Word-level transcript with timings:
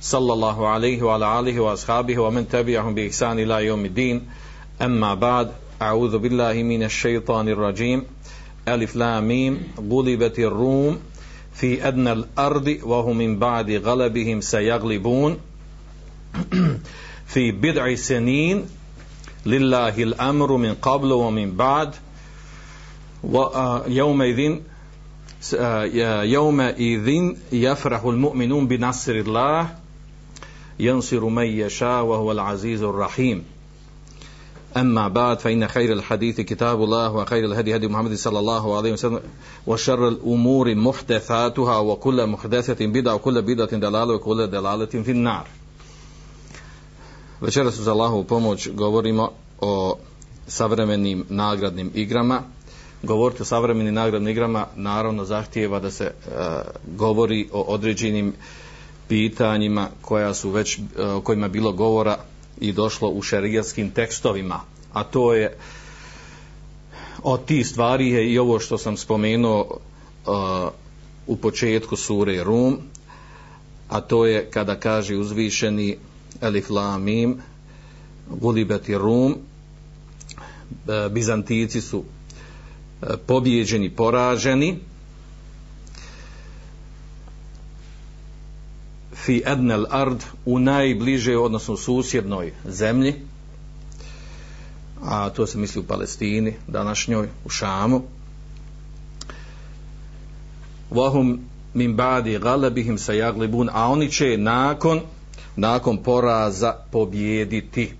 صلى 0.00 0.32
الله 0.32 0.68
عليه 0.68 1.02
وعلى 1.02 1.40
آله 1.40 1.60
وأصحابه 1.60 2.18
ومن 2.18 2.48
تبعهم 2.48 2.94
بإحسان 2.94 3.38
إلى 3.38 3.66
يوم 3.66 3.84
الدين. 3.84 4.28
أما 4.82 5.14
بعد 5.14 5.50
أعوذ 5.82 6.18
بالله 6.18 6.52
من 6.52 6.82
الشيطان 6.82 7.48
الرجيم. 7.48 8.04
ألف 8.68 8.96
لام 8.96 9.28
ميم. 9.28 9.60
غلبت 9.90 10.38
الروم 10.38 10.98
في 11.54 11.88
أدنى 11.88 12.12
الأرض 12.12 12.78
وهم 12.82 13.16
من 13.16 13.38
بعد 13.38 13.70
غلبهم 13.70 14.40
سيغلبون. 14.40 15.38
في 17.32 17.52
بضع 17.52 17.94
سنين 17.94 18.64
لله 19.46 20.02
الأمر 20.02 20.56
من 20.56 20.74
قبل 20.74 21.12
ومن 21.12 21.56
بعد. 21.56 21.94
ويومئذ 23.24 24.56
يومئذ 26.22 27.34
يفرح 27.52 28.04
المؤمنون 28.04 28.66
بنصر 28.66 29.12
الله. 29.12 29.79
ينصر 30.79 31.25
من 31.25 31.45
يشاء 31.45 32.03
وهو 32.03 32.31
العزيز 32.31 32.83
الرحيم 32.83 33.43
أما 34.77 35.07
بعد 35.07 35.39
فإن 35.39 35.67
خير 35.67 35.93
الحديث 35.93 36.41
كتاب 36.41 36.83
الله 36.83 37.11
وخير 37.11 37.45
الهدي 37.45 37.75
هدي 37.75 37.87
محمد 37.87 38.13
صلى 38.13 38.39
الله 38.39 38.77
عليه 38.77 38.93
وسلم 38.93 39.19
وشر 39.67 40.07
الأمور 40.07 40.75
محدثاتها 40.75 41.77
وكل 41.77 42.27
محدثة 42.27 42.85
بدعة 42.85 43.15
وكل 43.15 43.41
بدعة 43.41 43.71
دلالة 43.71 44.13
وكل 44.13 44.47
دلالة 44.47 44.85
في 44.85 45.11
النار 45.11 45.47
Večeras 47.41 47.79
uz 47.79 47.87
Allahovu 47.87 48.23
pomoć 48.23 48.69
govorimo 48.73 49.31
o 49.61 49.97
savremenim 50.47 51.25
nagradnim 51.29 51.91
igrama. 51.93 52.41
Govoriti 53.03 53.41
o 53.41 53.45
savremenim 53.45 53.93
nagradnim 53.93 54.31
igrama 54.31 54.67
naravno 54.75 55.25
zahtijeva 55.25 55.79
da 55.79 55.91
se 55.91 56.03
e, 56.03 56.11
govori 56.97 57.49
o 57.53 57.61
određenim 57.61 58.33
pitanjima 59.10 59.88
koja 60.00 60.34
su 60.34 60.50
već, 60.50 60.78
e, 60.78 61.02
o 61.02 61.20
kojima 61.20 61.46
je 61.46 61.50
bilo 61.50 61.72
govora 61.72 62.16
i 62.60 62.72
došlo 62.72 63.08
u 63.08 63.22
šerijatskim 63.22 63.90
tekstovima. 63.90 64.60
A 64.92 65.04
to 65.04 65.34
je 65.34 65.56
od 67.22 67.44
tih 67.44 67.66
stvari 67.66 68.08
je 68.08 68.32
i 68.32 68.38
ovo 68.38 68.58
što 68.58 68.78
sam 68.78 68.96
spomenuo 68.96 69.60
uh, 69.60 70.32
u 71.26 71.36
početku 71.36 71.96
sure 71.96 72.44
Rum, 72.44 72.78
a 73.88 74.00
to 74.00 74.26
je 74.26 74.50
kada 74.50 74.76
kaže 74.80 75.16
uzvišeni 75.16 75.96
Elif 76.40 76.70
La 76.70 76.98
Mim, 76.98 77.36
Gulibeti 78.28 78.94
Rum, 78.94 79.36
Bizantici 81.10 81.80
su 81.80 82.04
pobjeđeni, 83.26 83.90
poraženi, 83.90 84.78
fi 89.30 89.42
ednel 89.46 89.86
ard 89.90 90.24
u 90.44 90.58
najbliže 90.58 91.36
odnosno 91.38 91.76
susjednoj 91.76 92.52
zemlji 92.64 93.14
a 95.02 95.30
to 95.30 95.46
se 95.46 95.58
misli 95.58 95.80
u 95.80 95.84
Palestini 95.84 96.54
današnjoj 96.68 97.28
u 97.44 97.48
Šamu. 97.48 98.02
Vahum 100.90 101.40
min 101.74 101.96
badi 101.96 102.38
galebihim 102.38 102.98
sa 102.98 103.12
jaglibun 103.12 103.70
a 103.72 103.88
oni 103.88 104.10
će 104.10 104.36
nakon 104.36 105.00
nakon 105.56 106.02
poraza 106.02 106.72
pobjediti 106.90 107.92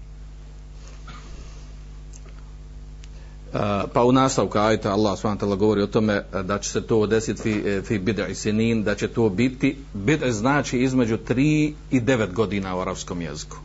pa 3.92 4.04
u 4.04 4.12
nastavku 4.12 4.58
ajta 4.58 4.92
Allah 4.92 5.18
s.w.t. 5.18 5.56
govori 5.56 5.82
o 5.82 5.86
tome 5.86 6.22
da 6.42 6.58
će 6.58 6.70
se 6.70 6.80
to 6.80 7.06
desiti 7.06 7.42
fi, 7.42 7.82
fi 7.82 7.98
bid'a 7.98 8.34
sinin, 8.34 8.82
da 8.82 8.94
će 8.94 9.08
to 9.08 9.28
biti 9.28 9.76
bid'a 9.94 10.30
znači 10.30 10.78
između 10.78 11.18
3 11.28 11.72
i 11.90 12.00
9 12.00 12.32
godina 12.32 12.76
u 12.76 12.80
arapskom 12.80 13.20
jeziku 13.22 13.56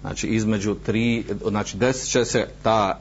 znači 0.00 0.26
između 0.26 0.76
3 0.86 1.22
znači 1.48 1.76
desit 1.76 2.10
će 2.10 2.24
se 2.24 2.46
ta 2.62 3.00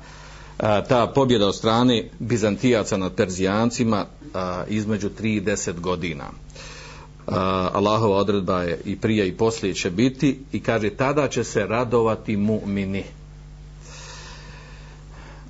ta 0.60 1.12
pobjeda 1.16 1.48
od 1.48 1.56
strane 1.56 2.10
Bizantijaca 2.20 2.98
nad 2.98 3.14
Perzijancima 3.16 4.06
između 4.68 5.10
3 5.10 5.38
i 5.38 5.42
10 5.42 5.80
godina 5.80 6.24
Allahova 7.72 8.18
odredba 8.18 8.64
je 8.64 8.82
i 8.86 8.96
prije 8.96 9.28
i 9.28 9.38
poslije 9.38 9.74
će 9.74 9.90
biti 9.92 10.40
i 10.52 10.60
kaže 10.60 10.90
tada 10.90 11.28
će 11.28 11.44
se 11.44 11.66
radovati 11.66 12.38
mu'mini 12.38 13.04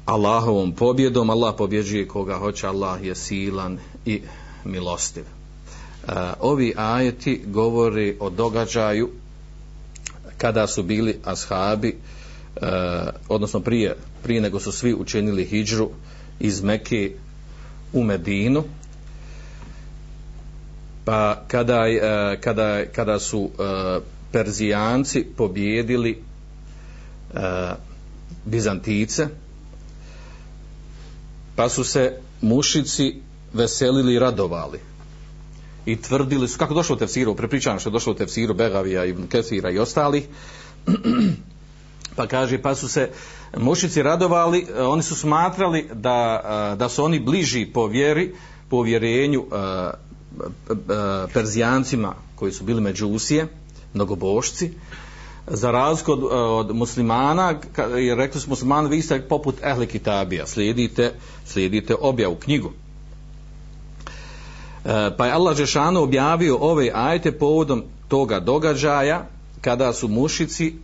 Allahovom 0.06 0.72
pobjedom, 0.72 1.30
Allah 1.30 1.56
pobjeđuje 1.58 2.08
koga 2.08 2.38
hoće, 2.38 2.68
Allah 2.68 3.04
je 3.04 3.16
silan 3.16 3.80
i 4.06 4.22
milostiv. 4.66 5.24
E, 5.24 6.12
ovi 6.40 6.74
ajeti 6.78 7.42
govori 7.48 8.18
o 8.20 8.30
događaju 8.30 9.10
kada 10.38 10.68
su 10.68 10.84
bili 10.84 11.20
ashabi, 11.24 11.96
e, 12.56 12.68
odnosno 13.30 13.60
prije, 13.60 13.96
prije 14.24 14.42
nego 14.42 14.60
su 14.60 14.72
svi 14.72 14.94
učinili 14.94 15.46
hijđru 15.46 15.90
iz 16.40 16.64
Mekke 16.64 17.12
u 17.94 18.04
Medinu, 18.04 18.64
pa 21.06 21.42
kada, 21.48 21.88
e, 21.88 22.38
kada, 22.42 22.86
kada 22.96 23.20
su 23.20 23.50
Perzijanci 24.32 25.26
pobjedili 25.38 26.22
Bizantice, 28.46 29.28
pa 31.56 31.70
su 31.70 31.84
se 31.84 32.20
mušici 32.42 33.22
veselili 33.54 34.14
i 34.14 34.20
radovali. 34.20 34.80
I 35.86 36.02
tvrdili 36.02 36.48
su, 36.48 36.58
kako 36.58 36.74
došlo 36.74 36.96
u 36.96 37.00
tefsiru, 37.00 37.36
prepričano 37.36 37.80
što 37.80 37.90
je 37.90 37.94
došlo 37.94 38.12
u 38.12 38.16
tefsiru 38.16 38.54
Begavija 38.54 39.06
i 39.06 39.16
Kefira 39.30 39.72
i 39.72 39.80
ostalih, 39.80 40.24
pa 42.16 42.28
kaže, 42.28 42.62
pa 42.62 42.76
su 42.76 42.88
se 42.88 43.10
mušici 43.58 44.04
radovali, 44.04 44.68
oni 44.80 45.04
su 45.04 45.16
smatrali 45.16 45.90
da, 45.94 46.76
da 46.80 46.90
su 46.90 47.04
oni 47.04 47.20
bliži 47.20 47.66
po 47.66 47.88
vjeri, 47.88 48.36
po 48.70 48.82
vjerenju 48.82 49.46
Perzijancima 51.34 52.16
koji 52.36 52.52
su 52.52 52.64
bili 52.64 52.82
međusije, 52.82 53.48
mnogobošci, 53.94 54.72
za 55.48 55.72
razliku 55.72 56.12
od, 56.12 56.24
od 56.32 56.76
muslimana 56.76 57.60
jer 57.98 58.18
rekli 58.18 58.42
su 58.42 58.50
muslimani 58.50 58.90
vi 58.90 59.02
ste 59.02 59.22
poput 59.22 59.56
ehli 59.64 59.88
kitabija 59.88 60.48
slijedite, 60.48 61.14
slijedite 61.46 61.96
objavu 62.02 62.36
knjigu. 62.36 62.72
E, 64.86 65.12
pa 65.18 65.26
je 65.26 65.32
Allah 65.32 65.58
Žešanu 65.58 66.02
objavio 66.02 66.58
ove 66.58 66.92
ajte 66.94 67.32
povodom 67.32 67.84
toga 68.08 68.40
događaja 68.40 69.26
kada 69.62 69.94
su 69.94 70.08
mušici 70.08 70.68
e, 70.68 70.76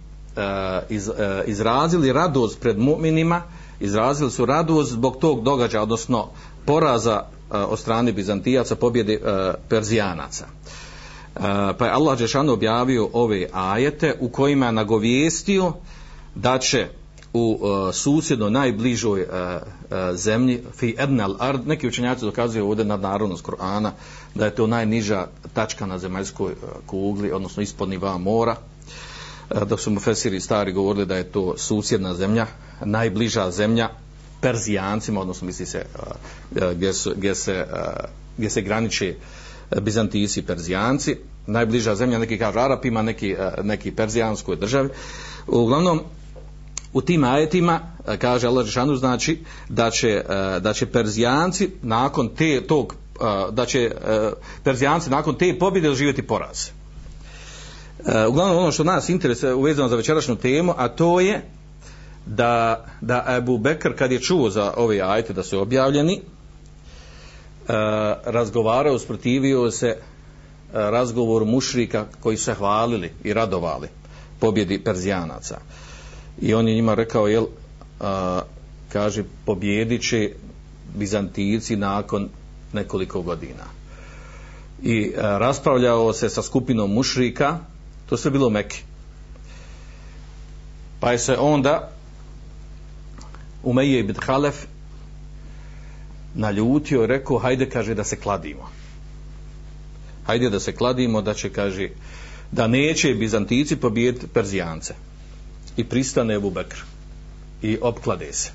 iz, 0.89 1.09
e, 1.09 1.44
izrazili 1.47 2.13
radost 2.13 2.59
pred 2.59 2.77
mu'minima 2.77 3.41
izrazili 3.79 4.31
su 4.31 4.45
radost 4.45 4.91
zbog 4.91 5.17
tog 5.17 5.44
događaja 5.44 5.83
odnosno 5.83 6.27
poraza 6.66 7.23
e, 7.53 7.57
od 7.57 7.79
strane 7.79 8.13
Bizantijaca 8.13 8.75
pobjede 8.75 9.13
e, 9.13 9.53
Perzijanaca 9.69 10.45
pa 11.78 11.86
je 11.86 11.92
Allah 11.92 12.19
Žešanu 12.19 12.53
objavio 12.53 13.09
ove 13.14 13.47
ajete 13.53 14.16
u 14.19 14.30
kojima 14.30 14.66
je 14.66 14.72
nagovijestio 14.72 15.74
da 16.36 16.57
će 16.57 16.88
u 17.33 17.60
uh, 17.62 17.95
susjedno 17.95 18.50
najbližoj 18.50 19.22
uh, 19.22 19.28
uh, 19.30 20.16
zemlji 20.16 20.63
fi 20.78 20.95
ednal 21.00 21.36
ard 21.39 21.68
neki 21.68 21.88
učenjaci 21.88 22.25
dokazuju 22.25 22.68
ovdje 22.68 22.86
nad 22.86 23.01
narodnost 23.01 23.44
Korana 23.44 23.92
da 24.36 24.45
je 24.45 24.56
to 24.56 24.68
najniža 24.68 25.28
tačka 25.54 25.86
na 25.86 25.98
zemaljskoj 25.98 26.54
kugli 26.86 27.31
odnosno 27.31 27.63
ispod 27.63 27.89
niva 27.89 28.18
mora. 28.18 28.56
Dok 29.66 29.80
su 29.80 29.92
mu 29.92 30.00
Fesiri 30.00 30.39
stari 30.39 30.72
govorili 30.74 31.06
da 31.06 31.16
je 31.16 31.31
to 31.31 31.57
susjedna 31.57 32.13
zemlja 32.13 32.48
najbliža 32.86 33.51
zemlja 33.51 33.89
Perzijancima 34.42 35.22
odnosno 35.22 35.45
misli 35.45 35.66
se 35.66 35.86
gdje, 36.75 36.94
su, 36.94 37.13
gdje 37.16 37.36
se 37.36 37.66
gdje 38.38 38.50
se 38.50 38.62
graniče 38.62 39.16
Bizantijci 39.81 40.39
i 40.39 40.44
Perzijanci, 40.44 41.15
najbliža 41.47 41.95
zemlja, 41.95 42.19
neki 42.19 42.38
kažu 42.38 42.59
Arapima, 42.59 43.01
neki, 43.01 43.35
neki 43.63 43.91
Perzijanskoj 43.91 44.56
državi. 44.56 44.89
Uglavnom, 45.47 46.01
u 46.94 47.01
tim 47.01 47.23
ajetima, 47.23 47.79
kaže 48.19 48.47
Allah 48.47 48.65
Žešanu, 48.65 48.95
znači 48.95 49.39
da 49.69 49.89
će, 49.89 50.23
da 50.59 50.73
će 50.73 50.85
Perzijanci 50.85 51.69
nakon 51.81 52.29
te, 52.29 52.62
tog, 52.68 52.95
da 53.51 53.65
će 53.65 53.91
Perzijanci 54.63 55.09
nakon 55.09 55.38
te 55.38 55.59
pobjede 55.59 55.95
živjeti 55.95 56.21
poraz. 56.21 56.69
E, 58.06 58.27
uglavnom 58.27 58.57
ono 58.57 58.71
što 58.71 58.83
nas 58.83 59.09
interesuje 59.09 59.53
uvezano 59.53 59.89
za 59.89 59.95
večerašnju 59.95 60.35
temu, 60.35 60.74
a 60.77 60.88
to 60.88 61.19
je 61.19 61.41
da, 62.25 62.85
da 63.01 63.25
Ebu 63.38 63.57
Bekr 63.57 63.95
kad 63.95 64.12
je 64.12 64.19
čuo 64.19 64.50
za 64.50 64.74
ove 64.77 65.01
ajte 65.01 65.33
da 65.33 65.44
su 65.44 65.59
objavljeni, 65.59 66.13
e, 66.13 66.21
razgovarao, 68.25 68.96
usprotivio 68.96 69.72
se 69.72 69.88
e, 69.88 69.98
razgovoru 70.74 71.46
mušrika 71.46 72.06
koji 72.19 72.38
se 72.38 72.54
hvalili 72.54 73.12
i 73.24 73.34
radovali 73.34 73.88
pobjedi 74.40 74.84
Perzijanaca. 74.84 75.60
I 76.42 76.54
on 76.54 76.68
je 76.68 76.75
njima 76.75 76.94
rekao, 76.94 77.28
jel, 77.28 77.46
a, 78.00 78.42
kaže, 78.90 79.24
pobjedit 79.46 80.10
će 80.10 80.31
Bizantijci 80.96 81.75
nakon 81.75 82.30
nekoliko 82.74 83.22
godina. 83.22 83.63
I 84.84 85.13
raspravljao 85.16 86.13
se 86.13 86.30
sa 86.30 86.42
skupinom 86.42 86.94
mušrika, 86.94 87.60
to 88.10 88.18
sve 88.18 88.31
bilo 88.31 88.48
u 88.48 88.50
Mekke. 88.50 88.78
Pa 91.00 91.12
je 91.12 91.19
se 91.19 91.38
onda 91.38 91.92
Umeje 93.63 94.00
ibn 94.00 94.16
Halef 94.25 94.66
naljutio 96.36 97.06
rekao, 97.06 97.38
hajde, 97.38 97.69
kaže, 97.69 97.95
da 97.95 98.04
se 98.04 98.16
kladimo. 98.16 98.69
Hajde 100.25 100.50
da 100.50 100.60
se 100.60 100.75
kladimo, 100.75 101.22
da 101.22 101.33
će, 101.33 101.50
kaže, 101.50 101.89
da 102.51 102.68
neće 102.68 103.13
Bizantici 103.13 103.75
pobijediti 103.75 104.28
Perzijance. 104.28 104.94
I 105.78 105.83
pristane 105.83 106.36
Ebu 106.36 106.50
Bekr. 106.50 106.83
I 107.62 107.78
opklade 107.81 108.33
se. 108.33 108.51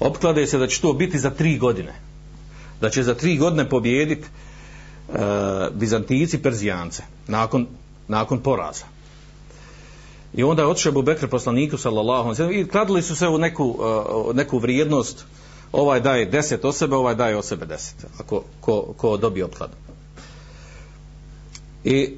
Opklade 0.00 0.46
se 0.46 0.58
da 0.58 0.66
će 0.66 0.80
to 0.80 0.92
biti 0.92 1.18
za 1.18 1.30
tri 1.30 1.58
godine. 1.58 1.92
Da 2.80 2.90
će 2.90 3.02
za 3.02 3.14
tri 3.14 3.36
godine 3.36 3.68
pobijediti 3.68 4.28
uh, 5.08 5.16
Bizantici 5.74 6.42
Perzijance. 6.42 7.02
Nakon, 7.28 7.66
nakon 8.08 8.40
poraza. 8.40 8.84
I 10.34 10.42
onda 10.42 10.62
je 10.62 10.68
otišao 10.68 10.90
Ebu 10.90 11.02
Bekr 11.02 11.28
poslaniku 11.28 11.76
sallallahu 11.76 12.52
i 12.52 12.68
kladili 12.68 13.02
su 13.02 13.16
se 13.16 13.28
u 13.28 13.38
neku, 13.38 13.64
uh, 13.64 14.34
neku 14.34 14.58
vrijednost 14.58 15.24
ovaj 15.72 16.00
daje 16.00 16.26
deset 16.26 16.64
o 16.64 16.72
sebe, 16.72 16.96
ovaj 16.96 17.14
daje 17.14 17.36
o 17.36 17.42
sebe 17.42 17.66
deset. 17.66 18.06
Ako 18.18 18.42
ko, 18.60 18.94
ko 18.96 19.16
dobije 19.16 19.44
opkladu. 19.44 19.72
I 21.84 22.16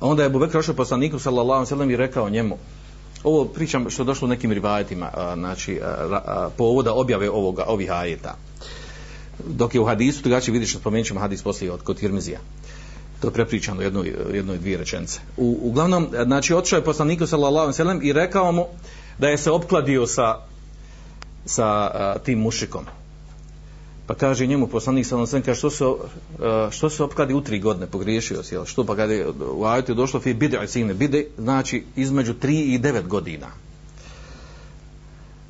onda 0.00 0.22
je 0.22 0.26
Abu 0.26 0.38
Bekr 0.38 0.52
došao 0.52 0.74
poslaniku 0.74 1.18
sallallahu 1.18 1.74
alejhi 1.74 1.92
i 1.92 1.96
rekao 1.96 2.30
njemu 2.30 2.58
ovo 3.24 3.44
pričam 3.44 3.90
što 3.90 4.02
je 4.02 4.06
došlo 4.06 4.26
u 4.26 4.28
nekim 4.28 4.52
rivajetima 4.52 5.10
znači 5.34 5.80
a, 5.82 5.86
a, 5.86 6.48
povoda 6.56 6.94
objave 6.94 7.30
ovoga 7.30 7.64
ovih 7.68 7.90
ajeta 7.90 8.36
dok 9.46 9.74
je 9.74 9.80
u 9.80 9.84
hadisu 9.84 10.22
drugačije 10.22 10.52
vidiš 10.52 10.70
što 10.70 10.78
spomenut 10.78 11.06
ćemo 11.06 11.20
hadis 11.20 11.42
poslije 11.42 11.72
od 11.72 11.82
kod 11.82 11.98
Tirmizija 11.98 12.38
to 13.20 13.28
je 13.28 13.32
prepričano 13.32 13.82
jedno, 13.82 14.04
jedno 14.32 14.54
i 14.54 14.58
dvije 14.58 14.78
rečence 14.78 15.20
u, 15.36 15.58
uglavnom 15.62 16.08
znači 16.24 16.54
otišao 16.54 16.76
je 16.76 16.84
poslaniku 16.84 17.26
sallallahu 17.26 17.72
alejhi 17.80 18.08
i 18.08 18.12
rekao 18.12 18.52
mu 18.52 18.66
da 19.18 19.28
je 19.28 19.38
se 19.38 19.50
opkladio 19.50 20.06
sa 20.06 20.38
sa 21.44 22.18
tim 22.24 22.38
mušikom 22.38 22.84
Pa 24.06 24.14
kaže 24.14 24.46
njemu 24.46 24.66
poslanik 24.66 25.06
sallallahu 25.06 25.30
alejhi 25.30 25.46
kaže 25.46 25.58
što 25.58 25.70
se 25.70 25.84
što 26.70 26.90
se 26.90 27.02
opkladi 27.02 27.34
u 27.34 27.40
tri 27.40 27.58
godine 27.60 27.86
pogriješio 27.86 28.42
si, 28.42 28.56
što 28.64 28.84
pa 28.84 28.96
kad 28.96 29.10
je 29.10 29.26
u 29.54 29.64
ajetu 29.64 29.94
došlo 29.94 30.20
fi 30.20 30.34
bid'a 30.34 30.66
sine 30.66 30.94
bide 30.94 31.26
znači 31.38 31.84
između 31.96 32.34
3 32.34 32.74
i 32.74 32.78
9 32.78 33.06
godina. 33.06 33.46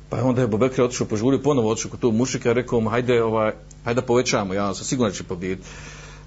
Pa 0.09 0.23
onda 0.23 0.41
je 0.41 0.47
Bubekr 0.47 0.81
otišao 0.81 1.07
požurio 1.07 1.41
ponovo 1.41 1.69
otišao 1.69 1.91
kod 1.91 1.99
tog 1.99 2.13
mušika 2.13 2.51
i 2.51 2.53
rekao 2.53 2.79
mu 2.79 2.89
hajde 2.89 3.23
ovaj 3.23 3.53
hajde 3.85 4.01
povećamo 4.01 4.53
ja 4.53 4.73
sam 4.73 4.85
siguran 4.85 5.11
da 5.11 5.17
će 5.17 5.23
pobijediti. 5.23 5.67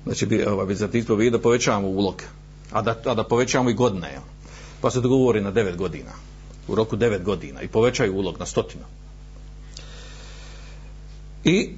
Znači 0.04 0.26
bi 0.26 0.44
ovaj 0.44 0.66
Bizantin 0.66 1.04
pobijedi 1.04 1.36
da 1.36 1.42
povećamo 1.42 1.88
ulog. 1.88 2.22
A 2.72 2.82
da 2.82 2.96
a 3.04 3.14
da 3.14 3.24
povećamo 3.24 3.70
i 3.70 3.74
godine. 3.74 4.08
Jel? 4.12 4.22
Pa 4.80 4.90
se 4.90 5.00
dogovori 5.00 5.40
na 5.40 5.52
9 5.52 5.76
godina. 5.76 6.10
U 6.68 6.74
roku 6.74 6.96
9 6.96 7.22
godina 7.22 7.62
i 7.62 7.68
povećaju 7.68 8.16
ulog 8.16 8.38
na 8.38 8.46
stotinu. 8.46 8.84
I 11.44 11.70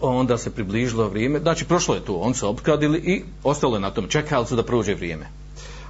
onda 0.00 0.38
se 0.38 0.50
približilo 0.50 1.08
vrijeme, 1.08 1.38
znači 1.38 1.64
prošlo 1.64 1.94
je 1.94 2.04
tu, 2.04 2.18
on 2.22 2.34
se 2.34 2.46
opkradili 2.46 2.98
i 2.98 3.22
ostalo 3.44 3.76
je 3.76 3.80
na 3.80 3.90
tom, 3.90 4.08
čekali 4.08 4.46
su 4.46 4.56
da 4.56 4.62
prođe 4.62 4.94
vrijeme. 4.94 5.26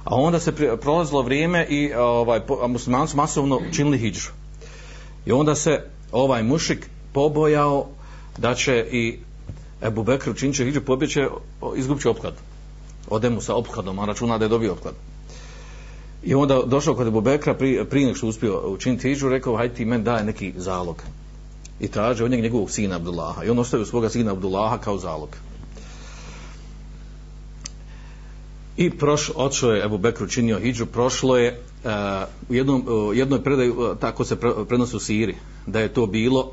A 0.03 0.15
onda 0.15 0.39
se 0.39 0.51
pri, 0.51 0.69
prolazilo 0.81 1.21
vrijeme 1.21 1.65
i 1.69 1.93
ovaj, 1.93 2.41
muslimani 2.67 3.07
su 3.07 3.17
masovno 3.17 3.61
činili 3.71 3.97
hijđu. 3.97 4.29
I 5.25 5.31
onda 5.31 5.55
se 5.55 5.83
ovaj 6.11 6.43
mušik 6.43 6.89
pobojao 7.13 7.87
da 8.37 8.55
će 8.55 8.87
i 8.91 9.19
Ebu 9.81 10.03
Bekr 10.03 10.29
učinit 10.29 10.55
će 10.55 10.63
hijđu, 10.63 10.81
pobjeće, 10.81 11.27
izgubit 11.75 12.03
će 12.03 12.09
opklad. 12.09 12.33
Ode 13.09 13.29
mu 13.29 13.41
sa 13.41 13.55
opkladom, 13.55 13.99
a 13.99 14.05
računa 14.05 14.37
da 14.37 14.45
je 14.45 14.49
dobio 14.49 14.73
opklad. 14.73 14.93
I 16.23 16.35
onda 16.35 16.61
došao 16.65 16.95
kod 16.95 17.07
Ebu 17.07 17.21
Bekra, 17.21 17.53
prije, 17.53 17.85
nek 17.93 18.17
što 18.17 18.27
uspio 18.27 18.61
učiniti 18.65 19.07
hijđu, 19.07 19.29
rekao, 19.29 19.55
hajde 19.57 19.73
ti 19.73 19.85
men 19.85 20.03
daj 20.03 20.25
neki 20.25 20.53
zalog 20.57 21.03
i 21.81 21.87
traže 21.87 22.23
od 22.23 22.31
njega 22.31 22.43
njegovog 22.43 22.71
sina 22.71 22.95
Abdullaha. 22.95 23.43
I 23.43 23.49
on 23.49 23.59
ostavio 23.59 23.85
svoga 23.85 24.09
sina 24.09 24.31
Abdullaha 24.31 24.77
kao 24.77 24.97
zalog. 24.97 25.29
I 28.77 28.89
proš, 28.89 29.31
odšao 29.35 29.71
je 29.71 29.85
Ebu 29.85 29.97
Bekru 29.97 30.27
činio 30.27 30.59
hijđu. 30.59 30.85
Prošlo 30.85 31.37
je 31.37 31.59
uh, 31.83 31.91
u 32.49 32.53
jednom, 32.53 32.85
uh, 32.87 33.17
jednoj 33.17 33.43
predaju 33.43 33.79
uh, 33.79 33.97
tako 33.97 34.25
se 34.25 34.35
pre, 34.35 34.51
prenosi 34.67 34.95
u 34.95 34.99
Siri 34.99 35.35
da 35.65 35.79
je 35.79 35.93
to 35.93 36.05
bilo 36.05 36.51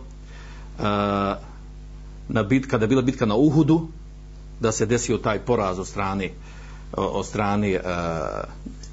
na 2.29 2.43
bit, 2.43 2.67
kada 2.67 2.85
je 2.85 2.89
bila 2.89 3.03
bitka 3.03 3.27
na 3.27 3.35
Uhudu 3.35 3.89
da 4.61 4.73
se 4.73 4.87
desio 4.87 5.19
taj 5.19 5.39
poraz 5.39 5.79
od 5.79 5.87
strane 5.87 6.31
od 6.93 7.27
strane 7.27 7.81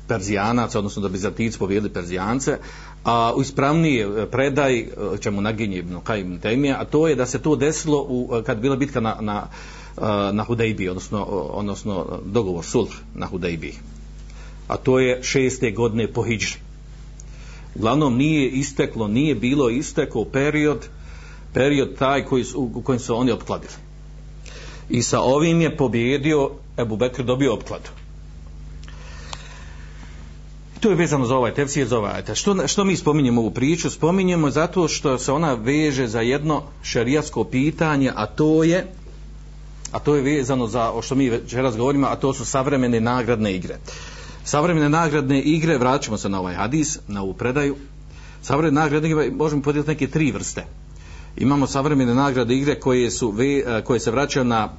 Perzijanaca, 0.08 0.80
odnosno 0.80 1.02
da 1.02 1.10
Bizantici 1.10 1.60
pobjedili 1.60 1.94
Perzijance, 1.94 2.58
a 3.06 3.34
ispravniji 3.42 4.06
predaj 4.32 4.86
čemu 5.20 5.42
naginje 5.42 5.78
Ibn 5.78 6.00
Kajim 6.04 6.40
Temija, 6.40 6.78
a 6.82 6.86
to 6.86 7.08
je 7.08 7.16
da 7.16 7.26
se 7.26 7.40
to 7.40 7.56
desilo 7.56 8.06
u, 8.10 8.42
kad 8.46 8.58
bila 8.58 8.76
bitka 8.76 9.00
na, 9.00 9.18
na, 9.22 9.48
na 10.32 10.44
Hudejbi, 10.44 10.90
odnosno, 10.90 11.24
odnosno 11.54 12.20
dogovor 12.26 12.66
sulh 12.66 12.90
na 13.16 13.26
Hudejbi. 13.26 13.74
A 14.68 14.78
to 14.78 15.00
je 15.00 15.24
šeste 15.24 15.72
godine 15.72 16.08
po 16.08 16.24
Hidžri. 16.24 16.60
Uglavnom 17.76 18.18
nije 18.18 18.50
isteklo, 18.50 19.08
nije 19.08 19.36
bilo 19.36 19.70
isteklo 19.70 20.26
period, 20.26 20.88
period 21.54 21.96
taj 21.98 22.26
koji 22.26 22.44
su, 22.44 22.72
u 22.76 22.82
kojem 22.82 23.00
su 23.00 23.16
oni 23.16 23.32
opkladili. 23.32 23.74
I 24.90 25.02
sa 25.02 25.22
ovim 25.22 25.62
je 25.62 25.78
pobjedio, 25.78 26.52
Ebu 26.78 26.98
Bekr 26.98 27.24
dobio 27.24 27.54
opkladu 27.54 28.05
to 30.86 30.90
je 30.92 30.96
vezano 30.96 31.26
za 31.26 31.36
ovaj 31.36 31.54
tefsir, 31.54 31.88
za 31.88 31.98
ovaj 31.98 32.22
što, 32.34 32.68
što 32.68 32.84
mi 32.84 32.96
spominjemo 32.96 33.42
ovu 33.42 33.52
priču? 33.52 33.90
Spominjemo 33.90 34.50
zato 34.50 34.88
što 34.88 35.18
se 35.18 35.32
ona 35.32 35.54
veže 35.54 36.08
za 36.08 36.22
jedno 36.22 36.62
šerijatsko 36.84 37.44
pitanje, 37.44 38.12
a 38.16 38.26
to 38.26 38.64
je 38.64 38.86
a 39.92 40.00
to 40.00 40.16
je 40.16 40.22
vezano 40.22 40.68
za 40.68 40.92
o 40.92 41.02
što 41.02 41.16
mi 41.16 41.30
večeras 41.30 41.78
govorimo, 41.78 42.08
a 42.08 42.16
to 42.16 42.34
su 42.34 42.46
savremene 42.46 43.00
nagradne 43.00 43.56
igre. 43.56 43.78
Savremene 44.44 44.90
nagradne 44.90 45.42
igre, 45.42 45.78
vraćamo 45.78 46.18
se 46.18 46.30
na 46.30 46.40
ovaj 46.40 46.56
hadis, 46.56 47.00
na 47.08 47.22
ovu 47.22 47.34
predaju. 47.34 47.76
Savremene 48.42 48.82
nagradne 48.82 49.10
igre 49.10 49.32
možemo 49.32 49.62
podijeliti 49.62 49.92
neke 49.92 50.08
tri 50.08 50.32
vrste. 50.32 50.66
Imamo 51.38 51.68
savremene 51.68 52.14
nagrade 52.14 52.56
igre 52.56 52.80
koje 52.80 53.12
su 53.12 53.32
ve, 53.32 53.82
koje 53.84 54.00
se 54.00 54.12
vraćaju 54.12 54.46
na 54.46 54.70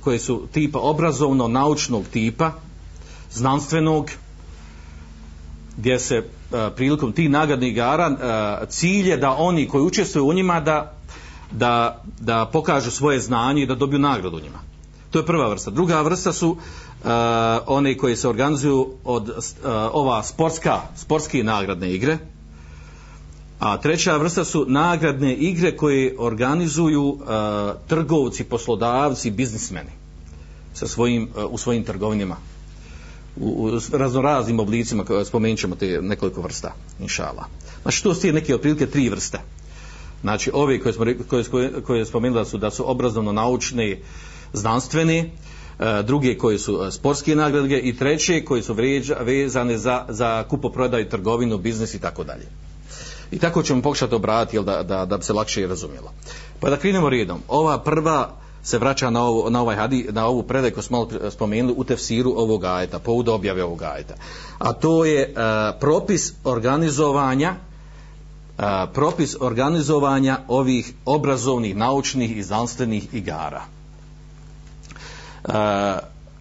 koje 0.00 0.18
su 0.18 0.46
tipa 0.52 0.78
obrazovno 0.78 1.48
naučnog 1.48 2.04
tipa, 2.12 2.52
znanstvenog, 3.32 4.10
gdje 5.76 5.98
se 5.98 6.18
uh, 6.18 6.58
prilikom 6.76 7.12
tih 7.12 7.30
nagradnih 7.30 7.72
igara 7.72 8.08
uh, 8.08 8.68
cilj 8.68 9.08
je 9.08 9.16
da 9.16 9.30
oni 9.30 9.68
koji 9.68 9.82
učestvuju 9.82 10.28
u 10.28 10.32
njima 10.32 10.60
da, 10.60 10.92
da, 11.50 12.02
da 12.20 12.50
pokažu 12.52 12.90
svoje 12.90 13.20
znanje 13.20 13.62
i 13.62 13.66
da 13.66 13.74
dobiju 13.74 13.98
nagradu 13.98 14.36
u 14.36 14.40
njima. 14.40 14.58
To 15.10 15.18
je 15.18 15.26
prva 15.26 15.48
vrsta. 15.48 15.70
Druga 15.70 16.00
vrsta 16.00 16.32
su 16.32 16.50
uh, 16.50 16.58
one 17.66 17.96
koji 17.96 18.16
se 18.16 18.28
organizuju 18.28 18.88
od 19.04 19.28
uh, 19.28 19.34
ova 19.92 20.22
sportska, 20.22 20.80
sportske 20.96 21.44
nagradne 21.44 21.92
igre. 21.94 22.18
A 23.58 23.76
treća 23.76 24.16
vrsta 24.16 24.44
su 24.44 24.64
nagradne 24.68 25.34
igre 25.34 25.76
koje 25.76 26.14
organizuju 26.18 27.04
uh, 27.04 27.18
trgovci, 27.86 28.44
poslodavci, 28.44 29.30
biznismeni 29.30 29.90
sa 30.74 30.88
svojim, 30.88 31.28
u 31.50 31.58
svojim 31.58 31.84
trgovinima 31.84 32.36
u, 33.36 33.70
u 33.92 33.96
raznoraznim 33.98 34.60
oblicima 34.60 35.04
spomenut 35.24 35.58
ćemo 35.58 35.74
te 35.74 35.98
nekoliko 36.02 36.40
vrsta 36.40 36.74
inšala 37.00 37.46
znači 37.82 38.02
to 38.02 38.14
su 38.14 38.32
neke 38.32 38.54
otprilike 38.54 38.86
tri 38.86 39.08
vrste 39.08 39.38
znači 40.20 40.50
ove 40.54 40.80
koje 40.80 40.92
smo 40.92 41.06
koje, 41.50 41.82
koje 41.82 42.06
spomenuli 42.06 42.46
su 42.46 42.58
da 42.58 42.70
su 42.70 42.90
obrazovno 42.90 43.32
naučne 43.32 43.98
znanstvene 44.52 45.18
e, 45.18 46.02
druge 46.02 46.38
koje 46.38 46.58
su 46.58 46.84
e, 46.84 46.90
sportske 46.92 47.36
nagrade 47.36 47.78
i 47.78 47.96
treće 47.96 48.44
koje 48.44 48.62
su 48.62 48.74
vređa, 48.74 49.14
vezane 49.14 49.78
za, 49.78 50.04
za 50.08 50.44
kupoprodaju, 50.48 51.08
trgovinu, 51.08 51.58
biznis 51.58 51.94
i 51.94 52.00
tako 52.00 52.24
dalje. 52.24 52.46
I 53.30 53.38
tako 53.38 53.62
ćemo 53.62 53.82
pokušati 53.82 54.14
obratiti 54.14 54.64
da, 54.64 54.82
da, 54.82 55.04
da 55.04 55.18
bi 55.18 55.24
se 55.24 55.32
lakše 55.32 55.66
razumjelo. 55.66 56.12
Pa 56.60 56.70
da 56.70 56.76
krenemo 56.76 57.08
redom. 57.08 57.40
Ova 57.48 57.78
prva 57.78 58.41
se 58.62 58.78
vraća 58.78 59.10
na, 59.10 59.24
ovo, 59.24 59.50
na 59.50 59.60
ovaj 59.60 59.76
hadi, 59.76 60.06
na 60.10 60.26
ovu 60.26 60.42
predaj 60.42 60.70
koju 60.70 60.82
smo 60.82 60.98
malo 60.98 61.30
spomenuli 61.30 61.74
u 61.76 61.84
tefsiru 61.84 62.34
ovog 62.36 62.64
ajeta, 62.64 62.98
povod 62.98 63.28
objave 63.28 63.64
ovog 63.64 63.82
ajeta. 63.82 64.14
A 64.58 64.72
to 64.72 65.04
je 65.04 65.28
uh, 65.28 65.80
propis 65.80 66.32
organizovanja 66.44 67.54
uh, 68.58 68.64
propis 68.94 69.36
organizovanja 69.40 70.38
ovih 70.48 70.92
obrazovnih, 71.04 71.76
naučnih 71.76 72.36
i 72.36 72.42
znanstvenih 72.42 73.14
igara. 73.14 73.62
Uh, 75.44 75.52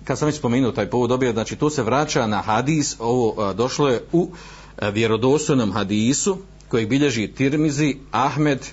kad 0.03 0.17
sam 0.17 0.25
već 0.25 0.37
spomenuo 0.37 0.71
taj 0.71 0.89
povod 0.89 1.11
objave, 1.11 1.33
znači 1.33 1.55
to 1.55 1.69
se 1.69 1.83
vraća 1.83 2.27
na 2.27 2.41
hadis, 2.41 2.95
ovo 2.99 3.53
došlo 3.53 3.89
je 3.89 4.03
u 4.11 4.29
vjerodostojnom 4.81 5.71
hadisu 5.71 6.37
kojeg 6.67 6.89
bilježi 6.89 7.27
Tirmizi, 7.27 7.97
Ahmed, 8.11 8.65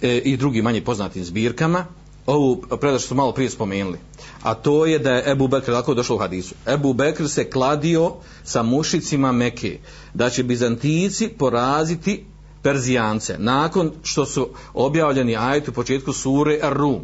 i 0.00 0.36
drugim 0.36 0.64
manje 0.64 0.84
poznatim 0.84 1.24
zbirkama 1.24 1.86
ovu 2.28 2.62
predaš 2.80 3.02
su 3.02 3.14
malo 3.14 3.32
prije 3.32 3.50
spomenuli 3.50 3.98
a 4.42 4.54
to 4.54 4.86
je 4.86 4.98
da 4.98 5.12
je 5.12 5.30
Ebu 5.30 5.48
Bekr 5.48 5.72
tako 5.72 5.94
došlo 5.94 6.16
u 6.16 6.18
hadisu 6.18 6.54
Ebu 6.66 6.92
Bekr 6.92 7.28
se 7.28 7.50
kladio 7.50 8.12
sa 8.44 8.62
mušicima 8.62 9.32
Meke 9.32 9.78
da 10.14 10.30
će 10.30 10.42
Bizantijci 10.42 11.28
poraziti 11.28 12.24
Perzijance 12.62 13.36
nakon 13.38 13.92
što 14.02 14.26
su 14.26 14.48
objavljeni 14.74 15.36
ajet 15.36 15.68
u 15.68 15.72
početku 15.72 16.12
sure 16.12 16.58
Ar-Rum 16.62 17.00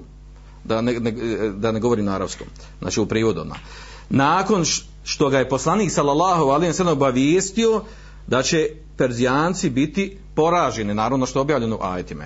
da 0.64 0.80
ne, 0.80 1.00
ne, 1.00 1.12
da 1.50 1.72
ne 1.72 1.80
govorim 1.80 2.04
na 2.04 2.14
arabskom 2.14 2.46
znači 2.78 3.00
u 3.00 3.06
prijevodu 3.06 3.40
odmah 3.40 3.58
nakon 4.10 4.64
što 5.04 5.28
ga 5.28 5.38
je 5.38 5.48
poslanik 5.48 5.90
sallallahu 5.90 6.44
alejhi 6.44 6.70
ve 6.70 6.74
sellem 6.74 6.92
obavijestio 6.92 7.82
da 8.26 8.42
će 8.42 8.68
Perzijanci 8.96 9.70
biti 9.70 10.18
poraženi 10.34 10.94
naravno 10.94 11.26
što 11.26 11.38
je 11.38 11.40
objavljeno 11.40 11.76
u 11.76 11.82
ajetima? 11.82 12.24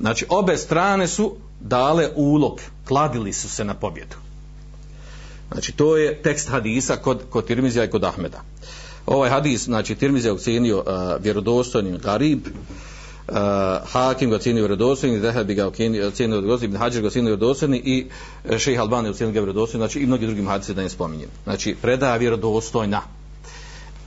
Znači, 0.00 0.26
obe 0.28 0.56
strane 0.56 1.08
su 1.08 1.34
dale 1.60 2.08
ulog, 2.16 2.60
kladili 2.84 3.32
su 3.32 3.48
se 3.48 3.64
na 3.64 3.74
pobjedu. 3.74 4.16
Znači, 5.52 5.72
to 5.72 5.96
je 5.96 6.22
tekst 6.22 6.48
hadisa 6.48 6.96
kod, 6.96 7.22
kod 7.30 7.46
Tirmizija 7.46 7.84
i 7.84 7.90
kod 7.90 8.04
Ahmeda. 8.04 8.42
Ovaj 9.06 9.30
hadis, 9.30 9.64
znači, 9.64 9.94
Tirmizija 9.94 10.34
ocjenio 10.34 10.78
uh, 10.78 10.84
vjerodostojnim 11.24 11.98
Garib, 11.98 12.46
uh, 12.46 13.34
Hakim 13.92 14.30
ga 14.30 14.36
ocjenio 14.36 14.62
vjerodostojnim, 14.62 15.20
Zehebi 15.20 15.54
ga 15.54 15.66
ocjenio 15.66 16.10
vjerodostojnim, 16.20 16.70
Ibn 16.70 16.76
Hađir 16.76 17.02
ga 17.02 17.08
ocjenio 17.08 17.28
vjerodostojnim 17.28 17.82
i 17.84 18.06
Šejh 18.58 18.80
Albani 18.80 19.08
ocjenio 19.08 19.32
ga 19.32 19.40
vjerodostojnim, 19.40 19.88
znači 19.88 20.00
i 20.00 20.06
mnogi 20.06 20.26
drugim 20.26 20.46
hadise 20.46 20.74
da 20.74 20.82
ne 20.82 20.88
spominjem. 20.88 21.28
Znači, 21.44 21.76
predaja 21.82 22.16
vjerodostojna. 22.16 23.02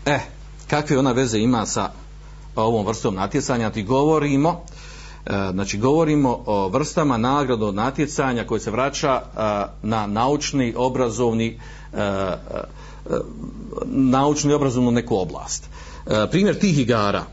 E, 0.06 0.20
kakve 0.68 0.98
ona 0.98 1.12
veze 1.12 1.40
ima 1.40 1.66
sa 1.66 1.92
ovom 2.56 2.86
vrstom 2.86 3.16
natjecanja, 3.16 3.70
ti 3.70 3.84
govorimo, 3.84 4.66
E, 4.76 4.81
znači 5.26 5.78
govorimo 5.78 6.44
o 6.46 6.68
vrstama 6.68 7.18
nagrada 7.18 7.66
od 7.66 7.76
natjecanja 7.76 8.44
koje 8.44 8.60
se 8.60 8.72
vraća 8.72 9.22
e, 9.22 9.40
na 9.84 10.08
naučni 10.08 10.74
obrazovni 10.78 11.60
e, 11.94 12.34
naučni 13.86 14.54
obrazovnu 14.54 14.92
neku 14.92 15.18
oblast. 15.18 15.70
Primjer 16.32 16.60
tih 16.60 16.80
igara. 16.80 17.24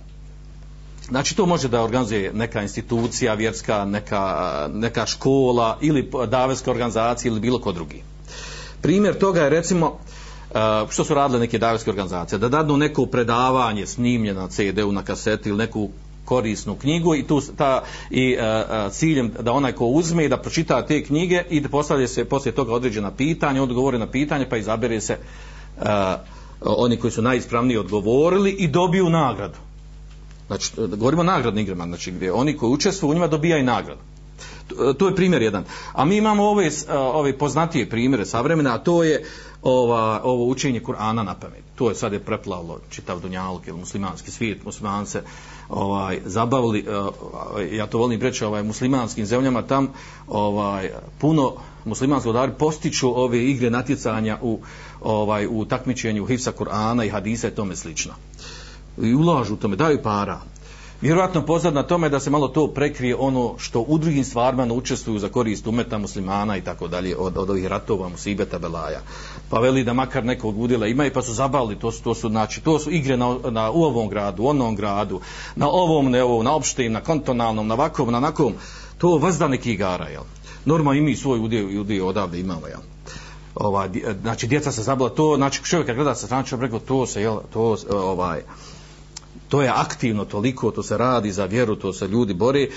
Znači 1.09 1.37
to 1.37 1.47
može 1.47 1.69
da 1.69 1.83
organizuje 1.83 2.33
neka 2.33 2.63
institucija 2.63 3.35
vjerska 3.35 3.85
neka, 3.85 4.69
neka 4.73 5.07
škola 5.07 5.79
ili 5.81 6.11
davetska 6.29 6.71
organizacija 6.71 7.31
ili 7.31 7.41
bilo 7.41 7.61
ko 7.61 7.73
drugi. 7.73 8.03
Primjer 8.83 9.19
toga 9.19 9.41
je 9.41 9.51
recimo 9.51 9.99
što 10.89 11.05
su 11.05 11.15
radile 11.15 11.41
neke 11.41 11.59
davetske 11.59 11.91
organizacije? 11.91 12.39
Da 12.39 12.49
dadnu 12.49 12.77
neko 12.77 13.07
predavanje 13.07 13.87
snimljeno 13.87 14.41
na 14.41 14.49
CD-u 14.49 14.93
na 14.93 15.03
kaseti 15.03 15.49
ili 15.49 15.59
neku 15.59 15.91
korisnu 16.29 16.75
knjigu 16.77 17.15
i 17.15 17.23
tu 17.27 17.41
ta 17.57 17.83
i 18.11 18.37
uh, 18.37 18.93
ciljem 18.93 19.31
da 19.41 19.53
onaj 19.53 19.73
ko 19.73 19.87
uzme 19.87 20.25
i 20.25 20.29
da 20.29 20.37
pročita 20.37 20.87
te 20.87 21.03
knjige 21.05 21.43
i 21.51 21.61
da 21.61 21.69
postavlja 21.69 22.09
se 22.09 22.25
poslije 22.25 22.55
toga 22.55 22.75
određena 22.75 23.11
pitanja, 23.11 23.63
odgovore 23.63 23.99
na 23.99 24.07
pitanje 24.07 24.49
pa 24.51 24.57
izabere 24.57 25.01
se 25.01 25.19
uh, 25.77 25.85
oni 26.61 26.97
koji 26.97 27.11
su 27.11 27.23
najispravniji 27.23 27.77
odgovorili 27.77 28.51
i 28.51 28.69
dobiju 28.69 29.11
nagradu. 29.11 29.59
Znači, 30.47 30.73
govorimo 30.97 31.23
o 31.23 31.25
nagradnim 31.25 31.63
igrama, 31.65 31.87
znači 31.87 32.11
gdje 32.11 32.33
oni 32.33 32.57
koji 32.57 32.73
učestvuju 32.73 33.11
u 33.11 33.15
njima 33.15 33.27
dobijaju 33.27 33.65
nagradu. 33.65 34.01
To 34.99 35.09
je 35.09 35.15
primjer 35.15 35.43
jedan. 35.43 35.65
A 35.93 36.05
mi 36.05 36.17
imamo 36.17 36.45
ove, 36.45 36.71
ove 36.91 37.39
poznatije 37.39 37.89
primjere 37.91 38.25
savremena, 38.25 38.75
a 38.75 38.79
to 38.79 39.05
je 39.05 39.25
ova, 39.63 40.21
ovo 40.25 40.47
učenje 40.47 40.81
Kur'ana 40.81 41.23
na 41.23 41.35
pamet. 41.35 41.65
To 41.75 41.89
je 41.89 41.95
sad 41.95 42.13
je 42.13 42.21
preplavilo 42.21 42.81
čitav 42.91 43.21
dunjalog 43.21 43.69
ili 43.69 43.79
muslimanski 43.79 44.31
svijet, 44.31 44.65
muslimance 44.65 45.23
ovaj, 45.69 46.21
zabavili, 46.25 46.85
uh, 46.89 47.73
ja 47.73 47.87
to 47.87 47.99
volim 47.99 48.21
reći, 48.21 48.45
ovaj, 48.45 48.63
muslimanskim 48.63 49.27
zemljama, 49.27 49.63
tam 49.63 49.89
ovaj, 50.29 50.91
puno 51.19 51.55
muslimanski 51.85 52.29
vladari 52.29 52.53
postiču 52.59 53.21
ove 53.21 53.45
igre 53.45 53.71
natjecanja 53.71 54.39
u, 54.43 54.59
ovaj, 55.01 55.47
u 55.51 55.65
takmičenju 55.65 56.27
Hifsa 56.27 56.53
Kur'ana 56.59 57.07
i 57.07 57.11
Hadisa 57.11 57.49
i 57.49 57.55
tome 57.55 57.77
slično. 57.77 58.13
I 59.03 59.15
ulažu 59.15 59.55
u 59.55 59.57
tome, 59.57 59.77
daju 59.77 60.03
para 60.03 60.41
vjerojatno 61.01 61.47
pozad 61.47 61.75
na 61.75 61.83
tome 61.83 62.09
da 62.09 62.21
se 62.21 62.31
malo 62.31 62.49
to 62.49 62.67
prekrije 62.67 63.17
ono 63.17 63.55
što 63.59 63.81
u 63.81 63.99
drugim 63.99 64.25
stvarima 64.25 64.65
učestvuju 64.73 65.19
za 65.19 65.29
korist 65.29 65.67
umeta 65.67 65.99
muslimana 65.99 66.57
i 66.57 66.61
tako 66.61 66.89
dalje 66.89 67.17
od, 67.17 67.39
od 67.39 67.51
ovih 67.51 67.67
ratova 67.67 68.09
musibeta 68.09 68.59
belaja 68.59 69.01
pa 69.51 69.61
veli 69.61 69.85
da 69.85 69.93
makar 69.93 70.25
nekog 70.25 70.59
udjela 70.59 70.87
imaju 70.87 71.13
pa 71.15 71.23
su 71.23 71.35
zabavili 71.35 71.79
to 71.79 71.93
su, 71.93 72.03
to 72.03 72.15
su, 72.15 72.29
znači, 72.29 72.61
to 72.61 72.79
su 72.79 72.91
igre 72.91 73.17
na, 73.17 73.37
na, 73.51 73.71
u 73.71 73.83
ovom 73.83 74.09
gradu, 74.09 74.43
u 74.43 74.49
onom 74.49 74.77
gradu 74.77 75.21
na 75.57 75.69
ovom, 75.69 76.11
ne 76.11 76.23
ovom, 76.23 76.45
na 76.45 76.55
opštim, 76.55 76.93
na 76.93 77.01
kontonalnom 77.01 77.67
na 77.67 77.75
vakom, 77.75 78.13
na 78.13 78.21
nakom 78.21 78.55
to 78.99 79.19
vazda 79.19 79.49
neki 79.49 79.73
igara 79.73 80.09
jel? 80.09 80.23
normalno 80.65 80.99
i 80.99 81.03
mi 81.03 81.17
svoj 81.17 81.39
udjel, 81.39 81.81
udjel 81.81 82.09
odavde 82.09 82.41
imamo 82.41 82.67
jel? 82.67 82.81
Ova, 83.55 83.89
znači 84.23 84.47
djeca 84.47 84.73
se 84.73 84.83
zabavila 84.83 85.17
to, 85.17 85.37
znači 85.37 85.65
čovjek 85.65 85.87
kad 85.87 85.97
gleda 85.97 86.15
sa 86.15 86.27
strane 86.27 86.47
čovjek 86.47 86.73
to 86.87 87.07
se, 87.07 87.23
jel, 87.23 87.39
to 87.53 87.77
ovaj, 87.91 88.43
to 89.49 89.63
je 89.63 89.69
aktivno 89.69 90.25
toliko, 90.25 90.71
to 90.71 90.83
se 90.83 90.99
radi 90.99 91.33
za 91.33 91.45
vjeru, 91.45 91.77
to 91.77 91.93
se 91.93 92.09
ljudi 92.09 92.35
bori, 92.35 92.71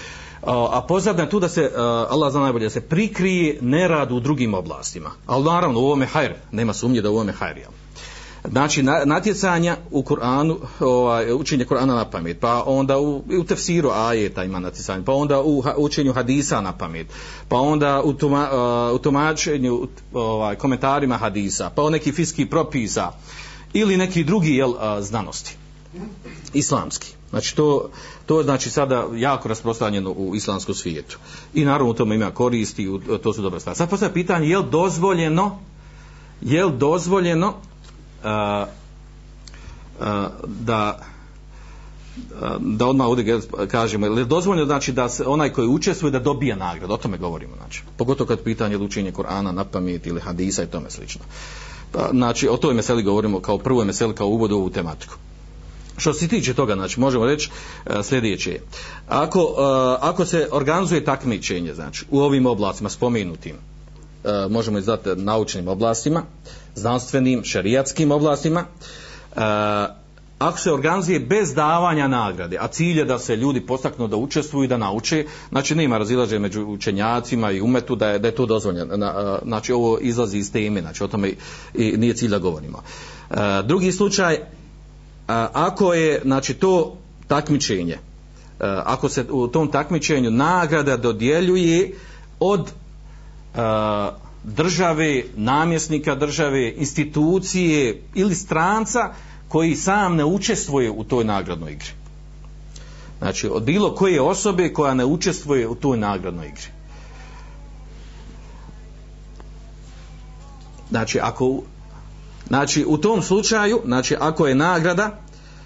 a 0.44 0.82
pozadna 0.88 1.24
je 1.24 1.30
tu 1.30 1.40
da 1.40 1.50
se, 1.50 1.72
Allah 2.10 2.32
zna 2.32 2.42
najbolje, 2.42 2.64
da 2.64 2.70
se 2.70 2.82
prikrije 2.82 3.58
nerad 3.62 4.12
u 4.12 4.20
drugim 4.20 4.54
oblastima. 4.54 5.12
Ali 5.26 5.44
naravno, 5.44 5.80
u 5.80 5.86
ovome 5.86 6.06
hajr, 6.06 6.34
nema 6.52 6.74
sumnje 6.74 7.02
da 7.02 7.10
u 7.10 7.14
ovome 7.14 7.32
hajr? 7.32 7.58
Znači, 8.50 8.84
natjecanja 9.06 9.78
u 9.92 10.04
Kur'anu, 10.04 10.58
ovaj, 10.80 11.34
učenje 11.34 11.66
Kur'ana 11.66 11.96
na 11.96 12.06
pamet, 12.06 12.40
pa 12.40 12.64
onda 12.66 13.00
u, 13.00 13.24
u 13.40 13.44
tefsiru 13.44 13.90
ajeta 13.90 14.44
ima 14.44 14.60
natjecanje, 14.60 15.06
pa 15.06 15.14
onda 15.14 15.42
u 15.42 15.64
učenju 15.78 16.14
hadisa 16.14 16.62
na 16.62 16.74
pamet, 16.78 17.08
pa 17.48 17.58
onda 17.58 18.02
u, 18.04 18.14
tuma, 18.14 18.50
u 18.94 18.98
tumačenju 18.98 19.88
ovaj, 20.14 20.56
komentarima 20.56 21.18
hadisa, 21.18 21.72
pa 21.76 21.84
u 21.84 21.90
neki 21.90 22.12
fiski 22.12 22.46
propisa 22.46 23.12
ili 23.74 23.98
neki 23.98 24.24
drugi 24.24 24.56
jel, 24.56 24.74
znanosti 25.00 25.61
islamski. 26.54 27.14
Znači 27.30 27.56
to, 27.56 27.90
to 28.26 28.44
znači 28.44 28.70
sada 28.70 29.08
jako 29.16 29.48
rasprostranjeno 29.48 30.12
u 30.12 30.36
islamskom 30.36 30.76
svijetu. 30.76 31.18
I 31.54 31.66
naravno 31.66 31.92
u 31.92 31.94
tome 31.94 32.16
ima 32.16 32.32
koristi, 32.32 33.00
to 33.24 33.34
su 33.34 33.42
dobre 33.42 33.60
stvari. 33.60 33.78
Sad 33.78 33.90
postavlja 33.90 34.14
pitanje, 34.14 34.48
je 34.48 34.58
li 34.58 34.66
dozvoljeno, 34.72 35.60
je 36.42 36.66
li 36.66 36.78
dozvoljeno 36.78 37.48
uh, 37.48 38.68
uh, 40.00 40.06
da 40.48 41.00
da 42.60 42.88
odmah 42.88 43.08
ovdje 43.08 43.40
kažemo, 43.68 44.06
je 44.06 44.26
dozvoljeno 44.26 44.66
znači 44.66 44.92
da 44.92 45.10
se 45.10 45.28
onaj 45.28 45.54
koji 45.54 45.68
učestvuje 45.68 46.12
da 46.12 46.20
dobija 46.20 46.56
nagradu, 46.56 46.94
o 46.94 46.98
tome 46.98 47.18
govorimo, 47.18 47.56
znači. 47.58 47.84
Pogotovo 47.98 48.28
kad 48.28 48.44
pitanje 48.44 48.76
je 48.76 48.78
učenje 48.78 49.12
Korana 49.12 49.52
na 49.52 49.66
pamet 49.66 50.08
ili 50.08 50.22
hadisa 50.22 50.64
i 50.64 50.68
tome 50.68 50.90
slično. 50.90 51.22
Pa, 51.92 52.10
znači, 52.12 52.48
o 52.48 52.58
toj 52.58 52.74
meseli 52.74 53.04
govorimo 53.04 53.40
kao 53.40 53.58
prvoj 53.58 53.86
meseli, 53.86 54.16
kao 54.16 54.28
uvod 54.28 54.52
u 54.52 54.56
ovu 54.56 54.70
tematiku. 54.70 55.16
Što 56.02 56.14
se 56.14 56.28
tiče 56.28 56.54
toga, 56.54 56.74
znači, 56.74 57.00
možemo 57.00 57.26
reći 57.26 57.50
uh, 57.50 58.06
sljedeće. 58.06 58.60
Ako, 59.08 59.40
uh, 59.44 59.56
ako 60.00 60.26
se 60.26 60.48
organizuje 60.52 61.06
takmičenje, 61.06 61.74
znači, 61.74 62.06
u 62.12 62.20
ovim 62.20 62.46
oblastima 62.46 62.90
spomenutim, 62.90 63.56
uh, 63.56 64.52
možemo 64.52 64.80
izdati 64.80 65.10
naučnim 65.16 65.68
oblastima, 65.68 66.24
znanstvenim, 66.76 67.44
šarijatskim 67.44 68.12
oblastima, 68.12 68.66
ako 70.40 70.60
se 70.60 70.72
organizuje 70.74 71.20
bez 71.20 71.54
davanja 71.54 72.08
nagrade, 72.08 72.58
a 72.60 72.68
cilj 72.68 73.00
je 73.00 73.06
da 73.06 73.20
se 73.20 73.36
ljudi 73.36 73.62
postaknu 73.62 74.08
da 74.08 74.16
učestvuju 74.16 74.64
i 74.64 74.68
da 74.68 74.78
nauče, 74.78 75.26
znači 75.50 75.76
nema 75.76 75.98
razilaže 75.98 76.40
među 76.40 76.66
učenjacima 76.66 77.52
i 77.52 77.62
umetu 77.62 77.96
da 77.96 78.10
je, 78.10 78.20
da 78.20 78.28
je 78.28 78.36
to 78.36 78.46
dozvoljeno. 78.46 78.98
Na, 78.98 79.40
znači 79.46 79.74
ovo 79.74 80.00
izlazi 80.00 80.38
iz 80.38 80.52
teme, 80.52 80.82
znači 80.82 81.04
o 81.04 81.08
tome 81.08 81.34
i 81.74 81.98
nije 81.98 82.14
cilj 82.14 82.30
da 82.30 82.40
govorimo. 82.40 82.84
Drugi 83.64 83.92
slučaj, 83.92 84.38
ako 85.54 85.94
je 85.94 86.22
znači 86.24 86.54
to 86.54 86.98
takmičenje, 87.28 87.94
e, 87.94 88.00
ako 88.86 89.10
se 89.10 89.26
u 89.30 89.48
tom 89.48 89.72
takmičenju 89.72 90.32
nagrada 90.32 90.98
dodjeljuje 90.98 91.94
od 92.40 92.70
e, 92.70 93.62
države, 94.44 95.24
namjesnika 95.36 96.16
države, 96.16 96.74
institucije 96.78 98.02
ili 98.16 98.36
stranca 98.36 99.14
koji 99.48 99.76
sam 99.76 100.16
ne 100.16 100.26
učestvuje 100.26 100.92
u 100.92 101.04
toj 101.04 101.24
nagradnoj 101.24 101.72
igri. 101.72 101.90
Znači 103.20 103.50
od 103.50 103.64
bilo 103.64 103.96
koje 103.96 104.22
osobe 104.22 104.74
koja 104.74 104.94
ne 104.94 105.06
učestvuje 105.06 105.68
u 105.68 105.76
toj 105.76 105.98
nagradnoj 105.98 106.48
igri. 106.48 106.68
Znači 110.90 111.20
ako 111.20 111.62
znači 112.48 112.86
u 112.88 112.98
tom 112.98 113.22
slučaju 113.22 113.82
znači 113.86 114.16
ako 114.20 114.48
je 114.48 114.56
nagrada 114.56 115.20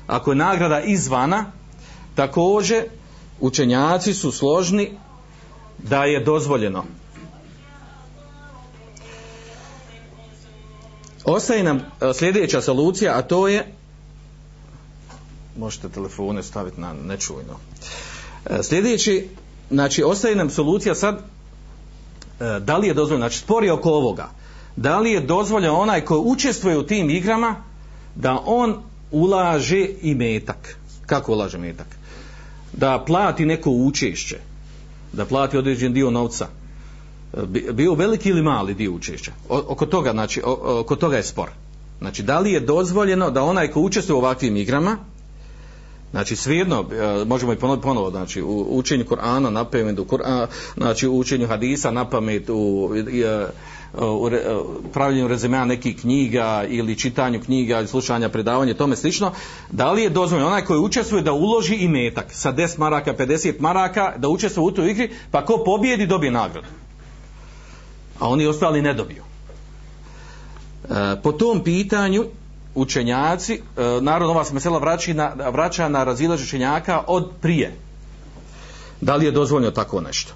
ako 0.08 0.32
je 0.32 0.36
nagrada 0.36 0.82
izvana 0.82 1.46
također 2.16 2.84
učenjaci 3.40 4.14
su 4.14 4.32
složni 4.32 4.98
da 5.78 6.04
je 6.04 6.24
dozvoljeno. 6.24 6.84
Ostaje 11.26 11.64
nam 11.64 11.78
e, 11.78 11.84
sljedeća 12.14 12.62
solucija 12.62 13.18
a 13.18 13.22
to 13.22 13.48
je 13.48 13.74
možete 15.58 15.90
telefone 15.90 16.44
staviti 16.44 16.82
na 16.82 16.94
nečujno 16.94 17.60
E, 18.46 18.64
sljedeći 18.64 19.28
znači 19.72 20.04
ostaje 20.04 20.36
nam 20.36 20.50
solucija 20.50 20.96
sad 20.96 21.16
e, 21.16 22.60
da 22.60 22.78
li 22.78 22.88
je 22.88 22.94
dozvoljeno. 22.94 23.24
Znači 23.24 23.40
spor 23.40 23.64
je 23.64 23.74
oko 23.74 23.90
ovoga 23.90 24.30
da 24.76 25.00
li 25.00 25.12
je 25.12 25.22
dozvoljeno 25.22 25.78
onaj 25.78 26.02
koji 26.02 26.22
učestvuje 26.26 26.78
u 26.78 26.84
tim 26.84 27.10
igrama 27.10 27.56
da 28.16 28.42
on 28.46 28.76
ulaže 29.12 29.88
i 30.02 30.16
metak? 30.16 30.78
Kako 31.06 31.32
ulaže 31.32 31.58
metak? 31.58 31.88
Da 32.74 33.04
plati 33.08 33.46
neko 33.46 33.70
učešće 33.70 34.38
da 35.14 35.26
plati 35.26 35.58
određen 35.58 35.94
dio 35.94 36.12
novca. 36.12 36.48
E, 37.34 37.46
bi- 37.46 37.68
bio 37.74 37.94
veliki 37.94 38.30
ili 38.30 38.42
mali 38.42 38.74
dio 38.74 38.92
učešća? 38.92 39.32
Oko 39.50 39.86
toga 39.86 40.12
znači 40.12 40.42
oko 40.46 40.96
toga 40.96 41.18
je 41.18 41.24
spor. 41.24 41.50
Znači 42.00 42.24
da 42.24 42.40
li 42.40 42.52
je 42.52 42.60
dozvoljeno 42.60 43.32
da 43.32 43.44
onaj 43.44 43.72
ko 43.72 43.82
učestvuje 43.82 44.16
u 44.16 44.20
ovakvim 44.20 44.58
igrama 44.58 44.98
Znači 46.16 46.36
svejedno, 46.36 46.86
e, 46.92 47.26
možemo 47.26 47.54
i 47.54 47.56
ponoviti 47.56 47.84
ponovo, 47.84 48.10
znači 48.10 48.42
u 48.42 48.66
učenju 48.70 49.06
Kur'ana 49.06 49.50
na 49.50 49.66
pamet, 49.66 50.00
u 50.00 50.06
Kur'an, 50.06 50.48
znači 50.78 51.08
u 51.08 51.18
učenju 51.18 51.48
hadisa 51.48 51.92
na 51.92 52.10
pamet, 52.10 52.50
u, 52.50 52.92
e, 52.96 53.48
u 54.02 54.30
e, 54.30 54.42
pravljenju 54.94 55.28
rezimea 55.28 55.66
nekih 55.66 56.00
knjiga 56.00 56.64
ili 56.68 57.00
čitanju 57.00 57.42
knjiga 57.46 57.80
ili 57.80 57.88
slušanja 57.88 58.30
predavanja 58.30 58.72
i 58.72 58.78
tome 58.78 58.96
slično, 58.96 59.32
da 59.72 59.92
li 59.92 60.04
je 60.04 60.10
dozvoljeno 60.10 60.48
onaj 60.48 60.66
koji 60.66 60.80
učestvuje 60.80 61.24
da 61.24 61.34
uloži 61.34 61.76
i 61.76 61.88
metak 61.88 62.26
sa 62.32 62.54
10 62.54 62.80
maraka, 62.80 63.14
50 63.14 63.54
maraka, 63.60 64.14
da 64.18 64.30
učestvuje 64.30 64.66
u 64.66 64.72
toj 64.72 64.92
igri, 64.92 65.10
pa 65.32 65.46
ko 65.46 65.64
pobjedi 65.66 66.08
dobije 66.08 66.32
nagradu. 66.32 66.68
A 68.20 68.30
oni 68.30 68.48
ostali 68.48 68.82
ne 68.82 68.94
dobiju. 68.94 69.24
Po 71.24 71.32
tom 71.32 71.64
pitanju 71.64 72.26
učenjaci, 72.76 73.54
e, 73.54 73.62
naravno 74.02 74.34
ova 74.34 74.46
se 74.46 74.54
mesela 74.54 74.78
vraća 74.78 75.14
na, 75.14 75.34
vraća 75.50 75.90
na 75.90 76.04
razilaž 76.04 76.44
učenjaka 76.44 77.04
od 77.08 77.30
prije. 77.42 77.76
Da 79.02 79.16
li 79.16 79.26
je 79.26 79.32
dozvoljeno 79.32 79.72
tako 79.72 80.02
nešto? 80.02 80.34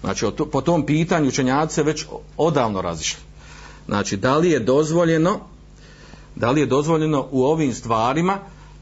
Znači, 0.00 0.26
po 0.52 0.60
tom 0.60 0.86
pitanju 0.86 1.28
učenjaci 1.28 1.74
se 1.74 1.82
već 1.82 2.06
odavno 2.36 2.82
razišli. 2.82 3.20
Znači, 3.86 4.16
da 4.16 4.36
li 4.36 4.50
je 4.50 4.60
dozvoljeno 4.60 5.40
da 6.36 6.50
li 6.50 6.60
je 6.60 6.66
dozvoljeno 6.66 7.28
u 7.30 7.44
ovim 7.44 7.74
stvarima 7.74 8.38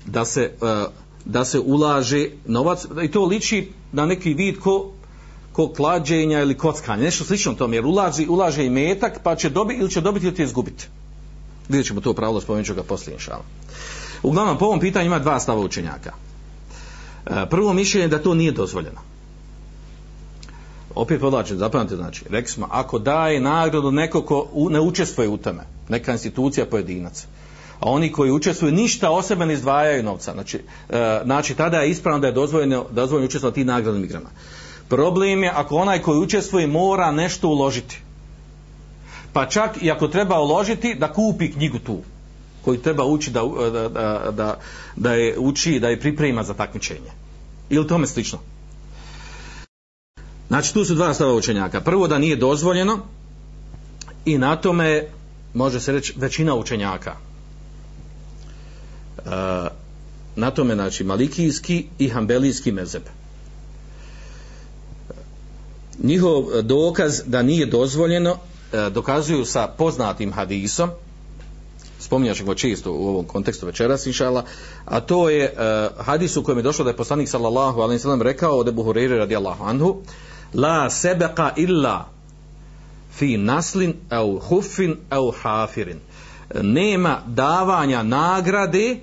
da 0.07 0.25
se, 0.25 0.43
e, 0.63 0.85
da 1.25 1.45
se 1.45 1.59
ulaže 1.59 2.29
novac 2.47 2.87
i 3.03 3.11
to 3.11 3.25
liči 3.25 3.73
na 3.93 4.07
neki 4.07 4.35
vid 4.35 4.59
ko, 4.59 4.93
ko 5.53 5.73
klađenja 5.73 6.41
ili 6.41 6.59
kockanja, 6.59 7.03
nešto 7.03 7.25
slično 7.25 7.55
tome, 7.55 7.77
jer 7.77 7.87
ulaži, 7.87 8.27
ulaže 8.29 8.67
i 8.67 8.71
metak 8.71 9.21
pa 9.23 9.37
će 9.37 9.51
dobiti 9.51 9.81
ili 9.81 9.91
će 9.91 10.01
dobiti 10.01 10.27
ili 10.27 10.37
će 10.37 10.43
izgubiti. 10.43 10.89
Vidjet 11.71 11.87
ćemo 11.87 12.01
to 12.01 12.15
pravilo, 12.15 12.41
spomenut 12.41 12.67
ću 12.67 12.75
ga 12.75 12.83
poslije 12.83 13.15
inšala. 13.15 13.45
Uglavnom, 14.23 14.59
po 14.59 14.65
ovom 14.65 14.81
pitanju 14.81 15.07
ima 15.07 15.19
dva 15.19 15.41
stava 15.41 15.61
učenjaka. 15.61 16.13
E, 17.27 17.47
Prvo 17.51 17.73
mišljenje 17.73 18.05
je 18.05 18.09
da 18.09 18.23
to 18.23 18.35
nije 18.35 18.53
dozvoljeno. 18.53 19.01
Opet 20.95 21.21
podlačim, 21.21 21.59
zapamtite, 21.59 21.97
znači, 21.97 22.25
rekli 22.31 22.53
smo, 22.53 22.69
ako 22.71 22.99
daje 22.99 23.41
nagradu 23.41 23.91
neko 23.91 24.23
ko 24.23 24.49
ne 24.71 24.81
učestvuje 24.81 25.29
u 25.29 25.37
tome, 25.37 25.63
neka 25.89 26.13
institucija 26.13 26.67
pojedinac, 26.67 27.27
a 27.81 27.91
oni 27.91 28.13
koji 28.13 28.33
učestvuju 28.33 28.73
ništa 28.73 29.11
o 29.11 29.23
ne 29.47 29.55
izdvajaju 29.55 30.03
novca, 30.03 30.33
znači, 30.33 30.59
e, 30.89 31.21
znači 31.25 31.55
tada 31.55 31.81
je 31.81 31.91
ispravno 31.91 32.21
da 32.21 32.27
je 32.27 32.33
dozvoljeno, 32.33 32.87
dozvoljeno 32.91 33.27
učestvovati 33.27 33.61
tim 33.61 33.67
nagradnim 33.67 34.05
igrama. 34.05 34.31
Problem 34.89 35.43
je 35.43 35.53
ako 35.55 35.77
onaj 35.77 36.03
koji 36.03 36.19
učestvuje 36.19 36.67
mora 36.67 37.13
nešto 37.13 37.49
uložiti. 37.49 38.03
Pa 39.33 39.47
čak 39.47 39.83
i 39.83 39.91
ako 39.91 40.09
treba 40.09 40.41
uložiti 40.41 40.95
da 40.95 41.13
kupi 41.13 41.53
knjigu 41.53 41.79
tu 41.79 41.99
koju 42.63 42.83
treba 42.83 43.05
uči 43.05 43.31
da, 43.31 43.43
da, 43.73 44.31
da, 44.31 44.59
da, 44.97 45.15
je 45.15 45.39
uči 45.39 45.81
da 45.81 45.89
je 45.89 46.01
priprema 46.01 46.43
za 46.43 46.55
takmičenje. 46.55 47.11
Ili 47.71 47.87
tome 47.87 48.07
slično. 48.07 48.39
Znači 50.49 50.75
tu 50.75 50.85
su 50.85 50.95
dva 50.95 51.15
stava 51.15 51.35
učenjaka. 51.35 51.81
Prvo 51.81 52.09
da 52.09 52.19
nije 52.19 52.37
dozvoljeno 52.37 52.99
i 54.25 54.39
na 54.39 54.57
tome 54.57 55.07
može 55.55 55.81
se 55.81 55.93
reći 55.93 56.15
većina 56.17 56.55
učenjaka. 56.55 57.15
E, 59.19 59.31
na 60.37 60.51
tome 60.51 60.75
znači 60.75 61.05
malikijski 61.05 61.87
i 61.99 62.09
hambelijski 62.09 62.73
mezeb. 62.73 63.03
Njihov 66.03 66.63
dokaz 66.63 67.21
da 67.27 67.43
nije 67.43 67.67
dozvoljeno 67.67 68.37
dokazuju 68.91 69.45
sa 69.45 69.67
poznatim 69.67 70.33
hadisom 70.33 70.91
spominjat 72.01 72.37
ćemo 72.37 72.49
ga 72.49 72.55
često 72.55 72.93
u 72.93 73.09
ovom 73.09 73.25
kontekstu 73.25 73.67
večeras 73.67 74.07
inšala, 74.07 74.45
a 74.85 75.01
to 75.01 75.31
je 75.31 75.53
uh, 75.53 76.05
hadis 76.05 76.37
u 76.37 76.43
kojem 76.45 76.59
je 76.59 76.63
došlo 76.63 76.85
da 76.85 76.91
je 76.91 76.97
poslanik 76.97 77.29
sallallahu 77.29 77.81
alaihi 77.81 77.99
sallam 77.99 78.23
rekao 78.23 78.59
od 78.59 78.69
Ebu 78.69 78.85
Hureyre 78.85 79.19
radijallahu 79.19 79.65
anhu 79.65 79.97
la 80.55 80.91
sebeqa 80.91 81.51
illa 81.57 82.09
fi 83.13 83.37
naslin 83.37 83.95
au 84.11 84.39
hufin 84.39 84.97
au 85.11 85.33
hafirin. 85.43 85.99
Nema 86.63 87.21
davanja 87.27 88.03
nagrade 88.03 88.97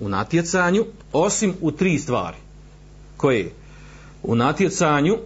u 0.00 0.08
natjecanju 0.08 0.84
osim 1.12 1.54
u 1.60 1.70
tri 1.70 1.98
stvari. 1.98 2.36
Koje? 3.16 3.52
U 4.22 4.34
natjecanju 4.34 5.18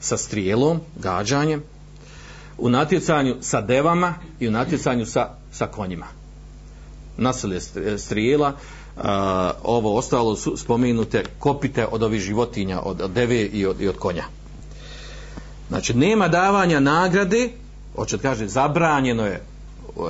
sa 0.00 0.16
strijelom, 0.16 0.80
gađanjem 0.96 1.62
natjecanju 2.58 3.36
sa 3.40 3.60
devama 3.60 4.14
i 4.40 4.48
u 4.48 4.50
natjecanju 4.50 5.06
sa, 5.06 5.28
sa 5.52 5.66
konjima. 5.66 6.06
Nasilje 7.16 7.60
strijela 7.98 8.52
a, 8.96 9.52
ovo 9.64 9.96
ostalo 9.96 10.36
su 10.36 10.56
spomenute 10.56 11.24
kopite 11.38 11.86
od 11.86 12.02
ovih 12.02 12.20
životinja 12.20 12.80
od, 12.80 13.00
od 13.00 13.10
deve 13.10 13.42
i 13.42 13.66
od, 13.66 13.80
i 13.80 13.88
od 13.88 13.96
konja. 13.98 14.24
Znači 15.68 15.94
nema 15.94 16.28
davanja 16.28 16.80
nagrade 16.80 17.48
hoće 17.96 18.18
kaže 18.18 18.48
zabranjeno 18.48 19.26
je 19.26 19.42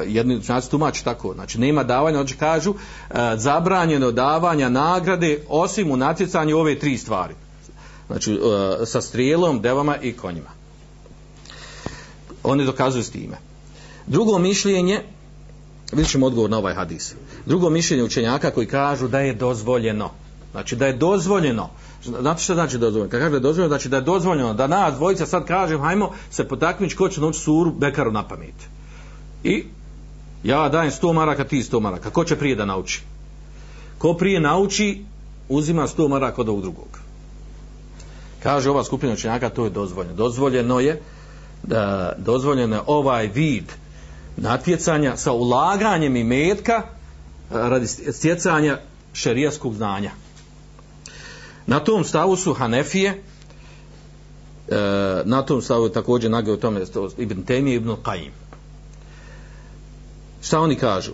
jedni 0.07 0.37
učenjaci 0.37 0.71
tumači 0.71 1.05
tako 1.05 1.35
znači 1.35 1.61
nema 1.61 1.83
davanja 1.83 2.19
hoće 2.19 2.37
kažu 2.37 2.75
a, 3.11 3.37
zabranjeno 3.37 4.11
davanja 4.11 4.69
nagrade 4.69 5.45
osim 5.49 5.91
u 5.91 5.97
natjecanju 5.97 6.59
ove 6.59 6.79
tri 6.79 6.99
stvari. 6.99 7.35
Znači 8.07 8.41
a, 8.43 8.87
sa 8.87 9.01
strijelom, 9.01 9.61
devama 9.61 9.97
i 9.97 10.13
konjima 10.13 10.64
oni 12.45 12.65
dokazuju 12.65 13.03
s 13.03 13.11
time. 13.11 13.37
Drugo 14.07 14.39
mišljenje 14.39 15.01
vidjet 15.93 16.11
ćemo 16.11 16.27
odgovor 16.27 16.51
na 16.51 16.59
ovaj 16.59 16.75
hadis. 16.75 17.15
Drugo 17.47 17.71
mišljenje 17.71 18.03
učenjaka 18.05 18.51
koji 18.51 18.67
kažu 18.67 19.09
da 19.09 19.21
je 19.21 19.35
dozvoljeno. 19.35 20.11
Znači 20.53 20.77
da 20.77 20.87
je 20.87 20.93
dozvoljeno. 20.93 21.71
Znate 22.05 22.43
što 22.43 22.55
znači 22.55 22.79
dozvoljeno? 22.79 23.11
Kad 23.11 23.21
kaže 23.21 23.31
da 23.31 23.37
je 23.37 23.41
dozvoljeno 23.41 23.69
znači 23.69 23.89
da 23.89 23.97
je 23.97 24.03
dozvoljeno 24.03 24.55
da 24.55 24.67
nas 24.67 24.95
dvojica 24.95 25.27
sad 25.27 25.47
kažem 25.47 25.81
hajmo 25.81 26.11
se 26.31 26.49
potakmić 26.49 26.95
ko 26.95 27.09
će 27.09 27.21
naučiti 27.21 27.45
suru 27.45 27.73
Bekaru 27.73 28.13
na 28.13 28.29
pamet. 28.29 28.55
I 29.45 29.65
ja 30.45 30.69
dajem 30.69 30.91
100 30.91 31.13
maraka 31.13 31.45
ti 31.45 31.63
100 31.63 31.81
maraka. 31.81 32.11
Ko 32.11 32.25
će 32.25 32.37
prije 32.37 32.57
da 32.57 32.65
nauči? 32.65 33.03
Ko 33.99 34.15
prije 34.15 34.41
nauči 34.41 35.05
uzima 35.49 35.87
100 35.87 36.09
maraka 36.09 36.41
od 36.41 36.49
ovog 36.49 36.63
drugog. 36.63 37.01
Kaže 38.43 38.71
ova 38.71 38.85
skupina 38.85 39.13
učenjaka 39.13 39.51
to 39.51 39.65
je 39.65 39.71
dozvoljeno. 39.71 40.17
Dozvoljeno 40.17 40.81
je 40.81 41.03
da 41.67 42.13
dozvoljeno 42.19 42.77
je 42.77 42.83
ovaj 42.87 43.27
vid 43.27 43.65
natjecanja 44.37 45.17
sa 45.17 45.33
ulaganjem 45.33 46.17
i 46.17 46.25
metka 46.25 46.83
radi 47.51 47.87
stjecanja 47.87 48.79
šerijaskog 49.13 49.75
znanja. 49.75 50.11
Na 51.67 51.81
tom 51.81 52.05
stavu 52.05 52.37
su 52.37 52.53
Hanefije, 52.53 53.23
na 55.25 55.43
tom 55.43 55.63
stavu 55.63 55.89
također 55.89 56.31
nage 56.31 56.53
u 56.53 56.57
tome 56.57 56.81
Ibn 57.19 57.43
Temi 57.43 57.73
i 57.73 57.75
Ibn 57.75 57.91
Qaim. 57.91 58.31
Šta 60.43 60.61
oni 60.61 60.77
kažu? 60.77 61.13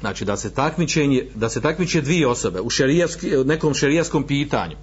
Znači 0.00 0.24
da 0.24 0.36
se 0.36 0.54
takmičenje, 0.54 1.26
da 1.34 1.48
se 1.48 1.60
takmiče 1.60 2.00
dvije 2.00 2.26
osobe 2.28 2.60
u 2.60 2.70
šerijaski, 2.70 3.30
nekom 3.44 3.74
šerijaskom 3.74 4.26
pitanju. 4.26 4.76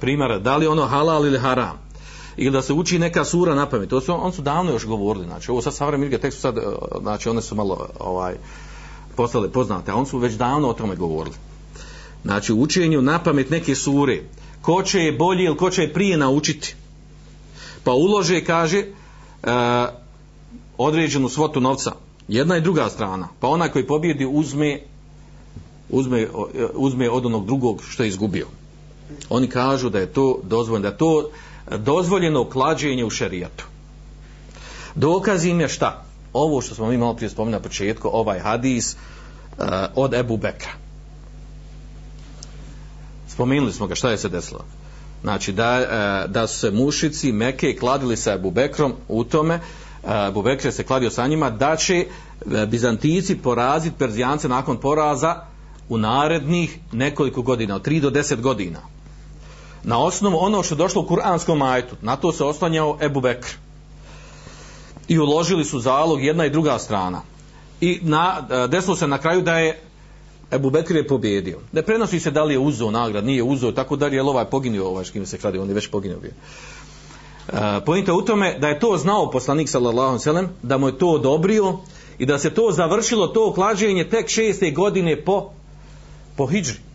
Primjera, 0.00 0.38
da 0.38 0.56
li 0.56 0.66
ono 0.66 0.86
halal 0.86 1.26
ili 1.26 1.38
haram? 1.38 1.89
Ili 2.36 2.50
da 2.50 2.62
se 2.62 2.72
uči 2.72 2.98
neka 2.98 3.24
sura 3.24 3.54
na 3.54 3.66
pamet. 3.66 3.88
To 3.88 4.00
su, 4.00 4.14
on 4.24 4.32
su 4.32 4.42
davno 4.42 4.72
još 4.72 4.86
govorili. 4.86 5.26
Znači, 5.26 5.50
ovo 5.50 5.62
sad 5.62 5.74
savremeni 5.74 6.06
ilge 6.06 6.18
tekstu 6.18 6.40
sad, 6.40 6.56
znači, 7.00 7.28
one 7.28 7.42
su 7.42 7.54
malo 7.54 7.88
ovaj, 7.98 8.34
postale 9.16 9.52
poznate, 9.52 9.90
a 9.90 9.96
on 9.96 10.06
su 10.06 10.18
već 10.18 10.34
davno 10.34 10.68
o 10.68 10.72
tome 10.72 10.96
govorili. 10.96 11.36
Znači, 12.24 12.52
učenju 12.52 13.02
na 13.02 13.18
pamet 13.22 13.50
neke 13.50 13.74
sure, 13.74 14.22
ko 14.62 14.82
će 14.82 15.00
je 15.00 15.12
bolje 15.12 15.44
ili 15.44 15.56
ko 15.56 15.70
će 15.70 15.82
je 15.82 15.92
prije 15.92 16.16
naučiti. 16.16 16.74
Pa 17.84 17.92
ulože, 17.92 18.44
kaže, 18.44 18.84
uh, 19.42 19.50
određenu 20.78 21.28
svotu 21.28 21.60
novca, 21.60 21.92
jedna 22.28 22.56
i 22.56 22.60
druga 22.60 22.88
strana, 22.88 23.28
pa 23.40 23.48
onaj 23.48 23.68
koji 23.68 23.86
pobjedi 23.86 24.26
uzme, 24.26 24.80
uzme, 25.90 26.28
uzme 26.74 27.10
od 27.10 27.26
onog 27.26 27.46
drugog 27.46 27.82
što 27.88 28.02
je 28.02 28.08
izgubio. 28.08 28.46
Oni 29.28 29.48
kažu 29.48 29.90
da 29.90 29.98
je 29.98 30.12
to 30.12 30.40
dozvoljeno, 30.42 30.90
da 30.90 30.96
to 30.96 31.30
dozvoljeno 31.78 32.44
klađenje 32.44 33.04
u 33.04 33.10
šerijatu. 33.10 33.64
Dokaz 34.94 35.44
im 35.44 35.60
je 35.60 35.68
šta? 35.68 36.02
Ovo 36.32 36.60
što 36.60 36.74
smo 36.74 36.86
mi 36.86 36.96
malo 36.96 37.14
prije 37.14 37.30
spomenuli 37.30 37.58
na 37.58 37.62
početku, 37.62 38.10
ovaj 38.12 38.38
hadis 38.38 38.94
uh, 38.94 39.64
od 39.94 40.14
Ebu 40.14 40.36
Bekra. 40.36 40.70
Spomenuli 43.28 43.72
smo 43.72 43.86
ga, 43.86 43.94
šta 43.94 44.10
je 44.10 44.18
se 44.18 44.28
desilo? 44.28 44.64
Znači 45.22 45.52
da, 45.52 45.78
uh, 45.80 46.30
da 46.30 46.46
su 46.46 46.58
se 46.58 46.70
mušici 46.70 47.32
Meke 47.32 47.76
kladili 47.76 48.16
sa 48.16 48.32
Ebu 48.32 48.50
Bekrom 48.50 48.94
u 49.08 49.24
tome, 49.24 49.60
uh, 50.02 50.10
Ebu 50.28 50.42
Bekr 50.42 50.72
se 50.72 50.84
kladio 50.84 51.10
sa 51.10 51.26
njima, 51.26 51.50
da 51.50 51.76
će 51.76 52.06
Bizantici 52.66 53.36
poraziti 53.38 53.96
Perzijance 53.98 54.48
nakon 54.48 54.76
poraza 54.76 55.44
u 55.88 55.98
narednih 55.98 56.78
nekoliko 56.92 57.42
godina, 57.42 57.76
od 57.76 57.86
3 57.86 58.00
do 58.00 58.10
10 58.10 58.40
godina. 58.40 58.80
Na 59.84 59.98
osnovu 59.98 60.36
ono 60.40 60.62
što 60.62 60.74
je 60.74 60.78
došlo 60.78 61.02
u 61.02 61.06
Kur'anskom 61.06 61.56
majtu, 61.56 61.96
na 62.02 62.16
to 62.16 62.32
se 62.32 62.44
oslanjao 62.44 62.98
Ebu 63.00 63.20
Bekr 63.20 63.48
i 65.08 65.18
uložili 65.18 65.64
su 65.64 65.80
zalog 65.80 66.24
jedna 66.24 66.46
i 66.46 66.50
druga 66.50 66.78
strana. 66.78 67.22
I 67.80 67.98
na, 68.02 68.46
desilo 68.68 68.96
se 68.96 69.06
na 69.06 69.18
kraju 69.18 69.42
da 69.42 69.58
je 69.58 69.80
Ebu 70.52 70.70
Bekr 70.70 70.96
je 70.96 71.06
pobjedio. 71.06 71.58
Ne 71.72 71.82
prenosi 71.82 72.20
se 72.20 72.30
da 72.30 72.44
li 72.44 72.54
je 72.54 72.58
uzeo 72.58 72.90
nagrad, 72.90 73.24
nije 73.24 73.42
uzeo, 73.42 73.72
tako 73.72 73.96
da 73.96 74.06
je 74.06 74.22
ovaj 74.22 74.44
poginio, 74.44 74.88
ovaj 74.88 75.04
škim 75.04 75.26
se 75.26 75.38
kradi, 75.38 75.58
on 75.58 75.68
je 75.68 75.74
već 75.74 75.88
poginio 75.90 76.18
bio. 76.18 76.32
Uh, 77.48 77.58
Pojenta 77.86 78.14
u 78.14 78.22
tome 78.22 78.58
da 78.58 78.68
je 78.68 78.78
to 78.78 78.96
znao 78.96 79.30
poslanik 79.30 79.68
sallallahu 79.68 80.18
sallam, 80.18 80.48
da 80.62 80.78
mu 80.78 80.88
je 80.88 80.98
to 80.98 81.08
odobrio 81.08 81.78
i 82.18 82.26
da 82.26 82.38
se 82.38 82.50
to 82.50 82.72
završilo, 82.72 83.26
to 83.26 83.52
klađenje 83.52 84.04
tek 84.04 84.28
šeste 84.28 84.70
godine 84.70 85.24
po, 85.24 85.50
po 86.36 86.46
hijđri. 86.46 86.89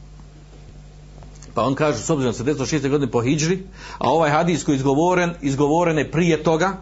Pa 1.56 1.64
on 1.64 1.76
kaže, 1.76 1.98
s 1.98 2.10
obzirom 2.10 2.34
se 2.34 2.44
desilo 2.44 2.66
šeste 2.66 2.90
godine 2.90 3.12
po 3.12 3.22
hijđri, 3.22 3.60
a 3.98 4.10
ovaj 4.10 4.32
hadis 4.32 4.64
koji 4.64 4.76
je 4.76 4.78
izgovoren, 4.78 5.34
izgovoren 5.42 5.98
je 5.98 6.12
prije 6.12 6.44
toga, 6.44 6.74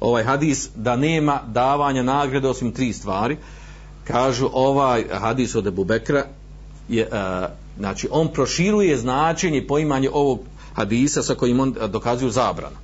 ovaj 0.00 0.24
hadis 0.24 0.68
da 0.74 0.96
nema 0.96 1.40
davanja 1.46 2.02
nagrade 2.02 2.48
osim 2.48 2.72
tri 2.72 2.92
stvari. 2.92 3.36
Kažu 4.04 4.48
ovaj 4.52 5.04
hadis 5.12 5.54
od 5.54 5.66
Ebu 5.66 5.84
Bekra 5.84 6.24
je, 6.88 7.08
uh, 7.12 7.48
znači 7.78 8.08
on 8.10 8.28
proširuje 8.28 8.96
značenje 8.96 9.66
poimanje 9.66 10.10
ovog 10.12 10.40
hadisa 10.74 11.22
sa 11.22 11.34
kojim 11.34 11.60
on 11.60 11.74
dokazuju 11.88 12.30
zabranu 12.30 12.76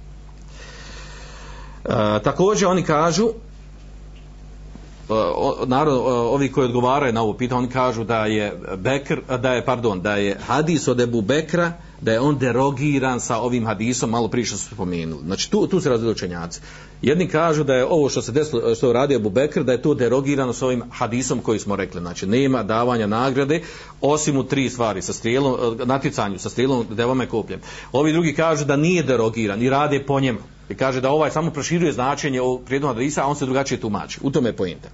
uh, 1.84 1.92
također 2.24 2.68
oni 2.68 2.82
kažu 2.82 3.28
narod, 5.66 5.94
uh, 5.94 6.04
ovi 6.06 6.52
koji 6.52 6.64
odgovaraju 6.64 7.12
na 7.12 7.22
ovo 7.22 7.32
pitanje 7.32 7.58
oni 7.58 7.68
kažu 7.68 8.04
da 8.04 8.26
je 8.26 8.60
Bekr, 8.76 9.20
da 9.38 9.52
je 9.52 9.64
pardon 9.64 10.00
da 10.00 10.16
je 10.16 10.38
hadis 10.46 10.88
od 10.88 11.00
Ebu 11.00 11.20
Bekra 11.20 11.72
da 12.02 12.12
je 12.12 12.20
on 12.20 12.38
derogiran 12.38 13.20
sa 13.20 13.38
ovim 13.38 13.66
hadisom, 13.66 14.10
malo 14.10 14.28
prije 14.28 14.44
što 14.44 14.56
su 14.56 14.74
spomenuli. 14.74 15.22
Znači 15.24 15.50
tu, 15.50 15.66
tu 15.66 15.80
se 15.80 15.88
različuju 15.88 16.12
učenjaci. 16.12 16.60
Jedni 17.02 17.28
kažu 17.28 17.64
da 17.64 17.74
je 17.74 17.86
ovo 17.86 18.08
što 18.08 18.22
se 18.22 18.32
desilo, 18.32 18.74
što 18.74 18.86
je 18.86 18.92
radio 18.92 19.16
Abu 19.16 19.30
Bekr, 19.30 19.62
da 19.62 19.72
je 19.72 19.82
to 19.82 19.94
derogirano 19.94 20.52
sa 20.52 20.66
ovim 20.66 20.82
hadisom 20.90 21.40
koji 21.40 21.58
smo 21.58 21.76
rekli. 21.76 22.00
Znači 22.00 22.26
nema 22.26 22.62
davanja 22.62 23.06
nagrade 23.06 23.62
osim 24.00 24.36
u 24.36 24.44
tri 24.44 24.70
stvari, 24.70 25.02
sa 25.02 25.12
strijelom, 25.12 25.78
natjecanju, 25.84 26.38
sa 26.38 26.50
strijelom, 26.50 26.86
devom 26.90 27.22
i 27.22 27.26
kopljem. 27.26 27.60
Ovi 27.92 28.12
drugi 28.12 28.34
kažu 28.34 28.64
da 28.64 28.76
nije 28.76 29.02
derogiran 29.02 29.62
i 29.62 29.70
rade 29.70 30.04
po 30.06 30.20
njemu. 30.20 30.38
I 30.68 30.74
kaže 30.74 31.00
da 31.00 31.10
ovaj 31.10 31.30
samo 31.30 31.50
proširuje 31.50 31.92
značenje 31.92 32.40
ovog 32.40 32.64
prijednog 32.64 32.94
hadisa, 32.94 33.22
a 33.22 33.26
on 33.26 33.36
se 33.36 33.44
drugačije 33.44 33.80
tumači. 33.80 34.20
U 34.22 34.30
tome 34.30 34.48
je 34.48 34.56
pojenta. 34.56 34.88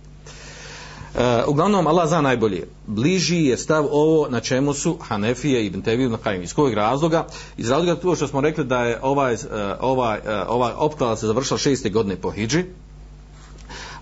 Uh, 1.14 1.22
uglavnom 1.46 1.86
Allah 1.86 2.08
zna 2.08 2.20
najbolje 2.20 2.66
bliži 2.86 3.44
je 3.44 3.56
stav 3.56 3.86
ovo 3.90 4.28
na 4.28 4.40
čemu 4.40 4.74
su 4.74 4.98
Hanefije 5.00 5.66
i 5.66 5.70
Benteviju 5.70 6.10
na 6.10 6.16
Kajim 6.16 6.42
iz 6.42 6.54
kojeg 6.54 6.74
razloga 6.74 7.26
iz 7.56 7.70
razloga 7.70 8.00
to 8.00 8.16
što 8.16 8.28
smo 8.28 8.40
rekli 8.40 8.64
da 8.64 8.84
je 8.84 8.98
ovaj, 9.02 9.34
uh, 9.34 9.40
ovaj, 9.80 10.20
ovaj 10.48 10.72
optala 10.76 11.16
se 11.16 11.26
završila 11.26 11.58
šeste 11.58 11.90
godine 11.90 12.16
po 12.16 12.30
Hidži 12.30 12.64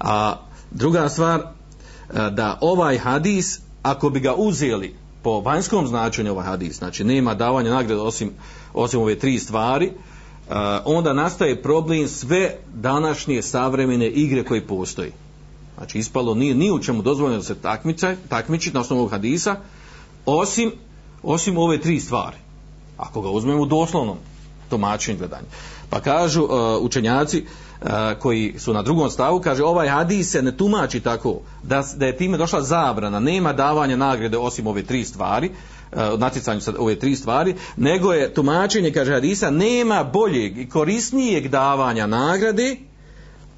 a 0.00 0.36
druga 0.70 1.08
stvar 1.08 1.40
uh, 1.40 2.16
da 2.32 2.58
ovaj 2.60 2.98
hadis 2.98 3.60
ako 3.82 4.10
bi 4.10 4.20
ga 4.20 4.34
uzeli 4.34 4.94
po 5.22 5.40
vanjskom 5.40 5.86
značenju 5.86 6.32
ovaj 6.32 6.46
hadis 6.46 6.76
znači 6.78 7.04
nema 7.04 7.34
davanja 7.34 7.70
nagrade 7.70 8.00
osim, 8.00 8.30
osim 8.74 9.00
ove 9.00 9.18
tri 9.18 9.38
stvari 9.38 9.92
onda 10.84 11.12
nastaje 11.12 11.62
problem 11.62 12.08
sve 12.08 12.56
današnje 12.74 13.42
savremene 13.42 14.06
igre 14.06 14.44
koje 14.44 14.66
postoji 14.66 15.12
Znači 15.76 15.98
ispalo 15.98 16.34
nije 16.34 16.54
ni 16.54 16.70
u 16.70 16.78
čemu 16.78 17.02
dozvoljeno 17.02 17.42
se 17.42 17.54
takmiče, 17.54 18.16
takmiči 18.28 18.70
na 18.72 18.80
osnovu 18.80 19.08
hadisa, 19.08 19.56
osim, 20.26 20.72
osim 21.22 21.58
ove 21.58 21.80
tri 21.80 22.00
stvari. 22.00 22.36
Ako 22.96 23.20
ga 23.20 23.30
uzmemo 23.30 23.62
u 23.62 23.66
doslovnom 23.66 24.16
tumačenju 24.70 25.18
gledanja. 25.18 25.46
Pa 25.90 26.00
kažu 26.00 26.42
uh, 26.42 26.50
učenjaci 26.80 27.44
uh, 27.80 27.88
koji 28.18 28.54
su 28.58 28.72
na 28.72 28.82
drugom 28.82 29.10
stavu, 29.10 29.40
kaže 29.40 29.64
ovaj 29.64 29.88
hadis 29.88 30.30
se 30.30 30.42
ne 30.42 30.56
tumači 30.56 31.00
tako 31.00 31.40
da, 31.62 31.84
da 31.96 32.06
je 32.06 32.16
time 32.16 32.38
došla 32.38 32.62
zabrana, 32.62 33.20
nema 33.20 33.52
davanja 33.52 33.96
nagrade 33.96 34.38
osim 34.38 34.66
ove 34.66 34.82
tri 34.82 35.04
stvari, 35.04 35.50
natjecanju 36.18 36.60
sa 36.60 36.72
ove 36.78 36.98
tri 36.98 37.16
stvari, 37.16 37.54
nego 37.76 38.12
je 38.12 38.34
tumačenje, 38.34 38.92
kaže 38.92 39.12
hadisa, 39.12 39.50
nema 39.50 40.04
boljeg 40.04 40.58
i 40.58 40.68
korisnijeg 40.68 41.48
davanja 41.48 42.06
nagrade 42.06 42.76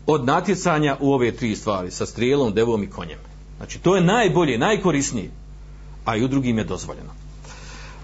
od 0.06 0.24
natjecanja 0.24 0.96
u 1.00 1.12
ove 1.12 1.32
tri 1.32 1.56
stvari, 1.56 1.90
sa 1.90 2.06
strijelom, 2.06 2.54
devom 2.54 2.82
i 2.82 2.90
konjem. 2.90 3.18
Znači, 3.56 3.78
to 3.78 3.96
je 3.96 4.02
najbolje, 4.02 4.58
najkorisnije, 4.58 5.30
a 6.04 6.16
i 6.16 6.24
u 6.24 6.28
drugim 6.28 6.58
je 6.58 6.64
dozvoljeno. 6.64 7.10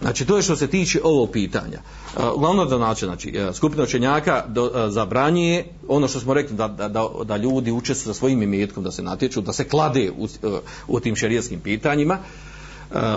Znači, 0.01 0.27
to 0.27 0.37
je 0.37 0.43
što 0.43 0.57
se 0.57 0.67
tiče 0.67 1.01
ovog 1.05 1.31
pitanja. 1.31 1.79
Uh, 2.17 2.23
uglavnom 2.35 2.69
da 2.69 2.77
znači, 2.77 3.05
znači, 3.05 3.35
skupina 3.55 3.83
učenjaka 3.83 4.45
zabranjuje 4.89 5.65
ono 5.89 6.09
što 6.09 6.21
smo 6.21 6.35
rekli, 6.35 6.57
da, 6.57 6.69
da, 6.69 7.09
da, 7.25 7.37
ljudi 7.37 7.73
uče 7.73 7.95
sa 7.95 8.15
svojim 8.15 8.43
imetkom, 8.43 8.85
da 8.85 8.91
se 8.91 9.03
natječu, 9.03 9.41
da 9.41 9.53
se 9.53 9.69
klade 9.69 10.11
u, 10.19 10.29
u 10.89 11.01
tim 11.01 11.17
šerijetskim 11.17 11.61
pitanjima. 11.61 12.19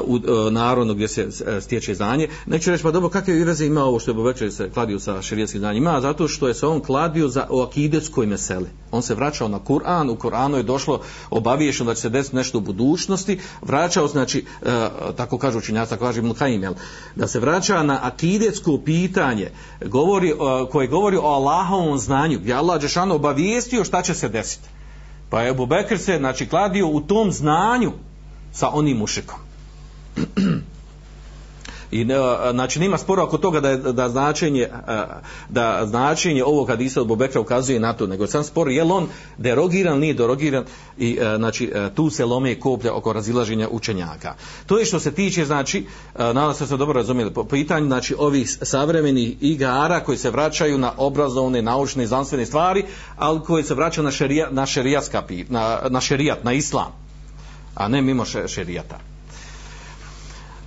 U 0.05 0.15
uh, 0.15 0.51
narodu 0.51 0.93
gdje 0.93 1.07
se 1.07 1.25
uh, 1.25 1.63
stječe 1.63 1.95
znanje. 1.95 2.27
Neću 2.45 2.71
reći, 2.71 2.83
pa 2.83 2.91
dobro, 2.91 3.09
kakve 3.09 3.33
veze 3.33 3.65
ima 3.65 3.83
ovo 3.83 3.99
što 3.99 4.11
je 4.11 4.23
večer 4.23 4.51
se 4.51 4.69
kladio 4.69 4.99
sa 4.99 5.21
širijetskim 5.21 5.59
znanjem? 5.59 5.83
Ima 5.83 6.01
zato 6.01 6.27
što 6.27 6.47
je 6.47 6.53
se 6.53 6.67
on 6.67 6.79
kladio 6.79 7.27
za 7.27 7.47
o 7.49 7.63
akidetskoj 7.63 8.25
meseli. 8.25 8.69
On 8.91 9.01
se 9.01 9.15
vraćao 9.15 9.47
na 9.47 9.59
Kur'an, 9.59 10.11
u 10.11 10.15
Kur'anu 10.15 10.55
je 10.55 10.63
došlo 10.63 11.01
obaviješeno 11.29 11.91
da 11.91 11.95
će 11.95 12.01
se 12.01 12.09
desiti 12.09 12.35
nešto 12.35 12.57
u 12.57 12.61
budućnosti, 12.61 13.39
vraćao, 13.61 14.07
znači, 14.07 14.45
uh, 14.61 14.67
tako 15.15 15.37
kažu 15.37 15.57
učinjaci, 15.57 15.89
tako 15.89 16.05
kaže 16.05 16.19
Ibn 16.19 16.33
da 17.15 17.27
se 17.27 17.39
vraća 17.39 17.83
na 17.83 17.99
akidetsko 18.03 18.77
pitanje 18.85 19.51
govori, 19.85 20.33
koje 20.71 20.87
govori 20.87 21.17
o 21.17 21.27
Allahovom 21.27 21.97
znanju, 21.97 22.39
gdje 22.39 22.53
Allah 22.53 22.81
Đešano 22.81 23.15
obavijestio 23.15 23.83
šta 23.83 24.01
će 24.01 24.13
se 24.13 24.29
desiti. 24.29 24.69
Pa 25.29 25.41
je 25.41 25.49
Ebu 25.49 25.65
Bekr 25.65 25.97
se, 25.97 26.17
znači, 26.17 26.47
kladio 26.47 26.87
u 26.87 27.01
tom 27.01 27.31
znanju 27.31 27.91
sa 28.51 28.69
onim 28.69 28.97
mušikom. 28.97 29.46
I 31.91 32.05
ne, 32.05 32.15
znači 32.51 32.79
nima 32.79 32.97
spora 32.97 33.23
oko 33.23 33.37
toga 33.37 33.59
da 33.59 33.69
je, 33.69 33.77
da 33.77 34.09
značenje 34.09 34.67
da 35.49 35.85
značenje 35.85 36.43
ovog 36.43 36.67
hadisa 36.67 37.01
od 37.01 37.07
Bubekra 37.07 37.41
ukazuje 37.41 37.79
na 37.79 37.93
to, 37.93 38.07
nego 38.07 38.27
sam 38.27 38.43
spor 38.43 38.71
je 38.71 38.83
on 38.83 39.07
derogiran, 39.37 39.99
nije 39.99 40.13
derogiran 40.13 40.65
i 40.97 41.19
znači 41.37 41.71
tu 41.95 42.09
se 42.09 42.25
lome 42.25 42.59
koplja 42.59 42.93
oko 42.93 43.13
razilaženja 43.13 43.67
učenjaka. 43.71 44.35
To 44.65 44.79
je 44.79 44.85
što 44.85 44.99
se 44.99 45.11
tiče 45.11 45.45
znači 45.45 45.85
nadam 46.17 46.53
se 46.53 46.67
se 46.67 46.77
dobro 46.77 46.93
razumjeli 46.93 47.33
po 47.33 47.43
pitanju 47.43 47.87
znači 47.87 48.15
ovih 48.17 48.57
savremenih 48.61 49.35
igara 49.41 49.99
koji 49.99 50.17
se 50.17 50.29
vraćaju 50.29 50.77
na 50.77 50.93
obrazovne, 50.97 51.61
naučne 51.61 52.07
znanstvene 52.07 52.45
stvari, 52.45 52.83
ali 53.17 53.41
koji 53.41 53.63
se 53.63 53.73
vraćaju 53.73 54.03
na 54.03 54.11
šerija, 54.11 54.49
na 54.51 54.65
na, 55.49 55.79
na 55.89 56.01
šerijat, 56.01 56.43
na 56.43 56.53
islam, 56.53 56.91
a 57.75 57.87
ne 57.87 58.01
mimo 58.01 58.25
šerijata. 58.47 59.16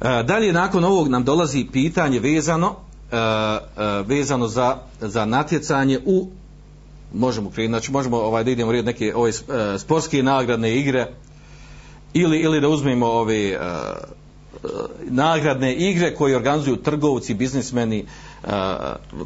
E, 0.00 0.22
dalje 0.22 0.52
nakon 0.52 0.84
ovog 0.84 1.08
nam 1.08 1.24
dolazi 1.24 1.66
pitanje 1.72 2.20
vezano 2.20 2.76
e, 3.12 3.16
e, 3.16 3.58
vezano 4.06 4.48
za, 4.48 4.76
za 5.00 5.24
natjecanje 5.24 6.00
u 6.06 6.28
možemo 7.14 7.50
znači 7.68 7.92
možemo 7.92 8.16
ovaj, 8.16 8.44
da 8.44 8.50
idemo 8.50 8.72
red 8.72 8.84
neke 8.84 9.14
ove 9.14 9.32
sportske 9.78 10.22
nagradne 10.22 10.76
igre 10.76 11.06
ili, 12.12 12.38
ili 12.38 12.60
da 12.60 12.68
uzmemo 12.68 13.06
ove 13.06 13.58
nagradne 15.00 15.74
igre 15.74 16.14
koje 16.14 16.36
organizuju 16.36 16.76
trgovci, 16.76 17.34
biznismeni, 17.34 18.06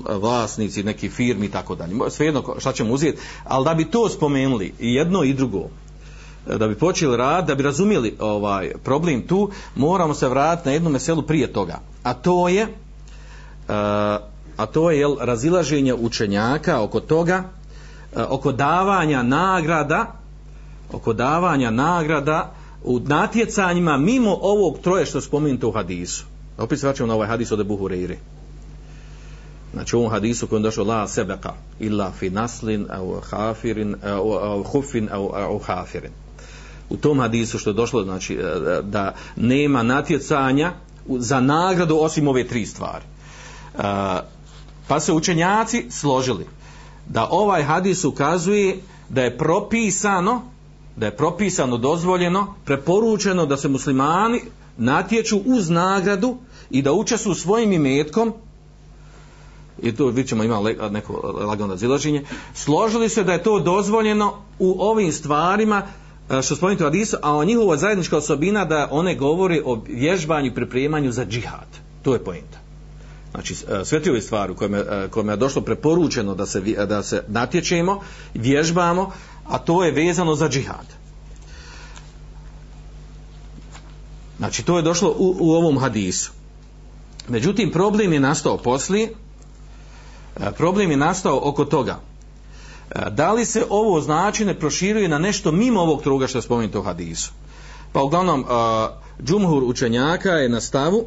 vlasnici 0.09 0.83
nekih 0.83 1.13
firmi 1.13 1.47
i 1.47 1.51
tako 1.51 1.75
dalje. 1.75 1.95
Svejedno 2.11 2.55
šta 2.59 2.73
ćemo 2.73 2.93
uzeti, 2.93 3.19
ali 3.45 3.65
da 3.65 3.75
bi 3.75 3.85
to 3.85 4.09
spomenuli 4.09 4.73
i 4.81 4.95
jedno 4.95 5.25
i 5.25 5.33
drugo, 5.33 5.69
da 6.47 6.69
bi 6.69 6.75
počeli 6.75 7.17
rad, 7.17 7.47
da 7.47 7.55
bi 7.55 7.63
razumjeli 7.63 8.17
ovaj 8.21 8.73
problem 8.85 9.23
tu, 9.27 9.51
moramo 9.77 10.15
se 10.15 10.29
vratiti 10.29 10.69
na 10.69 10.73
jednu 10.73 10.91
meselu 10.91 11.23
prije 11.23 11.53
toga. 11.53 11.79
A 12.03 12.15
to 12.15 12.49
je 12.49 12.63
uh, 12.63 14.35
a 14.57 14.67
to 14.67 14.91
je 14.91 14.99
jel, 14.99 15.17
razilaženje 15.21 15.95
učenjaka 15.95 16.83
oko 16.83 17.01
toga 17.01 17.43
oko 18.29 18.53
davanja 18.53 19.23
nagrada 19.23 20.07
oko 20.93 21.13
davanja 21.13 21.71
nagrada 21.71 22.53
u 22.85 23.01
natjecanjima 23.01 23.97
mimo 23.97 24.39
ovog 24.43 24.79
troje 24.79 25.07
što 25.07 25.21
spomenuto 25.21 25.69
u 25.69 25.73
hadisu. 25.73 26.25
Opet 26.59 26.83
vraćamo 26.83 27.07
na 27.07 27.15
ovaj 27.15 27.29
hadis 27.29 27.53
od 27.53 27.61
Ebu 27.61 27.77
Hureyre. 27.77 28.17
Znači 29.73 29.97
u 29.97 29.99
ovom 29.99 30.13
hadisu 30.13 30.47
kojem 30.47 30.63
došlo 30.63 30.85
la 30.85 31.09
sebeka 31.09 31.53
illa 31.81 32.11
fi 32.11 32.31
naslin 32.31 32.87
au 32.91 33.21
hafirin 33.31 33.97
au, 34.05 34.63
hufin 34.63 35.09
au 35.13 35.59
hafirin. 35.59 36.13
U 36.89 36.97
tom 36.97 37.21
hadisu 37.21 37.59
što 37.59 37.71
je 37.71 37.75
došlo 37.75 38.03
znači 38.03 38.35
e, 38.35 38.43
da 38.83 39.15
nema 39.37 39.83
natjecanja 39.83 40.73
za 41.09 41.41
nagradu 41.41 41.97
osim 41.97 42.29
ove 42.29 42.49
tri 42.49 42.67
stvari. 42.67 43.05
E, 43.05 43.81
pa 44.89 45.01
se 45.01 45.13
učenjaci 45.13 45.87
složili 45.91 46.47
da 47.07 47.29
ovaj 47.31 47.63
hadis 47.63 48.05
ukazuje 48.05 48.77
da 49.09 49.23
je 49.23 49.39
propisano 49.39 50.55
da 50.97 51.07
je 51.07 51.17
propisano, 51.17 51.77
dozvoljeno, 51.77 52.55
preporučeno 52.65 53.47
da 53.47 53.57
se 53.57 53.69
muslimani 53.69 54.41
natječu 54.77 55.41
uz 55.47 55.71
nagradu 55.71 56.37
i 56.71 56.83
da 56.83 56.93
učestvuju 56.93 57.35
svojim 57.35 57.73
imetkom 57.73 58.33
i 59.83 59.95
to 59.95 60.07
vidjet 60.07 60.29
ćemo 60.29 60.45
ima 60.45 60.61
neko 60.91 61.13
lagano 61.47 61.73
razilaženje 61.73 62.25
složili 62.55 63.09
se 63.09 63.25
da 63.25 63.33
je 63.33 63.43
to 63.43 63.61
dozvoljeno 63.61 64.33
u 64.59 64.77
ovim 64.79 65.13
stvarima 65.13 65.83
što 66.43 66.57
spomenuti 66.57 66.83
u 66.83 66.87
Hadisu, 66.87 67.17
a 67.23 67.45
njihova 67.45 67.77
zajednička 67.77 68.17
osobina 68.17 68.65
da 68.65 68.89
one 68.91 69.15
govori 69.15 69.63
o 69.65 69.83
vježbanju 69.89 70.47
i 70.47 70.55
pripremanju 70.55 71.13
za 71.13 71.25
džihad. 71.27 71.69
To 72.03 72.13
je 72.13 72.25
pojenta. 72.25 72.59
Znači, 73.31 73.53
e, 73.53 73.85
sve 73.85 74.01
stvari 74.21 74.53
u 74.53 74.57
kojima, 74.57 74.79
e, 74.79 75.09
kojima 75.11 75.33
je 75.33 75.37
došlo 75.37 75.63
preporučeno 75.63 76.35
da 76.35 76.47
se, 76.47 76.61
da 76.61 77.03
se 77.03 77.25
natječemo, 77.29 78.01
vježbamo, 78.35 79.13
a 79.49 79.59
to 79.59 79.85
je 79.85 79.93
vezano 79.93 80.35
za 80.35 80.49
džihad. 80.49 80.87
Znači, 84.39 84.63
to 84.63 84.77
je 84.77 84.83
došlo 84.83 85.11
u, 85.11 85.37
u 85.41 85.51
ovom 85.53 85.79
hadisu. 85.79 86.33
Međutim, 87.29 87.73
problem 87.73 88.13
je 88.13 88.21
nastao 88.21 88.59
poslije, 88.59 89.15
problem 90.57 90.91
je 90.91 90.97
nastao 90.97 91.41
oko 91.45 91.65
toga. 91.65 92.01
E, 92.95 93.11
da 93.11 93.33
li 93.33 93.45
se 93.45 93.65
ovo 93.71 94.01
značine 94.01 94.59
proširuje 94.59 95.09
na 95.09 95.19
nešto 95.19 95.53
mimo 95.53 95.81
ovog 95.81 96.03
truga 96.03 96.27
što 96.27 96.39
je 96.39 96.43
spomenuto 96.43 96.81
u 96.81 96.83
hadisu? 96.83 97.33
Pa 97.93 98.03
uglavnom, 98.03 98.41
uh, 98.41 99.27
džumhur 99.27 99.65
učenjaka 99.65 100.31
je 100.31 100.49
na 100.49 100.61
stavu 100.61 101.05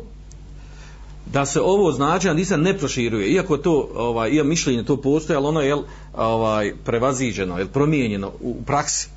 da 1.25 1.45
se 1.45 1.61
ovo 1.61 1.91
značenje 1.91 2.29
hadisa 2.29 2.57
ne 2.57 2.77
proširuje, 2.77 3.27
iako 3.27 3.57
to, 3.57 3.89
ovaj, 3.95 4.29
iako 4.29 4.47
mišljenje 4.47 4.83
to 4.83 4.97
postoje, 4.97 5.37
ali 5.37 5.45
ono 5.45 5.61
je 5.61 5.75
ovaj, 6.17 6.73
prevaziđeno, 6.85 7.59
je 7.59 7.65
promijenjeno 7.65 8.31
u, 8.41 8.55
praksi. 8.65 9.09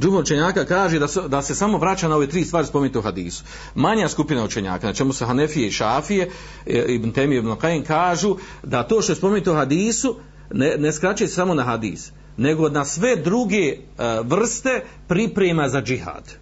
Džumhur 0.00 0.20
učenjaka 0.20 0.64
kaže 0.64 0.98
da 0.98 1.08
se, 1.08 1.20
da 1.28 1.42
se 1.42 1.54
samo 1.54 1.78
vraća 1.78 2.08
na 2.08 2.16
ove 2.16 2.26
tri 2.26 2.44
stvari 2.44 2.66
spomenute 2.66 2.98
u 2.98 3.02
hadisu. 3.02 3.44
Manja 3.74 4.08
skupina 4.08 4.44
učenjaka, 4.44 4.86
na 4.86 4.92
čemu 4.92 5.12
se 5.12 5.24
Hanefije 5.24 5.66
i 5.66 5.72
Šafije, 5.72 6.30
e, 6.66 6.84
Ibn 6.88 7.10
Temi 7.10 7.34
i 7.34 7.38
Ibn 7.38 7.56
Kajin, 7.56 7.84
kažu 7.84 8.36
da 8.62 8.82
to 8.82 9.02
što 9.02 9.12
je 9.12 9.16
spomenuto 9.16 9.52
u 9.52 9.56
hadisu 9.56 10.16
ne, 10.52 10.76
ne 10.78 10.92
skraćuje 10.92 11.28
samo 11.28 11.54
na 11.54 11.62
hadis, 11.62 12.12
nego 12.36 12.68
na 12.68 12.84
sve 12.84 13.16
druge 13.16 13.76
uh, 13.76 14.26
vrste 14.26 14.84
priprema 15.08 15.68
za 15.68 15.82
džihad. 15.82 16.32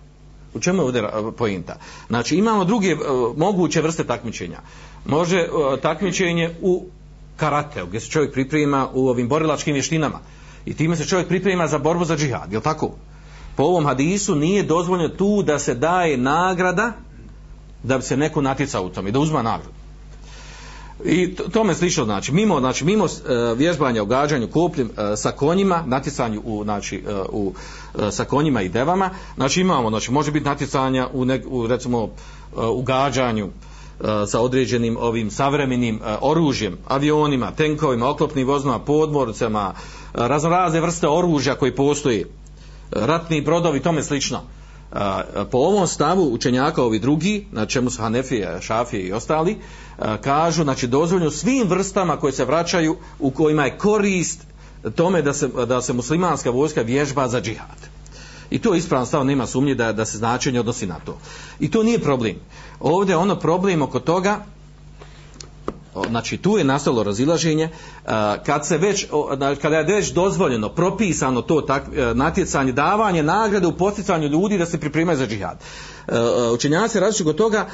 U 0.54 0.60
čemu 0.60 0.78
je 0.78 0.84
ovdje 0.84 1.02
pojinta? 1.36 1.76
Znači 2.08 2.36
imamo 2.36 2.64
druge 2.64 2.94
uh, 2.94 3.00
moguće 3.36 3.80
vrste 3.80 4.04
takmičenja. 4.04 4.58
Može 5.04 5.46
takmičenje 5.82 6.54
u 6.60 6.86
karateu, 7.36 7.86
gdje 7.86 8.00
se 8.00 8.10
čovjek 8.10 8.32
priprema 8.32 8.88
u 8.94 9.08
ovim 9.08 9.28
borilačkim 9.28 9.74
vještinama. 9.74 10.18
I 10.66 10.74
time 10.74 10.96
se 10.96 11.06
čovjek 11.06 11.28
priprema 11.28 11.66
za 11.66 11.78
borbu 11.78 12.04
za 12.04 12.16
džihad, 12.16 12.52
je 12.52 12.58
li 12.58 12.64
tako? 12.64 12.90
Po 13.56 13.62
ovom 13.62 13.86
hadisu 13.86 14.34
nije 14.34 14.62
dozvoljeno 14.62 15.08
tu 15.08 15.42
da 15.42 15.58
se 15.58 15.74
daje 15.74 16.16
nagrada 16.16 16.92
da 17.82 17.98
bi 17.98 18.04
se 18.04 18.16
neko 18.16 18.40
natjecao 18.40 18.84
u 18.84 18.88
tome, 18.88 19.10
da 19.10 19.18
uzma 19.18 19.42
nagradu. 19.42 19.81
I 21.04 21.34
tome 21.34 21.74
slično 21.74 22.04
znači, 22.04 22.32
mimo, 22.32 22.60
znači, 22.60 22.84
mimo 22.84 23.04
uh, 23.04 23.10
vježbanja 23.58 24.02
u 24.02 24.06
gađanju 24.06 24.48
kopljem 24.48 24.86
uh, 24.86 24.94
sa 25.16 25.30
konjima, 25.30 25.82
natjecanju 25.86 26.42
u, 26.44 26.64
znači, 26.64 27.02
uh, 27.06 27.26
u, 27.32 27.52
sa 28.10 28.24
konjima 28.24 28.62
i 28.62 28.68
devama, 28.68 29.10
znači 29.34 29.60
imamo, 29.60 29.90
znači 29.90 30.12
može 30.12 30.30
biti 30.30 30.46
natjecanja 30.46 31.08
u, 31.12 31.26
u 31.46 31.66
recimo 31.66 32.08
u 32.56 32.82
gađanju 32.82 33.48
sa 34.26 34.40
određenim 34.40 34.96
ovim 34.96 35.30
savremenim 35.30 36.00
oružjem, 36.20 36.78
avionima, 36.88 37.50
tenkovima, 37.50 38.10
oklopnim 38.10 38.46
vozima, 38.46 38.78
podmorcama, 38.78 39.74
raznorazne 40.12 40.80
vrste 40.80 41.08
oružja 41.08 41.54
koji 41.54 41.74
postoji, 41.76 42.24
ratni 42.90 43.40
brodovi, 43.40 43.80
tome 43.80 44.02
slično. 44.02 44.40
Po 45.50 45.58
ovom 45.58 45.86
stavu 45.86 46.34
učenjaka 46.34 46.82
ovi 46.82 46.98
drugi, 46.98 47.46
na 47.52 47.66
čemu 47.66 47.90
su 47.90 48.02
Hanefije, 48.02 48.58
Šafije 48.60 49.02
i 49.02 49.12
ostali, 49.12 49.56
kažu, 50.20 50.62
znači 50.62 50.86
dozvoljno 50.86 51.30
svim 51.30 51.68
vrstama 51.68 52.16
koje 52.16 52.32
se 52.32 52.44
vraćaju, 52.44 52.96
u 53.18 53.30
kojima 53.30 53.64
je 53.64 53.78
korist 53.78 54.40
tome 54.94 55.22
da 55.22 55.32
se, 55.32 55.48
da 55.48 55.82
se 55.82 55.92
muslimanska 55.92 56.50
vojska 56.50 56.82
vježba 56.82 57.28
za 57.28 57.40
džihad. 57.40 57.92
I 58.50 58.58
to 58.58 58.74
je 58.74 58.78
ispravan 58.78 59.06
stav, 59.06 59.24
nema 59.24 59.46
sumnje 59.46 59.74
da, 59.74 59.92
da 59.92 60.04
se 60.04 60.18
značenje 60.18 60.60
odnosi 60.60 60.86
na 60.86 61.00
to. 61.04 61.18
I 61.60 61.70
to 61.70 61.82
nije 61.82 61.98
problem. 61.98 62.36
Ovdje 62.80 63.16
ono 63.16 63.36
problem 63.36 63.82
oko 63.82 64.00
toga, 64.00 64.44
znači 66.08 66.36
tu 66.36 66.58
je 66.58 66.64
nastalo 66.64 67.02
razilaženje 67.02 67.68
kad 68.46 68.66
se 68.66 68.78
već 68.78 69.06
kada 69.62 69.76
je 69.76 69.84
već 69.84 70.12
dozvoljeno 70.12 70.68
propisano 70.68 71.42
to 71.42 71.60
tak, 71.60 71.82
e, 71.96 72.14
natjecanje 72.14 72.72
davanje 72.72 73.22
nagrade 73.22 73.66
u 73.66 73.76
posticanju 73.76 74.28
ljudi 74.28 74.58
da 74.58 74.66
se 74.66 74.80
pripremaju 74.80 75.18
za 75.18 75.26
džihad. 75.26 75.58
E, 76.08 76.16
e, 76.16 76.50
učenjaci 76.50 77.00
različuju 77.00 77.28
od 77.28 77.36
toga 77.36 77.66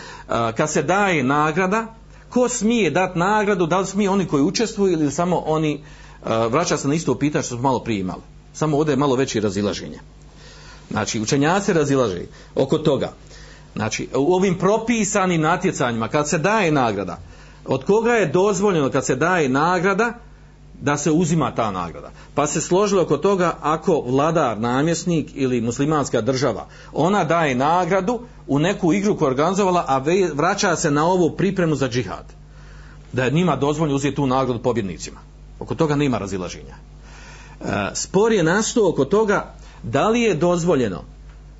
kad 0.56 0.70
se 0.70 0.82
daje 0.82 1.22
nagrada 1.22 1.94
ko 2.30 2.48
smije 2.48 2.90
dati 2.90 3.18
nagradu 3.18 3.66
da 3.66 3.78
li 3.78 3.86
smije 3.86 4.10
oni 4.10 4.26
koji 4.26 4.42
učestvuju 4.42 4.92
ili 4.92 5.12
samo 5.12 5.42
oni 5.46 5.84
vraća 6.48 6.76
se 6.76 6.88
na 6.88 6.94
isto 6.94 7.14
pitanje 7.14 7.42
što 7.42 7.54
smo 7.54 7.62
malo 7.62 7.80
prije 7.80 8.00
imali. 8.00 8.22
Samo 8.52 8.76
ovdje 8.76 8.92
je 8.92 8.96
malo 8.96 9.16
veće 9.16 9.40
razilaženje. 9.40 9.98
Znači 10.90 11.20
učenjaci 11.20 11.72
razilaže 11.72 12.20
oko 12.54 12.78
toga. 12.78 13.12
Znači 13.74 14.08
u 14.14 14.34
ovim 14.34 14.58
propisanim 14.58 15.40
natjecanjima 15.40 16.08
kad 16.08 16.28
se 16.28 16.38
daje 16.38 16.72
nagrada 16.72 17.18
od 17.68 17.84
koga 17.84 18.12
je 18.12 18.26
dozvoljeno 18.26 18.90
kad 18.90 19.06
se 19.06 19.16
daje 19.16 19.48
nagrada 19.48 20.12
da 20.80 20.96
se 20.96 21.10
uzima 21.10 21.54
ta 21.54 21.70
nagrada. 21.70 22.10
Pa 22.34 22.46
se 22.46 22.60
složilo 22.60 23.02
oko 23.02 23.16
toga 23.16 23.56
ako 23.60 24.00
vladar, 24.00 24.60
namjesnik 24.60 25.30
ili 25.34 25.60
muslimanska 25.60 26.20
država, 26.20 26.66
ona 26.92 27.24
daje 27.24 27.54
nagradu 27.54 28.20
u 28.46 28.58
neku 28.58 28.92
igru 28.92 29.16
koju 29.16 29.28
organizovala, 29.28 29.84
a 29.88 30.02
vraća 30.34 30.76
se 30.76 30.90
na 30.90 31.06
ovu 31.06 31.30
pripremu 31.30 31.74
za 31.74 31.88
džihad. 31.88 32.24
Da 33.12 33.24
je 33.24 33.30
njima 33.30 33.56
dozvoljeno 33.56 33.96
uzeti 33.96 34.16
tu 34.16 34.26
nagradu 34.26 34.62
pobjednicima. 34.62 35.20
Oko 35.60 35.74
toga 35.74 35.96
nema 35.96 36.18
razilaženja. 36.18 36.74
E, 36.74 37.64
spor 37.94 38.32
je 38.32 38.42
nastao 38.42 38.88
oko 38.88 39.04
toga 39.04 39.54
da 39.82 40.08
li 40.08 40.20
je 40.20 40.34
dozvoljeno 40.34 41.02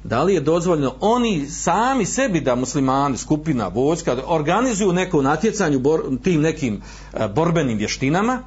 da 0.05 0.23
li 0.23 0.35
je 0.35 0.41
dozvoljeno 0.41 0.95
oni 1.01 1.51
sami 1.51 2.05
sebi 2.05 2.41
da 2.41 2.55
muslimani, 2.55 3.17
skupina, 3.17 3.69
vojska 3.69 4.17
organizuju 4.27 4.93
neko 4.93 5.23
natjecanje 5.23 5.79
bor, 5.79 6.03
tim 6.23 6.41
nekim 6.41 6.83
e, 7.15 7.29
borbenim 7.29 7.79
vještinama 7.79 8.43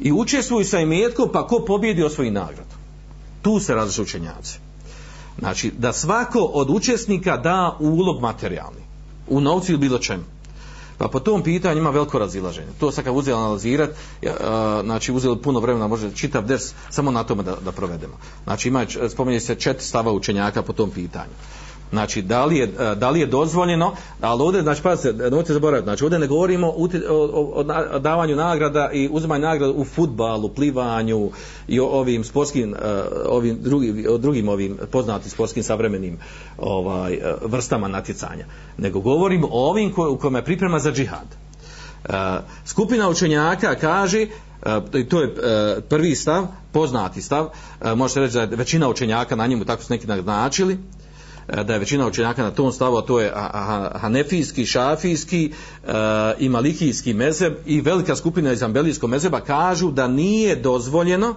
i 0.00 0.12
učestvuju 0.12 0.64
sa 0.64 0.80
imetkom 0.80 1.28
pa 1.32 1.46
ko 1.46 1.64
pobjedi 1.66 2.02
osvoji 2.02 2.30
nagradu. 2.30 2.74
Tu 3.42 3.60
se 3.60 3.74
različu 3.74 4.02
učenjaci. 4.02 4.58
Znači 5.38 5.72
da 5.78 5.92
svako 5.92 6.38
od 6.38 6.70
učesnika 6.70 7.36
da 7.36 7.76
ulog 7.80 8.20
materijalni. 8.20 8.82
U 9.28 9.40
novcu 9.40 9.72
ili 9.72 9.80
bilo 9.80 9.98
čemu 9.98 10.22
Pa 10.98 11.08
po 11.08 11.20
tom 11.20 11.42
pitanju 11.42 11.80
ima 11.80 11.90
veliko 11.90 12.18
razilaženje. 12.18 12.68
To 12.80 12.92
sad 12.92 13.04
kad 13.04 13.16
uzeli 13.16 13.36
analizirat, 13.36 13.90
znači 14.84 15.12
uzeli 15.12 15.42
puno 15.42 15.60
vremena, 15.60 15.88
može 15.88 16.10
čitav 16.14 16.46
ders 16.46 16.72
samo 16.90 17.10
na 17.10 17.24
tome 17.24 17.42
da, 17.42 17.56
da 17.64 17.72
provedemo. 17.72 18.14
Znači 18.44 18.68
ima, 18.68 18.86
spominje 19.08 19.40
se 19.40 19.54
četiri 19.54 19.84
stava 19.84 20.12
učenjaka 20.12 20.62
po 20.62 20.72
tom 20.72 20.90
pitanju. 20.90 21.32
Znači, 21.92 22.22
da 22.22 22.44
li 22.44 22.56
je, 22.56 22.66
da 22.96 23.10
li 23.10 23.20
je 23.20 23.26
dozvoljeno, 23.26 23.92
ali 24.20 24.42
ovdje, 24.42 24.62
znači, 24.62 24.82
pazite, 24.82 25.12
nemojte 25.12 25.52
zaboraviti, 25.52 25.86
znači, 25.86 26.04
ovdje 26.04 26.18
ne 26.18 26.26
govorimo 26.26 26.68
o, 26.68 26.88
o, 27.08 27.64
o 27.92 27.98
davanju 27.98 28.36
nagrada 28.36 28.90
i 28.92 29.08
uzimanju 29.12 29.42
nagrada 29.42 29.72
u 29.72 29.84
futbalu, 29.84 30.48
plivanju 30.48 31.30
i 31.68 31.80
o 31.80 31.86
ovim 31.86 32.24
sportskim, 32.24 32.74
ovim 33.28 33.58
drugim, 33.62 34.06
o 34.10 34.18
drugim 34.18 34.48
ovim 34.48 34.78
poznatim 34.90 35.30
sportskim 35.30 35.62
savremenim 35.62 36.18
ovaj, 36.58 37.18
vrstama 37.44 37.88
natjecanja. 37.88 38.44
Nego 38.78 39.00
govorimo 39.00 39.48
o 39.50 39.70
ovim 39.70 39.92
ko, 39.92 40.10
u 40.10 40.18
kojima 40.18 40.38
je 40.38 40.44
priprema 40.44 40.78
za 40.78 40.92
džihad. 40.92 41.26
Skupina 42.64 43.08
učenjaka 43.08 43.74
kaže, 43.74 44.26
to 45.08 45.20
je 45.20 45.34
prvi 45.88 46.14
stav, 46.14 46.46
poznati 46.72 47.22
stav, 47.22 47.48
možete 47.96 48.20
reći 48.20 48.34
da 48.34 48.40
je 48.40 48.46
većina 48.46 48.88
učenjaka 48.88 49.36
na 49.36 49.46
njemu 49.46 49.64
tako 49.64 49.82
su 49.82 49.92
neki 49.92 50.06
naznačili, 50.06 50.78
E, 50.78 51.01
da 51.52 51.72
je 51.72 51.78
većina 51.78 52.06
učenjaka 52.06 52.42
na 52.42 52.50
tom 52.50 52.72
stavu, 52.72 52.96
a 52.96 53.02
to 53.02 53.20
je 53.20 53.32
hanefijski, 53.94 54.66
šafijski 54.66 55.52
e, 55.52 55.92
i 56.38 56.48
malikijski 56.48 57.14
mezeb 57.14 57.54
i 57.66 57.80
velika 57.80 58.16
skupina 58.16 58.52
iz 58.52 58.62
ambelijskog 58.62 59.10
mezeba 59.10 59.40
kažu 59.40 59.90
da 59.90 60.08
nije 60.08 60.56
dozvoljeno 60.56 61.34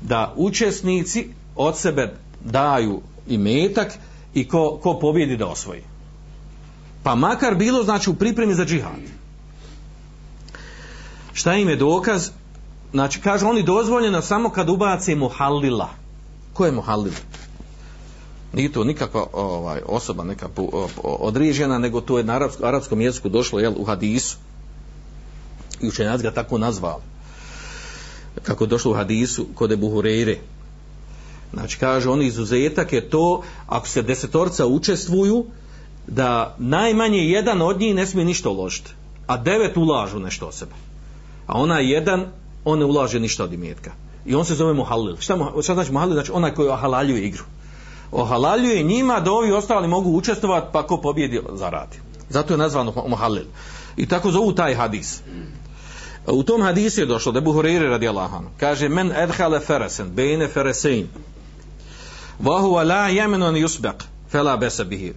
da 0.00 0.34
učesnici 0.36 1.28
od 1.56 1.78
sebe 1.78 2.14
daju 2.44 3.00
i 3.28 3.38
metak 3.38 3.92
i 4.34 4.48
ko, 4.48 4.78
ko 4.82 4.98
pobjedi 4.98 5.36
da 5.36 5.46
osvoji. 5.46 5.82
Pa 7.02 7.14
makar 7.14 7.54
bilo 7.54 7.82
znači 7.82 8.10
u 8.10 8.14
pripremi 8.14 8.54
za 8.54 8.64
džihad. 8.64 8.92
Šta 11.32 11.54
im 11.54 11.68
je 11.68 11.76
dokaz? 11.76 12.30
Znači, 12.92 13.20
kaže 13.20 13.46
oni 13.46 13.62
dozvoljeno 13.62 14.22
samo 14.22 14.50
kad 14.50 14.68
ubace 14.70 15.14
muhallila. 15.14 15.88
Ko 16.52 16.66
je 16.66 16.72
muhallil? 16.72 17.12
Nije 18.54 18.72
to 18.72 18.84
nikakva 18.84 19.26
ovaj, 19.32 19.80
osoba 19.86 20.24
neka 20.24 20.48
po, 20.48 20.62
o, 20.62 20.88
određena, 21.02 21.78
nego 21.78 22.00
to 22.00 22.18
je 22.18 22.24
na 22.24 22.32
arapskom, 22.32 22.66
arapskom 22.66 23.00
jeziku 23.00 23.28
došlo 23.28 23.60
jel, 23.60 23.72
u 23.76 23.84
hadisu. 23.84 24.36
I 25.80 25.88
učenjac 25.88 26.22
ga 26.22 26.30
tako 26.30 26.58
nazvali. 26.58 27.02
Kako 28.42 28.64
je 28.64 28.68
došlo 28.68 28.90
u 28.90 28.94
hadisu 28.94 29.46
kod 29.54 29.72
Ebu 29.72 29.90
Hureyre. 29.90 30.36
Znači, 31.52 31.78
kaže, 31.78 32.10
on 32.10 32.22
izuzetak 32.22 32.92
je 32.92 33.10
to, 33.10 33.42
ako 33.66 33.88
se 33.88 34.02
desetorca 34.02 34.66
učestvuju, 34.66 35.44
da 36.06 36.56
najmanje 36.58 37.18
jedan 37.18 37.62
od 37.62 37.80
njih 37.80 37.94
ne 37.94 38.06
smije 38.06 38.24
ništa 38.24 38.50
uložiti, 38.50 38.90
a 39.26 39.36
devet 39.36 39.76
ulažu 39.76 40.18
nešto 40.18 40.46
o 40.46 40.52
sebe. 40.52 40.74
A 41.46 41.60
ona 41.60 41.78
jedan, 41.78 42.26
on 42.64 42.78
ne 42.78 42.84
ulaže 42.84 43.20
ništa 43.20 43.44
od 43.44 43.52
imetka. 43.52 43.92
I 44.26 44.34
on 44.34 44.44
se 44.44 44.54
zove 44.54 44.72
muhalil. 44.72 45.16
Šta, 45.20 45.52
šta 45.62 45.74
znači 45.74 45.92
muhalil? 45.92 46.14
Znači 46.14 46.32
onaj 46.32 46.54
koji 46.54 46.68
ohalaljuje 46.68 47.26
igru. 47.26 47.44
Ohalaljuje 48.14 48.82
njima 48.82 49.20
da 49.20 49.32
ovi 49.32 49.52
ostali 49.52 49.88
mogu 49.88 50.10
učestovati 50.10 50.66
pa 50.72 50.86
ko 50.86 50.96
pobjedi 50.96 51.40
zaradi. 51.52 51.98
Zato 52.28 52.54
je 52.54 52.58
nazvano 52.58 52.92
muhalil. 53.08 53.44
I 53.96 54.06
tako 54.06 54.30
zovu 54.30 54.52
taj 54.52 54.74
hadis. 54.74 55.20
U 56.26 56.42
tom 56.42 56.62
hadisu 56.62 57.00
je 57.00 57.06
došlo 57.06 57.32
da 57.32 57.40
Buhuriri 57.40 57.88
radi. 57.88 58.08
Kaže, 58.60 58.88
men 58.88 59.12
edhale 59.12 59.60
feresen, 59.60 60.10
bejne 60.10 60.48
feresein. 60.48 61.08
Vahuva 62.38 62.82
la 62.82 63.08
jemenon 63.08 63.54
yusbek, 63.54 64.04
fela 64.30 64.56
besa 64.56 64.84
bihi. 64.84 65.12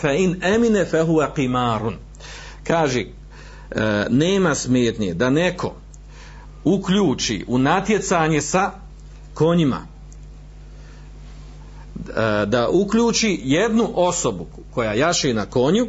Fa, 0.00 0.12
in 0.12 0.42
emine 0.42 0.86
qimarun. 1.36 1.94
Kaže, 2.64 3.00
e, 3.00 4.06
nema 4.10 4.54
smetnje 4.54 5.14
da 5.14 5.30
neko 5.30 5.74
uključi 6.64 7.44
u 7.48 7.58
natjecanje 7.58 8.40
sa 8.40 8.70
konjima 9.34 9.86
da 12.46 12.68
uključi 12.68 13.40
jednu 13.44 13.90
osobu 13.94 14.46
koja 14.74 14.92
jaše 14.92 15.34
na 15.34 15.46
konju 15.46 15.86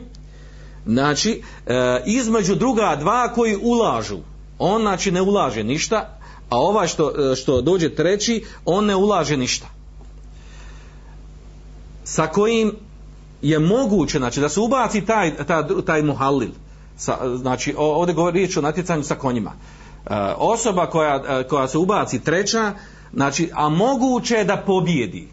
znači 0.85 1.41
e, 1.67 2.03
između 2.05 2.55
druga 2.55 2.95
dva 2.99 3.33
koji 3.33 3.57
ulažu. 3.61 4.17
On 4.59 4.81
znači 4.81 5.11
ne 5.11 5.21
ulaže 5.21 5.63
ništa 5.63 6.19
a 6.49 6.57
ovaj 6.57 6.87
što, 6.87 7.35
što 7.35 7.61
dođe 7.61 7.95
treći 7.95 8.45
on 8.65 8.85
ne 8.85 8.95
ulaže 8.95 9.37
ništa. 9.37 9.67
Sa 12.03 12.27
kojim 12.27 12.75
je 13.41 13.59
moguće 13.59 14.17
znači 14.17 14.39
da 14.39 14.49
se 14.49 14.59
ubaci 14.59 15.05
taj, 15.05 15.35
taj, 15.45 15.63
taj 15.85 16.01
muhallil 16.01 16.49
sa, 16.97 17.37
znači 17.37 17.75
ovdje 17.77 18.15
govori 18.15 18.37
riječ 18.39 18.57
o 18.57 18.61
natjecanju 18.61 19.03
sa 19.03 19.15
konjima. 19.15 19.51
E, 19.51 20.15
osoba 20.37 20.85
koja, 20.85 21.23
e, 21.27 21.47
koja 21.47 21.67
se 21.67 21.77
ubaci 21.77 22.23
treća 22.23 22.73
znači 23.13 23.49
a 23.53 23.69
moguće 23.69 24.35
je 24.35 24.43
da 24.43 24.57
pobjedi 24.57 25.27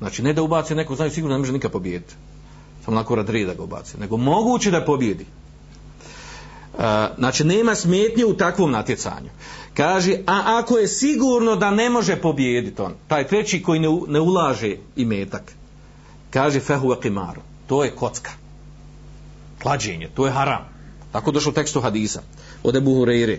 znači 0.00 0.22
ne 0.22 0.32
da 0.32 0.42
ubaci 0.42 0.74
neko 0.74 0.94
znaju 0.94 1.10
sigurno 1.10 1.34
ne 1.34 1.38
može 1.38 1.52
nikad 1.52 1.72
pobijediti. 1.72 2.14
Samo 2.84 2.96
onako 2.96 3.14
rad 3.14 3.26
da 3.26 3.54
ga 3.54 3.62
ubaci 3.62 4.00
nego 4.00 4.16
moguće 4.16 4.70
da 4.70 4.84
pobjedi 4.84 5.26
e, 6.78 7.06
znači 7.18 7.44
nema 7.44 7.74
smetnje 7.74 8.24
u 8.24 8.36
takvom 8.36 8.70
natjecanju. 8.70 9.30
Kaže 9.74 10.16
a 10.26 10.58
ako 10.62 10.78
je 10.78 10.88
sigurno 10.88 11.56
da 11.56 11.70
ne 11.70 11.90
može 11.90 12.16
pobijediti 12.16 12.82
on 12.82 12.94
taj 13.08 13.26
treći 13.26 13.62
koji 13.62 13.80
ne, 13.80 13.88
ne 14.08 14.20
ulaže 14.20 14.76
i 14.96 15.04
metak 15.04 15.52
kaže 16.30 16.60
fehu 16.60 16.94
qimaru. 17.02 17.42
To 17.66 17.84
je 17.84 17.90
kocka. 17.90 18.30
Klađenje, 19.62 20.08
to 20.14 20.26
je 20.26 20.32
haram. 20.32 20.64
Tako 21.12 21.30
došlo 21.30 21.50
u 21.50 21.54
tekstu 21.54 21.80
hadisa. 21.80 22.22
Od 22.62 22.76
Ebu 22.76 22.90
Hureyre. 22.90 23.38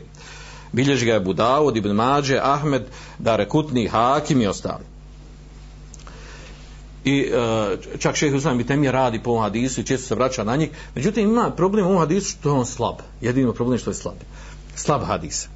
Bilježi 0.71 1.05
ga 1.05 1.13
je 1.13 1.19
Budavod, 1.19 1.77
Ibn 1.77 1.91
Mađe, 1.91 2.39
Ahmed, 2.43 2.85
Dare 3.19 3.47
Kutni, 3.49 3.87
Hakim 3.87 4.41
i 4.41 4.47
ostali. 4.47 4.90
I 7.05 7.19
e, 7.19 7.97
čak 7.99 8.15
šehe 8.15 8.35
Usman 8.35 8.57
Bitemi 8.57 8.91
radi 8.91 9.19
po 9.23 9.29
ovom 9.29 9.43
hadisu 9.43 9.81
i 9.81 9.83
često 9.83 10.07
se 10.07 10.15
vraća 10.15 10.43
na 10.43 10.55
njih. 10.55 10.69
Međutim, 10.95 11.29
ima 11.29 11.51
problem 11.51 11.85
u 11.85 11.89
ovom 11.89 11.99
hadisu 11.99 12.29
što 12.29 12.49
je 12.49 12.53
on 12.53 12.65
slab. 12.65 12.95
Jedino 13.21 13.53
problem 13.53 13.79
što 13.79 13.89
je 13.89 13.93
slab. 13.93 14.17
Slab 14.75 15.03
hadis. 15.03 15.47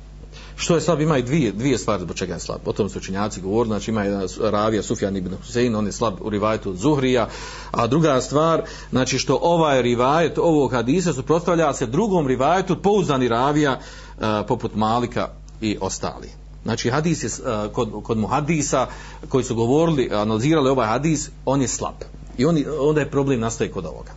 Što 0.57 0.75
je 0.75 0.81
slab? 0.81 1.01
Ima 1.01 1.17
i 1.17 1.23
dvije, 1.23 1.51
dvije 1.51 1.77
stvari 1.77 2.03
zbog 2.03 2.15
čega 2.15 2.33
je 2.33 2.39
slab. 2.39 2.59
O 2.65 2.73
tom 2.73 2.89
su 2.89 2.99
učinjaci 2.99 3.41
govorili, 3.41 3.73
znači 3.73 3.91
ima 3.91 4.03
jedan 4.03 4.27
ravija 4.41 4.83
Sufjan 4.83 5.17
ibn 5.17 5.35
Husein, 5.35 5.75
on 5.75 5.85
je 5.85 5.91
slab 5.91 6.13
u 6.21 6.29
rivajetu 6.29 6.69
od 6.69 6.75
Zuhrija, 6.75 7.29
a 7.71 7.87
druga 7.87 8.21
stvar, 8.21 8.61
znači 8.89 9.19
što 9.19 9.39
ovaj 9.41 9.81
rivajet 9.81 10.37
ovog 10.37 10.71
hadisa 10.71 11.13
suprotstavlja 11.13 11.73
se 11.73 11.85
drugom 11.85 12.27
rivajetu 12.27 12.81
pouzdani 12.81 13.27
ravija 13.27 13.79
uh, 13.79 14.23
poput 14.47 14.75
Malika 14.75 15.27
i 15.61 15.77
ostali. 15.81 16.44
Znači 16.65 16.89
hadis 16.89 17.23
je 17.23 17.27
uh, 17.27 17.71
kod, 17.71 17.91
kod 18.03 18.17
muhadisa 18.17 18.87
koji 19.29 19.43
su 19.43 19.55
govorili, 19.55 20.09
analizirali 20.11 20.69
ovaj 20.69 20.87
hadis, 20.87 21.29
on 21.45 21.61
je 21.61 21.67
slab. 21.67 21.95
I 22.37 22.45
on, 22.45 22.63
onda 22.79 23.01
je 23.01 23.11
problem 23.11 23.39
nastaje 23.39 23.71
kod 23.71 23.85
ovoga. 23.85 24.11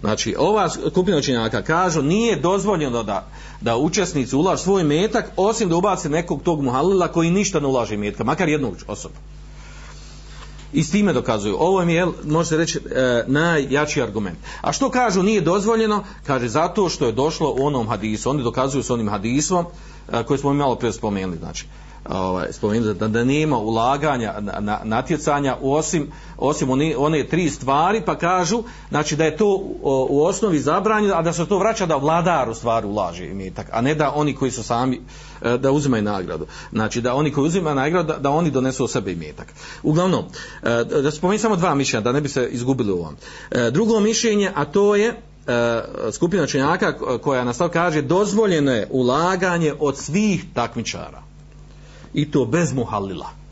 Znači, 0.00 0.34
ova 0.38 0.68
skupina 0.68 1.16
učenjaka 1.16 1.62
kažu 1.62 2.02
nije 2.02 2.36
dozvoljeno 2.36 3.02
da, 3.02 3.26
da 3.60 3.76
učesnici 3.76 4.36
ulaž 4.36 4.60
svoj 4.60 4.84
metak 4.84 5.24
osim 5.36 5.68
da 5.68 5.76
ubaci 5.76 6.08
nekog 6.08 6.42
tog 6.42 6.62
muhalila 6.62 7.08
koji 7.08 7.30
ništa 7.30 7.60
ne 7.60 7.66
ulaže 7.66 7.96
metka, 7.96 8.24
makar 8.24 8.48
jednu 8.48 8.72
osobu. 8.88 9.14
I 10.72 10.82
s 10.84 10.90
time 10.90 11.12
dokazuju. 11.12 11.56
Ovo 11.58 11.82
je, 11.82 12.06
može 12.24 12.48
se 12.48 12.56
reći, 12.56 12.78
e, 12.78 13.24
najjači 13.26 14.02
argument. 14.02 14.38
A 14.60 14.72
što 14.72 14.90
kažu 14.90 15.22
nije 15.22 15.40
dozvoljeno? 15.40 16.04
Kaže 16.26 16.48
zato 16.48 16.88
što 16.88 17.06
je 17.06 17.12
došlo 17.12 17.54
u 17.58 17.66
onom 17.66 17.88
hadisu. 17.88 18.30
Oni 18.30 18.42
dokazuju 18.42 18.82
s 18.82 18.90
onim 18.90 19.08
hadisom 19.08 19.66
e, 20.12 20.22
koji 20.22 20.38
smo 20.38 20.54
malo 20.54 20.74
prije 20.74 20.92
spomenuli. 20.92 21.38
Znači, 21.38 21.66
ovaj, 22.10 22.52
spomenuti 22.52 22.98
da, 22.98 23.08
da 23.08 23.24
nema 23.24 23.58
ulaganja 23.58 24.34
na, 24.40 24.60
na, 24.60 24.80
natjecanja 24.84 25.56
osim, 25.62 26.12
osim 26.38 26.70
one, 26.70 26.94
one 26.96 27.26
tri 27.26 27.50
stvari 27.50 28.02
pa 28.06 28.18
kažu 28.18 28.62
znači 28.88 29.16
da 29.16 29.24
je 29.24 29.36
to 29.36 29.46
o, 29.82 30.06
u 30.10 30.24
osnovi 30.24 30.58
zabranjeno 30.58 31.14
a 31.14 31.22
da 31.22 31.32
se 31.32 31.46
to 31.46 31.58
vraća 31.58 31.86
da 31.86 31.96
vladar 31.96 32.50
u 32.50 32.54
stvari 32.54 32.86
ulaže 32.86 33.26
imetak 33.26 33.66
a 33.72 33.80
ne 33.80 33.94
da 33.94 34.12
oni 34.14 34.34
koji 34.34 34.50
su 34.50 34.62
sami 34.62 35.00
e, 35.42 35.58
da 35.58 35.70
uzimaju 35.70 36.02
nagradu 36.02 36.46
znači 36.72 37.00
da 37.00 37.14
oni 37.14 37.32
koji 37.32 37.46
uzimaju 37.46 37.76
nagradu 37.76 38.12
da, 38.12 38.18
da 38.18 38.30
oni 38.30 38.50
donesu 38.50 38.84
o 38.84 38.88
sebe 38.88 39.12
imetak 39.12 39.54
uglavnom 39.82 40.24
e, 40.62 40.84
da 40.84 41.10
spomenuti 41.10 41.42
samo 41.42 41.56
dva 41.56 41.74
mišljenja 41.74 42.04
da 42.04 42.12
ne 42.12 42.20
bi 42.20 42.28
se 42.28 42.48
izgubili 42.52 42.92
u 42.92 42.98
ovom 42.98 43.16
e, 43.50 43.70
drugo 43.70 44.00
mišljenje 44.00 44.50
a 44.54 44.64
to 44.64 44.96
je 44.96 45.22
skupina 46.12 46.46
činjaka 46.46 47.18
koja 47.18 47.44
nastav 47.44 47.68
kaže 47.68 48.02
dozvoljeno 48.02 48.72
je 48.72 48.88
ulaganje 48.90 49.74
od 49.78 49.98
svih 49.98 50.44
takmičara 50.54 51.22
i 52.14 52.30
to 52.30 52.44
bez 52.44 52.72
muhalila. 52.72 53.42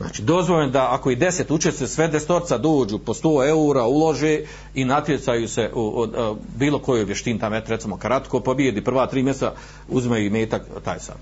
Znači, 0.00 0.22
dozvoljeno 0.22 0.72
da 0.72 0.94
ako 0.94 1.10
i 1.10 1.16
deset 1.16 1.50
učestvuje, 1.50 1.88
sve 1.88 2.08
destorca 2.08 2.58
dođu 2.58 2.98
po 2.98 3.14
100 3.14 3.48
eura, 3.48 3.84
ulože 3.84 4.40
i 4.74 4.84
natjecaju 4.84 5.48
se 5.48 5.70
u, 5.74 5.80
u, 5.80 6.02
u 6.02 6.36
bilo 6.56 6.78
kojoj 6.78 7.04
vještin, 7.04 7.38
tam 7.38 7.54
et, 7.54 7.68
recimo 7.68 7.96
kratko, 7.96 8.40
pobijedi 8.40 8.84
prva 8.84 9.06
tri 9.06 9.22
mjesta, 9.22 9.54
uzmeju 9.88 10.26
i 10.26 10.30
metak 10.30 10.62
taj 10.84 11.00
sam. 11.00 11.14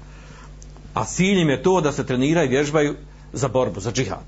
A 0.95 1.05
cilj 1.05 1.41
im 1.41 1.49
je 1.49 1.63
to 1.63 1.81
da 1.81 1.93
se 1.93 2.07
treniraju 2.07 2.47
i 2.47 2.51
vježbaju 2.51 2.95
za 3.33 3.49
borbu, 3.49 3.81
za 3.81 3.93
džihad. 3.93 4.25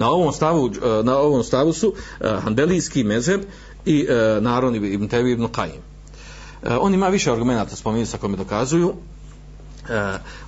Na 0.00 0.10
ovom 0.10 0.32
stavu, 0.32 0.70
na 1.04 1.16
ovom 1.16 1.42
stavu 1.44 1.72
su 1.72 1.88
uh, 1.88 2.42
Hanbelijski 2.42 3.04
mezheb 3.04 3.40
i 3.84 4.06
uh, 4.08 4.42
Narodni 4.42 4.88
ibn 4.88 5.08
Tevi 5.08 5.32
ibn 5.32 5.44
Qajim. 5.44 5.80
Uh, 6.62 6.68
on 6.80 6.94
ima 6.94 7.08
više 7.08 7.32
argumenta 7.32 7.76
spomenuti 7.76 8.10
sa 8.10 8.18
kojima 8.18 8.36
dokazuju. 8.36 8.94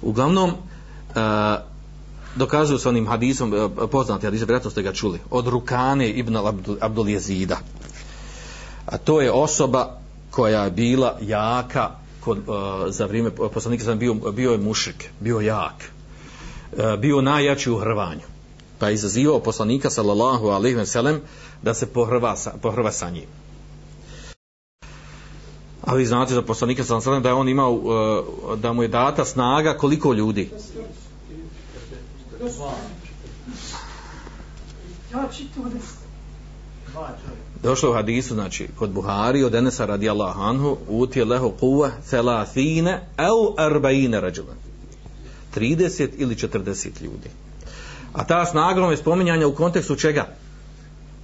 Uglavnom 0.02 0.52
dokazuju 2.36 2.78
s 2.78 2.86
onim 2.86 3.06
hadisom 3.06 3.70
poznati 3.90 4.26
hadis, 4.26 4.40
vjerojatno 4.40 4.70
ste 4.70 4.82
ga 4.82 4.92
čuli 4.92 5.18
od 5.30 5.46
Rukane 5.46 6.10
ibn 6.10 6.36
Abdul 6.80 7.08
Jezida. 7.08 7.58
A 8.86 8.98
to 8.98 9.20
je 9.20 9.32
osoba 9.32 9.98
koja 10.30 10.64
je 10.64 10.70
bila 10.70 11.18
jaka 11.20 11.90
kod, 12.20 12.38
za 12.88 13.06
vrijeme 13.06 13.30
poslanika 13.30 13.84
sam 13.84 13.98
bio, 13.98 14.14
bio 14.14 14.52
je 14.52 14.58
mušrik 14.58 15.10
bio 15.20 15.40
jak. 15.40 15.90
Bio 16.98 17.20
najjači 17.20 17.70
u 17.70 17.78
hrvanju 17.78 18.31
pa 18.82 18.88
je 18.88 18.94
izazivao 18.94 19.40
poslanika 19.40 19.90
sallallahu 19.90 20.46
alaihi 20.48 20.76
wa 20.76 20.86
sallam 20.86 21.20
da 21.62 21.74
se 21.74 21.86
pohrva 21.86 22.36
sa, 22.36 22.52
pohrva 22.62 22.92
sa 22.92 23.10
njim 23.10 23.26
A 25.84 25.94
vi 25.94 26.06
znate 26.06 26.34
za 26.34 26.42
poslanika 26.42 26.84
sam 26.84 27.00
sada 27.00 27.20
da 27.20 27.28
je 27.28 27.34
on 27.34 27.48
imao 27.48 27.72
uh, 27.72 28.58
da 28.58 28.72
mu 28.72 28.82
je 28.82 28.88
data 28.88 29.24
snaga 29.24 29.74
koliko 29.74 30.12
ljudi? 30.12 30.50
Došlo 37.62 37.90
u 37.90 37.94
hadisu, 37.94 38.34
znači, 38.34 38.68
kod 38.78 38.90
Buhari 38.90 39.44
od 39.44 39.54
Enesa 39.54 39.86
radi 39.86 40.08
Allah 40.08 40.36
anhu, 40.38 40.76
uti 40.88 41.18
je 41.18 41.24
leho 41.24 41.50
kuva 41.50 41.90
thelathine 42.10 43.00
au 43.16 43.54
arbaine 43.58 44.20
rađulan. 44.20 44.56
30 45.56 46.08
ili 46.18 46.34
40 46.34 47.02
ljudi. 47.02 47.30
A 48.12 48.24
ta 48.24 48.46
snaga 48.46 48.80
je 48.90 48.96
spominjanja 48.96 49.46
u 49.46 49.54
kontekstu 49.54 49.96
čega? 49.96 50.26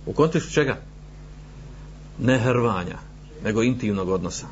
U 0.07 0.13
kontekstu 0.13 0.53
čega? 0.53 0.77
Ne 2.19 2.39
hrvanja, 2.39 2.99
nego 3.45 3.63
intimnog 3.63 4.09
odnosa. 4.09 4.47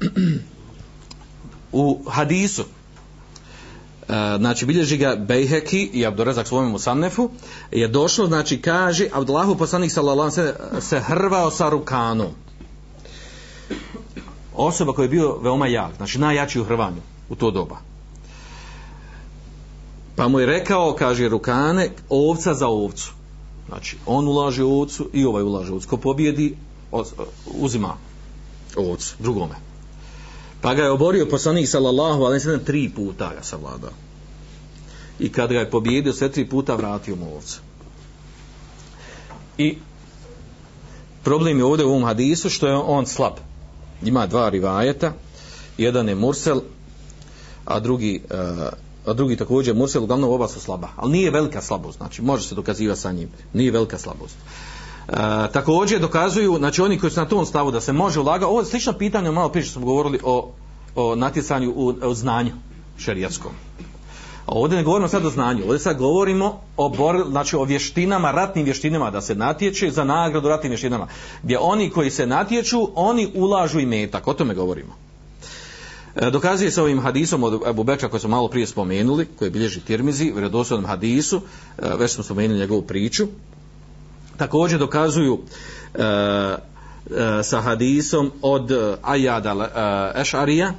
U 1.72 2.04
hadisu, 2.08 2.62
e, 2.62 2.66
znači 4.38 4.66
bilježi 4.66 4.96
ga 4.96 5.16
Bejheki 5.16 5.90
i 5.92 6.06
Abdurezak 6.06 6.46
svojom 6.46 6.70
Musannefu, 6.70 7.30
je 7.70 7.88
došlo, 7.88 8.26
znači 8.26 8.60
kaže, 8.60 9.08
Abdullahu 9.12 9.56
poslanik 9.56 9.92
sallallahu 9.92 10.30
se, 10.30 10.54
se 10.80 11.00
hrvao 11.00 11.50
sa 11.50 11.68
rukanom. 11.68 12.30
Osoba 14.54 14.92
koja 14.92 15.04
je 15.04 15.08
bio 15.08 15.38
veoma 15.38 15.66
jak, 15.66 15.96
znači 15.96 16.18
najjači 16.18 16.60
u 16.60 16.64
hrvanju 16.64 17.00
u 17.28 17.34
to 17.34 17.50
doba. 17.50 17.91
Pa 20.22 20.28
mu 20.28 20.40
je 20.40 20.46
rekao, 20.46 20.94
kaže 20.94 21.28
Rukane, 21.28 21.90
ovca 22.08 22.54
za 22.54 22.68
ovcu. 22.68 23.12
Znači, 23.68 23.96
on 24.06 24.28
ulaže 24.28 24.64
u 24.64 24.80
ovcu 24.80 25.08
i 25.12 25.24
ovaj 25.24 25.42
ulaže 25.42 25.72
u 25.72 25.74
ovcu. 25.74 25.88
Ko 25.88 25.96
pobjedi, 25.96 26.56
uzima 27.46 27.96
ovcu, 28.76 29.14
drugome. 29.18 29.54
Pa 30.60 30.74
ga 30.74 30.82
je 30.82 30.90
oborio 30.90 31.26
poslanik 31.26 31.68
sallallahu 31.68 32.22
alaihi 32.22 32.40
sallam 32.40 32.64
tri 32.64 32.90
puta 32.96 33.32
ga 33.34 33.42
savladao. 33.42 33.90
I 35.18 35.32
kad 35.32 35.52
ga 35.52 35.58
je 35.58 35.70
pobjedio 35.70 36.12
sve 36.12 36.32
tri 36.32 36.48
puta 36.48 36.74
vratio 36.74 37.16
mu 37.16 37.34
ovcu. 37.34 37.60
I 39.58 39.78
problem 41.24 41.58
je 41.58 41.64
ovdje 41.64 41.86
u 41.86 41.90
ovom 41.90 42.04
hadisu 42.04 42.50
što 42.50 42.66
je 42.66 42.76
on 42.76 43.06
slab. 43.06 43.34
Ima 44.04 44.26
dva 44.26 44.48
rivajeta. 44.48 45.12
Jedan 45.78 46.08
je 46.08 46.14
Mursel, 46.14 46.60
a 47.64 47.80
drugi 47.80 48.20
uh, 48.24 48.91
a 49.06 49.12
drugi 49.12 49.36
također 49.36 49.74
Mursel, 49.74 50.02
uglavnom 50.02 50.30
oba 50.30 50.48
su 50.48 50.60
slaba, 50.60 50.88
ali 50.96 51.12
nije 51.12 51.30
velika 51.30 51.62
slabost, 51.62 51.98
znači 51.98 52.22
može 52.22 52.48
se 52.48 52.54
dokazivati 52.54 53.00
sa 53.00 53.12
njim, 53.12 53.28
nije 53.52 53.70
velika 53.70 53.98
slabost. 53.98 54.36
E, 55.08 55.12
također 55.52 56.00
dokazuju, 56.00 56.56
znači 56.58 56.82
oni 56.82 56.98
koji 56.98 57.10
su 57.10 57.20
na 57.20 57.28
tom 57.28 57.46
stavu 57.46 57.70
da 57.70 57.80
se 57.80 57.92
može 57.92 58.20
ulagati, 58.20 58.44
ovo 58.44 58.60
je 58.60 58.66
slično 58.66 58.92
pitanje, 58.92 59.30
malo 59.30 59.48
prije 59.48 59.64
smo 59.64 59.86
govorili 59.86 60.20
o, 60.24 60.50
o 60.94 61.14
natjecanju 61.16 61.72
u, 61.76 61.94
o 62.02 62.14
znanju 62.14 62.52
šerijatskom. 62.98 63.52
A 64.46 64.52
ovdje 64.52 64.76
ne 64.76 64.84
govorimo 64.84 65.08
sad 65.08 65.26
o 65.26 65.30
znanju, 65.30 65.62
ovdje 65.64 65.78
sad 65.78 65.98
govorimo 65.98 66.60
o, 66.76 66.88
bor, 66.88 67.24
znači 67.30 67.56
o 67.56 67.64
vještinama, 67.64 68.30
ratnim 68.30 68.64
vještinama 68.64 69.10
da 69.10 69.20
se 69.20 69.34
natječe 69.34 69.90
za 69.90 70.04
nagradu 70.04 70.48
ratnim 70.48 70.70
vještinama. 70.70 71.06
Gdje 71.42 71.58
oni 71.58 71.90
koji 71.90 72.10
se 72.10 72.26
natječu, 72.26 72.88
oni 72.94 73.30
ulažu 73.34 73.80
i 73.80 73.86
metak, 73.86 74.28
o 74.28 74.34
tome 74.34 74.54
govorimo. 74.54 74.94
E, 76.16 76.30
dokazuje 76.30 76.70
se 76.70 76.82
ovim 76.82 77.00
hadisom 77.00 77.44
od 77.44 77.62
Abu 77.66 77.84
Bekra 77.84 78.08
koji 78.08 78.20
smo 78.20 78.30
malo 78.30 78.48
prije 78.48 78.66
spomenuli, 78.66 79.26
koji 79.38 79.50
bilježi 79.50 79.80
Tirmizi, 79.80 80.30
u 80.30 80.34
vjerodostojnom 80.34 80.86
hadisu, 80.86 81.40
e, 81.78 81.88
već 81.98 82.10
smo 82.10 82.24
spomenuli 82.24 82.60
njegovu 82.60 82.82
priču. 82.82 83.26
Također 84.36 84.78
dokazuju 84.78 85.38
e, 85.94 86.02
e, 86.02 86.56
sa 87.42 87.60
hadisom 87.60 88.32
od 88.42 88.70
Ajada 89.02 90.12
e, 90.14 90.20
Ešarija 90.20 90.72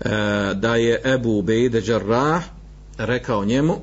e, 0.00 0.08
da 0.54 0.76
je 0.76 1.00
Ebu 1.04 1.42
Bejde 1.42 1.80
Đarrah 1.80 2.42
rekao 2.98 3.44
njemu 3.44 3.76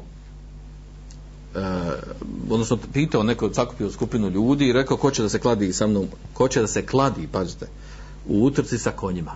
odnosno 2.50 2.78
pitao 2.94 3.24
neko 3.24 3.54
sakupio 3.54 3.91
skupinu 3.91 4.30
ljudi 4.30 4.68
i 4.68 4.74
rekao 4.74 4.98
ko 4.98 5.12
će 5.12 5.22
da 5.22 5.30
se 5.30 5.39
kladi 5.39 5.74
sa 5.74 5.88
mnom, 5.88 6.08
ko 6.34 6.48
će 6.48 6.62
da 6.62 6.68
se 6.68 6.86
kladi, 6.86 7.28
pazite, 7.32 7.68
u 8.28 8.44
utrci 8.44 8.78
sa 8.78 8.91
konjima 8.91 9.36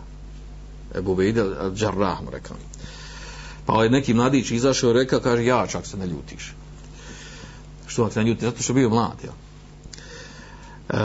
Ebu 0.95 1.15
Bejde 1.15 1.43
mu 2.23 2.31
rekao. 2.31 2.57
Pa 3.65 3.73
ovaj 3.73 3.89
neki 3.89 4.13
mladić 4.13 4.51
izašao 4.51 4.89
i 4.89 4.93
rekao, 4.93 5.19
kaže, 5.19 5.45
ja 5.45 5.67
čak 5.67 5.85
se 5.85 5.97
ne 5.97 6.07
ljutiš. 6.07 6.53
Što 7.87 8.01
vam 8.01 8.11
se 8.11 8.19
ne 8.19 8.29
ljuti? 8.29 8.45
Zato 8.45 8.63
što 8.63 8.73
je 8.73 8.75
bio 8.75 8.89
mlad, 8.89 9.17
jel? 9.23 9.33
E, 10.89 10.97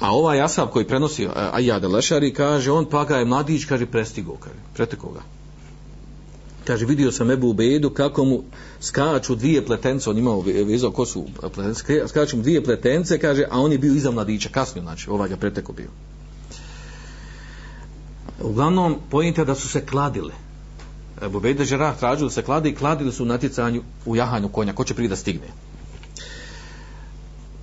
a 0.00 0.10
ovaj 0.10 0.42
Asab 0.42 0.68
koji 0.68 0.88
prenosi 0.88 1.28
Ajade 1.52 1.88
Lešari, 1.88 2.34
kaže, 2.34 2.70
on 2.70 2.84
pa 2.90 3.04
ga 3.04 3.16
je 3.16 3.24
mladić, 3.24 3.64
kaže, 3.64 3.86
prestigo, 3.86 4.36
kaže, 4.40 4.56
preteko 4.74 5.12
ga. 5.12 5.20
Kaže, 6.64 6.86
vidio 6.86 7.12
sam 7.12 7.30
Ebu 7.30 7.52
Bedu 7.52 7.90
kako 7.90 8.24
mu 8.24 8.42
skaču 8.80 9.34
dvije 9.34 9.66
pletence, 9.66 10.10
on 10.10 10.18
imao 10.18 10.40
vizao 10.40 10.90
ko 10.90 11.06
su 11.06 11.26
pletence, 11.54 12.08
skaču 12.08 12.36
mu 12.36 12.42
dvije 12.42 12.64
pletence, 12.64 13.18
kaže, 13.18 13.44
a 13.50 13.60
on 13.60 13.72
je 13.72 13.78
bio 13.78 13.94
iza 13.94 14.10
mladića, 14.10 14.48
kasnije, 14.48 14.82
znači, 14.82 15.10
ovaj 15.10 15.28
ga 15.28 15.36
preteko 15.36 15.72
bio 15.72 15.88
uglavnom 18.40 18.96
pojente 19.10 19.44
da 19.44 19.54
su 19.54 19.68
se 19.68 19.86
kladile. 19.86 20.34
Ebu 21.22 21.40
Bejde 21.40 21.64
Žerah 21.64 21.98
tražili 21.98 22.28
da 22.28 22.34
se 22.34 22.42
klade 22.42 22.68
i 22.68 22.74
kladili 22.74 23.12
su 23.12 23.22
u 23.22 23.26
natjecanju 23.26 23.82
u 24.06 24.16
jahanju 24.16 24.48
konja. 24.48 24.72
Ko 24.72 24.84
će 24.84 24.94
prije 24.94 25.08
da 25.08 25.16
stigne? 25.16 25.46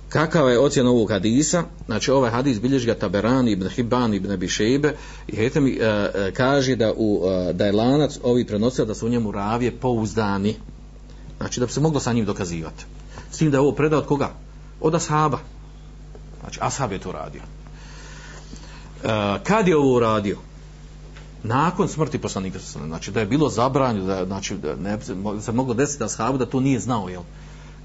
Kakav 0.08 0.50
je 0.50 0.58
ocjen 0.58 0.86
ovog 0.86 1.10
hadisa? 1.10 1.64
Znači 1.86 2.10
ovaj 2.10 2.30
hadis 2.30 2.60
bilježi 2.60 2.86
ga 2.86 2.94
Taberan 2.94 3.48
ibn 3.48 3.68
Hibban 3.68 4.14
ibn 4.14 4.36
Bišejbe 4.36 4.94
i 5.28 5.36
hete 5.36 5.60
mi 5.60 5.70
e, 5.70 6.10
e, 6.14 6.32
kaže 6.36 6.76
da, 6.76 6.92
u, 6.96 7.22
e, 7.28 7.52
da 7.52 7.66
je 7.66 7.72
lanac 7.72 8.18
ovi 8.22 8.46
prenosio 8.46 8.84
da 8.84 8.94
su 8.94 9.06
u 9.06 9.10
njemu 9.10 9.30
ravije 9.30 9.76
pouzdani. 9.80 10.56
Znači 11.36 11.60
da 11.60 11.66
bi 11.66 11.72
se 11.72 11.80
moglo 11.80 12.00
sa 12.00 12.12
njim 12.12 12.24
dokazivati. 12.24 12.84
S 13.30 13.38
tim 13.38 13.50
da 13.50 13.56
je 13.56 13.60
ovo 13.60 13.72
predao 13.72 14.00
od 14.00 14.06
koga? 14.06 14.30
od 14.80 14.94
ashaba. 14.94 15.38
Znači 16.40 16.58
ashab 16.62 16.92
je 16.92 16.98
to 16.98 17.12
radio. 17.12 17.42
E, 19.04 19.08
kad 19.44 19.68
je 19.68 19.76
ovo 19.76 19.96
uradio? 19.96 20.38
Nakon 21.42 21.88
smrti 21.88 22.18
poslanika 22.18 22.58
znači 22.86 23.10
da 23.10 23.20
je 23.20 23.26
bilo 23.26 23.48
zabranjeno 23.48 24.06
da 24.06 24.24
znači 24.26 24.56
da 24.56 24.76
ne 24.76 24.98
se 25.40 25.52
moglo 25.52 25.74
desiti 25.74 25.98
da 25.98 26.08
sahabu 26.08 26.38
da 26.38 26.46
to 26.46 26.60
nije 26.60 26.80
znao 26.80 27.08
jel? 27.08 27.22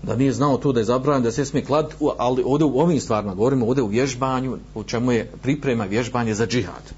Da 0.03 0.16
nije 0.16 0.34
znao 0.34 0.58
to 0.58 0.72
da 0.72 0.80
je 0.80 0.86
zabranjeno 0.86 1.24
da 1.24 1.32
se 1.32 1.45
smije 1.45 1.66
klad 1.66 1.93
ali 2.18 2.43
ovdje 2.45 2.66
u 2.66 2.80
ovim 2.80 2.99
stvarima 2.99 3.34
govorimo 3.36 3.68
ovdje 3.68 3.84
u 3.84 3.88
vježbanju 3.88 4.58
u 4.76 4.84
čemu 4.84 5.12
je 5.12 5.32
priprema 5.41 5.86
vježbanje 5.86 6.36
za 6.36 6.47
džihad. 6.47 6.93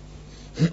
Uh, 0.60 0.66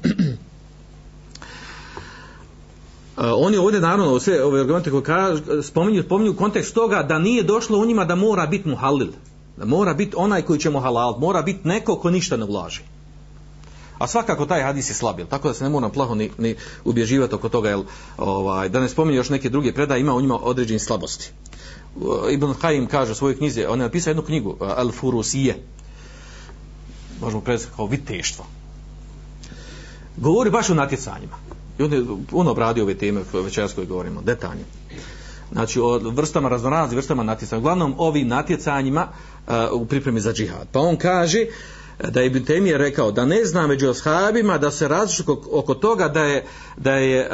oni 3.47 3.57
ovdje 3.57 3.81
naravno 3.81 4.21
sve 4.21 4.45
ove 4.45 4.61
argumente 4.61 4.91
koje 4.91 5.03
kažu, 5.03 5.63
spominju, 5.63 6.03
spominju 6.03 6.37
kontekst 6.37 6.75
toga 6.75 7.03
da 7.03 7.19
nije 7.19 7.43
došlo 7.43 7.79
u 7.79 7.85
njima 7.87 8.05
da 8.05 8.15
mora 8.15 8.47
biti 8.47 8.69
muhalil 8.69 9.09
da 9.57 9.65
mora 9.65 9.95
biti 9.95 10.17
onaj 10.17 10.43
koji 10.43 10.61
će 10.61 10.71
mu 10.71 10.81
halal 10.81 11.19
mora 11.19 11.43
biti 11.43 11.69
neko 11.69 11.97
ko 11.97 12.11
ništa 12.11 12.37
ne 12.37 12.45
ulaži 12.45 12.81
A 13.99 14.07
svakako 14.07 14.47
taj 14.47 14.63
hadis 14.63 14.91
je 14.91 14.95
slab, 14.95 15.21
tako 15.31 15.49
da 15.49 15.55
se 15.55 15.65
ne 15.65 15.71
moram 15.71 15.91
plaho 15.91 16.15
ni, 16.15 16.31
ni 16.39 16.57
ubježivati 16.85 17.35
oko 17.35 17.49
toga, 17.49 17.69
jel, 17.69 17.85
ovaj, 18.17 18.69
da 18.69 18.81
ne 18.81 18.89
spominje 18.89 19.17
još 19.17 19.31
neke 19.31 19.51
druge 19.51 19.73
predaje, 19.73 20.01
ima 20.01 20.15
u 20.15 20.21
njima 20.21 20.39
određene 20.43 20.79
slabosti. 20.79 21.31
Ibn 22.31 22.55
Khaim 22.61 22.87
kaže 22.87 23.13
u 23.13 23.15
svojoj 23.15 23.37
knjizi, 23.37 23.65
on 23.65 23.79
je 23.79 23.87
napisao 23.87 24.11
jednu 24.11 24.23
knjigu, 24.23 24.57
Al 24.61 24.91
Furusije, 24.93 25.63
možemo 27.21 27.43
predati 27.43 27.69
kao 27.77 27.87
viteštvo. 27.87 28.47
Govori 30.17 30.51
baš 30.51 30.71
o 30.71 30.75
natjecanjima. 30.75 31.37
I 31.79 31.83
on 31.83 31.93
je 31.93 32.05
on 32.33 32.49
obradio 32.49 32.85
ove 32.85 32.95
teme 32.95 33.21
večeras 33.33 33.73
koje 33.73 33.87
govorimo, 33.87 34.23
detaljno. 34.23 34.65
Znači 35.53 35.81
o 35.81 35.99
vrstama 35.99 36.49
raznoraznih 36.49 36.97
vrstama 36.97 37.23
natjecanja. 37.23 37.59
Uglavnom 37.59 37.95
ovim 37.99 38.29
natjecanjima 38.29 39.09
uh, 39.47 39.55
u 39.73 39.87
pripremi 39.87 40.21
za 40.21 40.33
džihad. 40.33 40.69
Pa 40.73 40.81
on 40.81 40.97
kaže 40.97 41.41
uh, 41.43 41.55
da 41.99 42.21
je 42.21 42.27
Ibn 42.27 42.45
Temije 42.45 42.79
rekao 42.79 43.13
da 43.13 43.25
ne 43.25 43.45
zna 43.45 43.67
među 43.67 43.91
ashabima 43.91 44.59
da 44.59 44.71
se 44.71 44.89
različu 44.89 45.23
oko 45.53 45.75
toga 45.75 46.09
da 46.09 46.23
je 46.23 46.45
da 46.77 46.93
je 46.93 47.31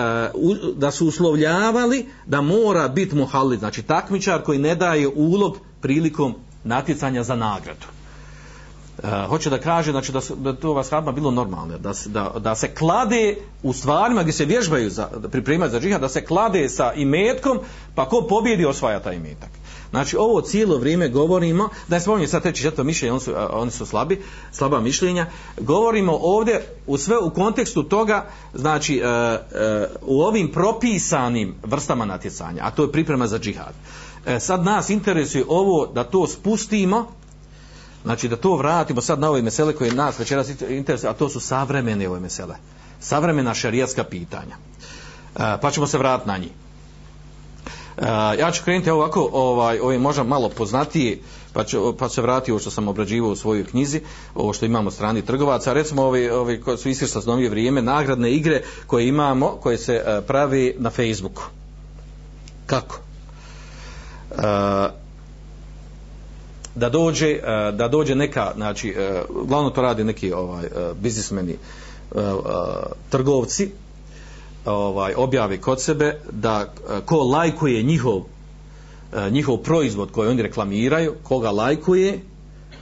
da 0.76 0.90
su 0.90 1.06
uslovljavali 1.06 2.06
da 2.26 2.40
mora 2.40 2.88
biti 2.88 3.16
muhalli 3.16 3.56
znači 3.56 3.82
takmičar 3.82 4.42
koji 4.42 4.58
ne 4.58 4.74
daje 4.74 5.08
ulog 5.08 5.58
prilikom 5.80 6.34
natjecanja 6.64 7.22
za 7.22 7.36
nagradu. 7.36 7.86
Uh, 9.02 9.08
hoće 9.28 9.50
da 9.50 9.58
kaže 9.58 9.90
znači 9.90 10.12
da, 10.12 10.20
su, 10.20 10.34
da 10.36 10.52
to 10.52 10.72
vas 10.72 10.90
hadma 10.90 11.12
bilo 11.12 11.30
normalno 11.30 11.78
da 11.78 11.94
se, 11.94 12.08
da, 12.08 12.34
da 12.38 12.54
se 12.54 12.74
klade 12.74 13.36
u 13.62 13.72
stvarima 13.72 14.22
gdje 14.22 14.32
se 14.32 14.44
vježbaju 14.44 14.90
za, 14.90 15.08
pripremaju 15.32 15.70
za 15.70 15.80
džihad 15.80 16.00
da 16.00 16.08
se 16.08 16.24
klade 16.24 16.68
sa 16.68 16.92
imetkom 16.92 17.58
pa 17.94 18.08
ko 18.08 18.26
pobjedi 18.28 18.64
osvaja 18.64 19.00
taj 19.00 19.16
imetak 19.16 19.50
Znači 19.91 20.16
ovo 20.16 20.41
cijelo 20.41 20.78
vrijeme 20.78 21.09
govorimo, 21.09 21.68
da 21.88 21.97
je 21.97 22.01
spominje 22.01 22.28
sad 22.28 22.43
treći 22.43 22.62
četvrto 22.62 22.84
mišljenje, 22.84 23.12
oni 23.12 23.20
su, 23.20 23.32
oni 23.51 23.70
su 23.70 23.86
slabi, 23.86 24.22
slaba 24.53 24.80
mišljenja, 24.80 25.26
govorimo 25.61 26.18
ovdje 26.22 26.66
u 26.86 26.99
sve 26.99 27.18
u 27.18 27.30
kontekstu 27.30 27.82
toga, 27.82 28.26
znači 28.55 29.03
uh, 29.05 29.41
uh, 30.03 30.16
u 30.16 30.22
ovim 30.22 30.53
propisanim 30.53 31.55
vrstama 31.62 32.05
natjecanja, 32.05 32.62
a 32.64 32.70
to 32.70 32.82
je 32.82 32.93
priprema 32.93 33.26
za 33.26 33.38
džihad. 33.38 33.74
Uh, 34.26 34.32
sad 34.41 34.64
nas 34.64 34.91
interesuje 34.91 35.45
ovo 35.49 35.86
da 35.86 36.05
to 36.05 36.26
spustimo, 36.26 37.07
znači 38.05 38.28
da 38.28 38.36
to 38.36 38.57
vratimo 38.57 39.01
sad 39.01 39.20
na 39.20 39.30
ove 39.30 39.43
mesele 39.43 39.74
koje 39.76 39.93
nas 39.93 40.18
večeras 40.18 40.49
interesuje, 40.68 41.11
a 41.11 41.14
to 41.14 41.28
su 41.28 41.41
savremene 41.41 42.09
ove 42.09 42.20
mesele, 42.20 42.55
savremena 43.01 43.55
šarijatska 43.55 44.05
pitanja. 44.05 44.57
Pa 45.34 45.70
ćemo 45.70 45.86
se 45.86 45.99
vratiti 45.99 46.28
na 46.28 46.38
njih. 46.38 46.51
Ja 48.38 48.51
ću 48.53 48.64
krenuti 48.64 48.90
ovako, 48.90 49.30
ovaj, 49.32 49.78
ovaj 49.78 49.98
možda 49.98 50.22
malo 50.22 50.48
poznatiji, 50.48 51.18
pa, 51.53 51.64
ću, 51.64 51.96
pa 51.98 52.09
se 52.09 52.22
vratiti 52.22 52.53
ovo 52.53 52.61
što 52.61 52.70
sam 52.70 52.88
obrađivao 52.88 53.30
u 53.30 53.36
svojoj 53.36 53.64
knjizi, 53.64 54.01
ovo 54.34 54.53
što 54.53 54.66
imamo 54.66 54.90
strani 54.90 55.22
trgovaca, 55.22 55.72
recimo 55.72 56.03
ovi, 56.03 56.30
ovi 56.30 56.61
koji 56.61 56.78
su 56.78 56.88
iskrsta 56.88 57.20
novije 57.26 57.51
vrijeme, 57.51 57.82
nagradne 57.82 58.32
igre 58.32 58.62
koje 58.86 59.09
imamo, 59.09 59.48
koje 59.48 59.78
se 59.78 60.03
uh, 60.07 60.24
pravi 60.26 60.74
na 60.78 60.90
Facebooku. 60.90 61.42
Kako? 62.66 62.98
Uh, 64.30 64.36
da 66.74 66.88
dođe 66.88 67.38
uh, 67.38 67.76
da 67.76 67.88
dođe 67.88 68.14
neka 68.14 68.53
znači 68.57 68.94
glavno 69.46 69.70
to 69.70 69.82
radi 69.82 70.05
neki 70.05 70.32
ovaj 70.32 70.68
biznismeni 70.94 71.57
trgovci 73.11 73.70
ovaj 74.64 75.14
objavi 75.16 75.58
kod 75.58 75.82
sebe 75.82 76.20
da 76.30 76.66
uh, 76.66 77.04
ko 77.04 77.16
lajkuje 77.16 77.82
njihov 77.82 78.16
uh, 78.16 78.24
njihov 79.30 79.56
proizvod 79.56 80.11
koji 80.12 80.28
oni 80.28 80.42
reklamiraju 80.42 81.14
koga 81.22 81.50
lajkuje 81.50 82.20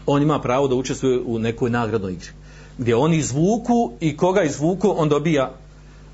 on 0.06 0.22
ima 0.22 0.40
pravo 0.40 0.68
da 0.68 0.74
učestvuje 0.74 1.20
u 1.26 1.38
nekoj 1.38 1.70
nagradnoj 1.70 2.12
igri 2.12 2.30
gdje 2.78 2.96
oni 2.96 3.16
izvuku 3.16 3.92
i 4.00 4.16
koga 4.16 4.42
izvuku 4.42 4.94
on 4.96 5.08
dobija 5.08 5.52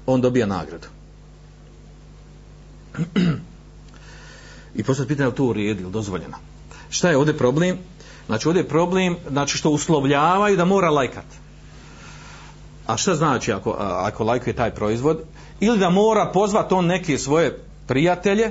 on 0.07 0.21
dobija 0.21 0.47
nagradu 0.47 0.87
i 4.75 4.83
poslije 4.83 5.09
pitanje 5.09 5.29
je 5.29 5.35
to 5.35 5.45
u 5.45 5.53
redu 5.53 5.83
ili 5.83 5.93
dozvoljeno 5.93 6.37
šta 6.95 7.11
je 7.11 7.17
ovdje 7.17 7.39
problem? 7.39 7.79
Znači 8.27 8.49
ovdje 8.49 8.61
je 8.61 8.69
problem 8.69 9.17
znači 9.29 9.57
što 9.57 9.71
uslovljavaju 9.71 10.57
da 10.57 10.65
mora 10.65 10.91
lajkat. 10.91 11.25
A 12.87 12.97
šta 12.97 13.15
znači 13.15 13.53
ako, 13.53 13.71
ako 13.79 14.25
lajkuje 14.25 14.57
taj 14.57 14.71
proizvod? 14.71 15.23
Ili 15.65 15.79
da 15.79 15.91
mora 15.91 16.31
pozvati 16.33 16.75
on 16.75 16.87
neke 16.87 17.19
svoje 17.19 17.59
prijatelje 17.87 18.51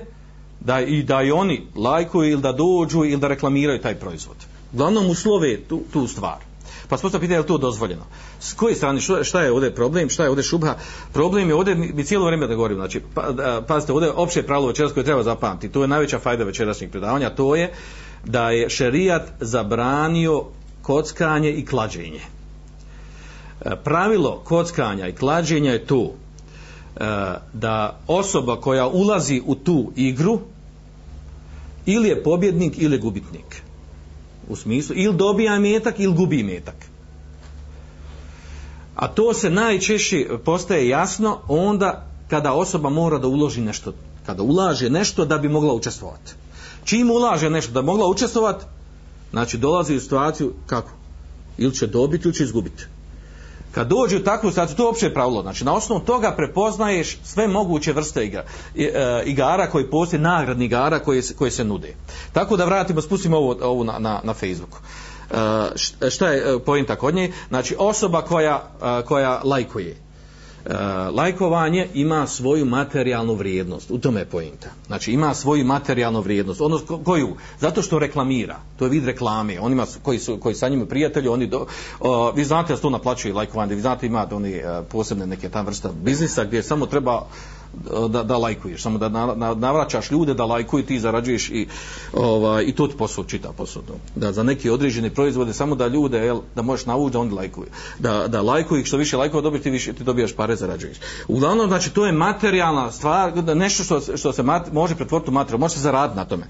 da 0.60 0.82
i 0.82 1.04
da 1.04 1.22
i 1.22 1.32
oni 1.32 1.68
lajkuju 1.76 2.32
ili 2.32 2.42
da 2.42 2.52
dođu 2.52 3.06
ili 3.06 3.18
da 3.18 3.28
reklamiraju 3.28 3.82
taj 3.82 3.96
proizvod. 3.96 4.36
Uglavnom 4.74 5.10
uslove 5.10 5.58
tu, 5.58 5.82
tu 5.94 6.08
stvar. 6.08 6.38
Pa 6.90 6.98
smo 6.98 7.10
pitanje 7.10 7.34
je 7.34 7.40
li 7.40 7.48
to 7.48 7.58
dozvoljeno. 7.58 8.06
S 8.40 8.54
koje 8.54 8.76
strane, 8.76 9.00
šta, 9.24 9.42
je 9.42 9.52
ovdje 9.52 9.76
problem, 9.76 10.10
šta 10.10 10.24
je 10.24 10.30
ovdje 10.30 10.44
šubha? 10.44 10.76
Problem 11.14 11.50
je 11.50 11.56
ovdje, 11.56 11.76
mi 11.76 12.04
cijelo 12.04 12.26
vrijeme 12.26 12.48
da 12.48 12.56
govorim, 12.56 12.78
znači, 12.78 13.02
pa, 13.14 13.62
pazite, 13.68 13.94
ovdje 13.94 14.08
je 14.08 14.14
opće 14.14 14.44
pravilo 14.44 14.68
večeras 14.68 14.94
koje 14.94 15.04
treba 15.04 15.24
zapamtiti, 15.24 15.74
to 15.74 15.82
je 15.82 15.88
najveća 15.88 16.20
fajda 16.20 16.44
večerašnjeg 16.44 16.92
predavanja, 16.92 17.30
to 17.30 17.56
je 17.56 17.74
da 18.26 18.50
je 18.50 18.70
šerijat 18.70 19.32
zabranio 19.40 20.44
kockanje 20.82 21.52
i 21.52 21.66
klađenje. 21.66 22.22
E, 23.62 23.76
pravilo 23.84 24.42
kockanja 24.44 25.08
i 25.08 25.16
klađenja 25.16 25.72
je 25.72 25.86
e, 25.86 25.86
da 27.54 28.00
osoba 28.08 28.62
koja 28.62 28.88
ulazi 28.88 29.42
u 29.46 29.56
tu 29.56 29.92
igru 29.96 30.40
ili 31.86 32.10
je 32.10 32.24
pobjednik 32.24 32.74
ili 32.78 32.96
je 32.96 33.00
gubitnik. 33.00 33.64
U 34.50 34.56
smislu, 34.56 34.96
ili 34.96 35.16
dobija 35.16 35.60
metak 35.60 36.00
ili 36.00 36.14
gubi 36.14 36.44
metak. 36.44 36.76
A 38.96 39.08
to 39.08 39.34
se 39.34 39.50
najčešće 39.50 40.28
postaje 40.46 40.88
jasno 40.88 41.40
onda 41.48 42.06
kada 42.28 42.54
osoba 42.54 42.90
mora 42.90 43.18
da 43.18 43.28
uloži 43.28 43.62
nešto, 43.62 43.94
kada 44.26 44.44
ulaže 44.44 44.90
nešto 44.90 45.26
da 45.26 45.38
bi 45.38 45.50
mogla 45.50 45.74
učestvovati 45.74 46.34
čim 46.86 47.12
ulaže 47.12 47.50
nešto 47.50 47.72
da 47.72 47.82
mogla 47.82 48.08
učestvovati, 48.08 48.66
znači 49.32 49.58
dolazi 49.58 49.96
u 49.96 50.00
situaciju 50.00 50.54
kako? 50.66 50.92
Ili 51.58 51.76
će 51.76 51.88
dobiti 51.88 52.28
ili 52.28 52.34
će 52.34 52.44
izgubiti. 52.44 52.86
Kad 53.74 53.88
dođe 53.88 54.18
u 54.18 54.24
takvu 54.24 54.50
situaciju, 54.50 54.78
to 54.78 54.84
je 54.84 54.90
opće 54.90 55.14
pravilo. 55.14 55.42
Znači, 55.42 55.66
na 55.66 55.74
osnovu 55.74 56.02
toga 56.02 56.32
prepoznaješ 56.38 57.18
sve 57.24 57.48
moguće 57.48 57.94
vrste 57.94 58.26
igra, 58.26 58.44
e, 58.76 59.24
igara 59.26 59.68
koji 59.70 59.90
postoje, 59.90 60.20
nagradni 60.20 60.66
igara 60.66 61.00
koje, 61.00 61.22
koje 61.38 61.52
se 61.52 61.64
nude. 61.64 61.96
Tako 62.34 62.58
da 62.58 62.66
vratimo, 62.66 63.02
spustimo 63.02 63.38
ovo, 63.38 63.58
ovo 63.62 63.84
na, 63.84 64.00
na, 64.00 64.22
na 64.24 64.34
Facebooku. 64.34 64.78
E, 66.02 66.10
šta 66.10 66.30
je 66.30 66.60
pojenta 66.60 66.96
kod 66.96 67.16
nje? 67.16 67.32
Znači, 67.50 67.76
osoba 67.80 68.22
koja, 68.22 68.72
koja 69.08 69.42
lajkuje, 69.44 69.92
e, 69.92 70.03
lajkovanje 71.14 71.88
ima 71.94 72.28
svoju 72.28 72.66
materijalnu 72.66 73.36
vrijednost. 73.36 73.92
U 73.92 73.98
tome 73.98 74.20
je 74.20 74.26
pojenta. 74.26 74.68
Znači 74.88 75.12
ima 75.12 75.34
svoju 75.34 75.66
materijalnu 75.66 76.22
vrijednost. 76.22 76.62
Ono 76.62 76.80
koju? 77.04 77.36
Zato 77.60 77.82
što 77.82 78.00
reklamira. 78.00 78.60
To 78.78 78.86
je 78.86 78.90
vid 78.90 79.06
reklame. 79.06 79.60
Onima 79.60 79.86
koji, 80.04 80.20
su, 80.20 80.38
koji 80.38 80.56
sa 80.56 80.70
njima 80.70 80.86
prijatelji, 80.86 81.28
oni 81.28 81.48
do, 81.48 81.66
o, 82.00 82.32
vi 82.32 82.44
znate 82.44 82.74
da 82.74 82.76
se 82.76 82.82
to 82.82 82.90
naplaćuje 82.90 83.34
lajkovanje. 83.34 83.76
Vi 83.76 83.82
znate 83.82 84.06
ima 84.06 84.28
oni 84.32 84.52
e, 84.52 84.64
posebne 84.92 85.28
neke 85.28 85.50
tam 85.50 85.66
vrsta 85.66 85.90
biznisa 86.04 86.44
gdje 86.44 86.64
samo 86.64 86.86
treba 86.86 87.28
da, 88.10 88.24
da 88.24 88.38
lajkuješ, 88.38 88.82
samo 88.82 88.98
da 88.98 89.10
na, 89.10 89.36
na, 89.36 89.54
navraćaš 89.54 90.12
ljude 90.12 90.34
da 90.34 90.46
lajkuju, 90.46 90.86
ti 90.86 91.00
zarađuješ 91.00 91.50
i, 91.50 91.68
ovaj, 92.14 92.64
i 92.64 92.72
to 92.72 92.88
ti 92.88 92.98
posao 92.98 93.24
čita 93.24 93.52
posao. 93.58 93.84
Da 94.16 94.32
za 94.32 94.44
neki 94.44 94.70
određene 94.70 95.10
proizvode, 95.10 95.54
samo 95.54 95.76
da 95.76 95.88
ljude, 95.88 96.18
jel, 96.18 96.40
da 96.56 96.62
možeš 96.62 96.86
navući 96.86 97.14
da 97.14 97.20
oni 97.20 97.32
lajkuju. 97.32 97.68
Da, 98.00 98.28
da 98.28 98.42
lajkuju, 98.42 98.86
što 98.86 98.98
više 98.98 99.18
lajkova 99.18 99.42
dobiješ, 99.42 99.64
ti, 99.64 99.70
više, 99.70 99.94
ti 99.94 100.04
dobijaš 100.04 100.36
pare, 100.36 100.56
zarađuješ. 100.56 100.98
Uglavnom, 101.28 101.68
znači, 101.68 101.94
to 101.94 102.06
je 102.06 102.12
materijalna 102.12 102.92
stvar, 102.92 103.56
nešto 103.56 103.84
što, 103.84 104.18
što 104.18 104.34
se 104.34 104.44
mat, 104.44 104.74
može 104.74 104.96
pretvoriti 104.96 105.32
u 105.32 105.34
materiju, 105.34 105.60
može 105.60 105.74
se 105.74 105.82
zaraditi 105.82 106.18
na 106.18 106.26
tome. 106.26 106.44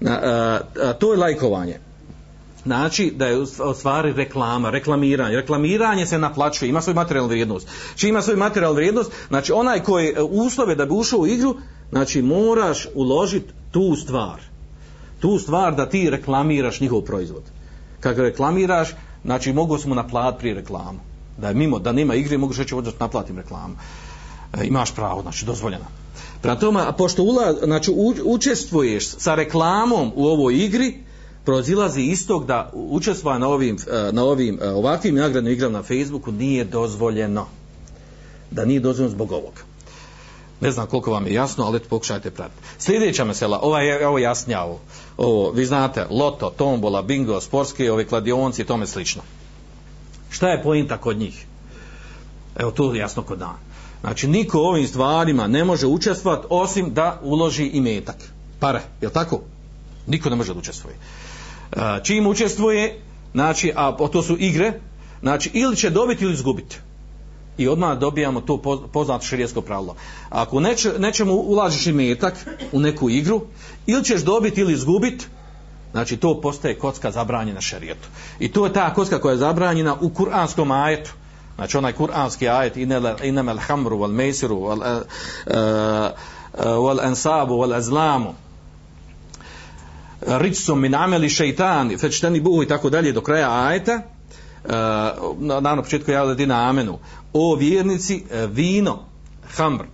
Na, 0.00 0.10
a, 0.12 0.60
a, 0.82 0.92
to 0.92 1.12
je 1.12 1.18
lajkovanje 1.18 1.80
znači 2.66 3.12
da 3.16 3.26
je 3.26 3.38
u 3.38 3.46
stvari 3.74 4.12
reklama, 4.12 4.70
reklamiranje. 4.70 5.36
Reklamiranje 5.36 6.06
se 6.06 6.18
naplaćuje, 6.18 6.68
ima 6.68 6.82
svoj 6.82 6.94
materijalnu 6.94 7.28
vrijednost. 7.28 7.68
Či 7.94 8.08
ima 8.08 8.22
svoj 8.22 8.36
materijalnu 8.36 8.76
vrijednost, 8.76 9.12
znači 9.28 9.52
onaj 9.52 9.82
koji 9.82 10.08
e, 10.08 10.22
uslove 10.22 10.74
da 10.74 10.86
bi 10.86 10.94
ušao 10.94 11.18
u 11.18 11.26
igru, 11.26 11.56
znači 11.90 12.22
moraš 12.22 12.86
uložiti 12.94 13.52
tu 13.70 13.96
stvar. 13.96 14.40
Tu 15.20 15.38
stvar 15.38 15.74
da 15.74 15.88
ti 15.88 16.10
reklamiraš 16.10 16.80
njihov 16.80 17.00
proizvod. 17.00 17.42
Kad 18.00 18.18
reklamiraš, 18.18 18.88
znači 19.24 19.52
mogu 19.52 19.78
smo 19.78 19.94
naplat 19.94 20.38
prije 20.38 20.54
reklamu. 20.54 20.98
Da 21.38 21.48
je 21.48 21.54
mimo, 21.54 21.78
da 21.78 21.92
nema 21.92 22.14
igre, 22.14 22.38
mogu 22.38 22.54
reći 22.58 22.74
ovdje 22.74 22.92
naplatim 23.00 23.38
reklamu. 23.38 23.74
E, 24.58 24.66
imaš 24.66 24.94
pravo, 24.94 25.22
znači 25.22 25.44
dozvoljeno. 25.44 25.84
Prema 26.42 26.58
tome, 26.58 26.80
pošto 26.98 27.22
ula, 27.22 27.52
znači, 27.64 27.92
učestvuješ 28.24 29.08
sa 29.08 29.34
reklamom 29.34 30.12
u 30.14 30.26
ovoj 30.26 30.64
igri, 30.64 31.05
prozilazi 31.46 32.02
istog 32.02 32.46
da 32.46 32.70
učestvuje 32.74 33.38
na 33.38 33.48
ovim, 33.48 33.76
e, 33.90 34.12
na 34.12 34.24
ovim 34.24 34.58
e, 34.62 34.70
ovakvim 34.70 35.14
nagradnim 35.14 35.52
igrama 35.52 35.78
na 35.78 35.82
Facebooku 35.82 36.32
nije 36.32 36.64
dozvoljeno. 36.64 37.46
Da 38.50 38.64
nije 38.64 38.80
dozvoljeno 38.80 39.14
zbog 39.14 39.32
ovoga. 39.32 39.60
Ne 40.60 40.70
znam 40.70 40.86
koliko 40.86 41.10
vam 41.10 41.26
je 41.26 41.34
jasno, 41.34 41.64
ali 41.64 41.80
pokušajte 41.80 42.30
pratiti. 42.30 42.62
Sljedeća 42.78 43.24
mesela, 43.24 43.58
ova 43.62 43.80
je 43.80 44.08
ovo 44.08 44.18
jasnja 44.18 44.62
ovo. 44.62 44.80
ovo. 45.16 45.50
Vi 45.50 45.66
znate, 45.66 46.06
loto, 46.10 46.50
tombola, 46.50 47.02
bingo, 47.02 47.40
sportske, 47.40 47.92
ove 47.92 48.06
kladionci 48.06 48.62
i 48.62 48.64
tome 48.64 48.86
slično. 48.86 49.22
Šta 50.30 50.48
je 50.48 50.62
pojinta 50.62 50.98
kod 50.98 51.18
njih? 51.18 51.46
Evo, 52.56 52.92
je 52.94 53.00
jasno 53.00 53.22
kod 53.22 53.38
dan. 53.38 53.56
Znači, 54.00 54.28
niko 54.28 54.58
ovim 54.58 54.86
stvarima 54.86 55.46
ne 55.46 55.64
može 55.64 55.86
učestvovati 55.86 56.46
osim 56.50 56.94
da 56.94 57.20
uloži 57.22 57.66
i 57.66 57.80
metak. 57.80 58.16
Pare, 58.60 58.80
je 59.00 59.10
tako? 59.10 59.40
Niko 60.06 60.30
ne 60.30 60.36
može 60.36 60.52
da 60.52 60.58
učestvuje. 60.58 60.96
Uh, 61.72 61.82
čim 62.02 62.26
učestvuje, 62.26 63.00
znači, 63.32 63.72
a 63.76 63.96
to 64.12 64.22
su 64.22 64.36
igre, 64.38 64.72
znači 65.20 65.50
ili 65.54 65.76
će 65.76 65.90
dobiti 65.90 66.24
ili 66.24 66.34
izgubiti. 66.34 66.76
I 67.58 67.68
odmah 67.68 67.98
dobijamo 67.98 68.40
to 68.40 68.62
poznato 68.92 69.24
širijesko 69.24 69.60
pravilo. 69.60 69.96
Ako 70.28 70.60
neće, 70.60 70.92
nećemo 70.98 71.32
ulažiš 71.32 71.86
i 71.86 71.92
metak 71.92 72.34
u 72.72 72.80
neku 72.80 73.10
igru, 73.10 73.40
ili 73.86 74.04
ćeš 74.04 74.20
dobiti 74.20 74.60
ili 74.60 74.72
izgubiti, 74.72 75.26
znači 75.92 76.16
to 76.16 76.40
postaje 76.40 76.78
kocka 76.78 77.10
zabranjena 77.10 77.60
šerijetu. 77.60 78.08
I 78.38 78.52
to 78.52 78.66
je 78.66 78.72
ta 78.72 78.94
kocka 78.94 79.18
koja 79.18 79.32
je 79.32 79.38
zabranjena 79.38 79.96
u 80.00 80.08
kuranskom 80.10 80.70
ajetu. 80.70 81.12
Znači 81.54 81.76
onaj 81.76 81.92
kuranski 81.92 82.48
ajet 82.48 82.76
inam 83.22 83.48
al 83.48 83.58
hamru 83.58 83.98
wal 83.98 84.12
mejsiru 84.12 84.56
wal, 84.56 84.80
uh, 84.80 85.02
uh, 86.56 87.48
wal 87.48 87.76
azlamu 87.76 88.34
rijsom 90.26 90.80
min 90.80 90.94
ameli 90.94 91.28
šeitan, 91.28 91.98
fečteni 91.98 92.40
buhu 92.40 92.62
i 92.62 92.68
tako 92.68 92.90
dalje 92.90 93.12
do 93.12 93.20
kraja 93.20 93.66
ajeta, 93.66 94.00
uh, 94.64 94.70
na, 95.38 95.60
na 95.60 95.82
početku 95.82 96.10
ja 96.10 96.22
ledina 96.22 96.68
amenu, 96.68 96.98
o 97.32 97.54
vjernici, 97.54 98.24
uh, 98.24 98.50
vino, 98.50 99.04
hamr, 99.56 99.82
uh, 99.82 99.86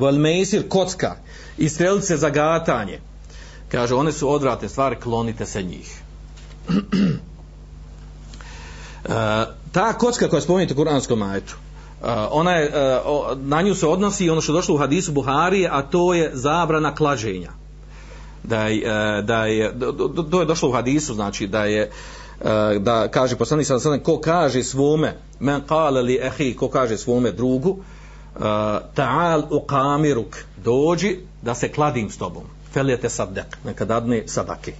valmejsir, 0.00 0.68
kocka, 0.68 1.16
i 1.58 1.68
strelice 1.68 2.16
za 2.16 2.30
gatanje, 2.30 3.00
kaže, 3.68 3.94
one 3.94 4.12
su 4.12 4.30
odvratne 4.30 4.68
stvari, 4.68 4.96
klonite 4.96 5.46
se 5.46 5.62
njih. 5.62 6.00
ta 9.72 9.92
kocka 9.98 10.28
koja 10.28 10.40
spomenite 10.40 10.74
u 10.74 10.76
kuranskom 10.76 11.22
ajetu, 11.22 11.56
ona 12.30 12.52
je, 12.52 12.72
na 13.36 13.62
nju 13.62 13.74
se 13.74 13.86
odnosi 13.86 14.30
ono 14.30 14.40
što 14.40 14.52
je 14.52 14.54
došlo 14.54 14.74
u 14.74 14.78
hadisu 14.78 15.12
Buharije, 15.12 15.68
a 15.72 15.82
to 15.82 16.14
je 16.14 16.30
zabrana 16.34 16.94
klađenja 16.94 17.52
da 18.48 18.66
je, 18.66 19.22
da 19.22 19.46
je 19.46 19.74
to 20.30 20.40
je 20.40 20.46
došlo 20.46 20.68
u 20.68 20.72
hadisu 20.72 21.14
znači 21.14 21.46
da 21.46 21.64
je 21.64 21.90
da 22.78 23.08
kaže 23.08 23.36
poslanik 23.36 23.66
sallallahu 23.66 23.88
alejhi 23.88 24.04
ko 24.04 24.20
kaže 24.20 24.62
svome 24.62 25.16
men 25.40 25.60
qala 25.68 26.02
li 26.04 26.20
ahi 26.22 26.56
ko 26.56 26.68
kaže 26.68 26.98
svome 26.98 27.32
drugu 27.32 27.78
ta'al 28.94 29.42
uqamiruk 29.50 30.36
dođi 30.64 31.18
da 31.42 31.54
se 31.54 31.72
kladim 31.72 32.10
s 32.10 32.18
tobom. 32.18 32.42
Felijete 32.72 33.08
sadek 33.08 33.56
neka 33.64 33.84
dadne 33.84 34.22
sadake. 34.28 34.72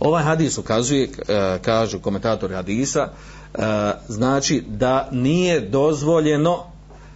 Ovaj 0.00 0.22
hadis 0.22 0.58
ukazuje 0.58 1.10
kažu 1.62 1.98
komentatori 1.98 2.54
hadisa 2.54 3.08
znači 4.08 4.64
da 4.66 5.08
nije 5.12 5.60
dozvoljeno 5.60 6.58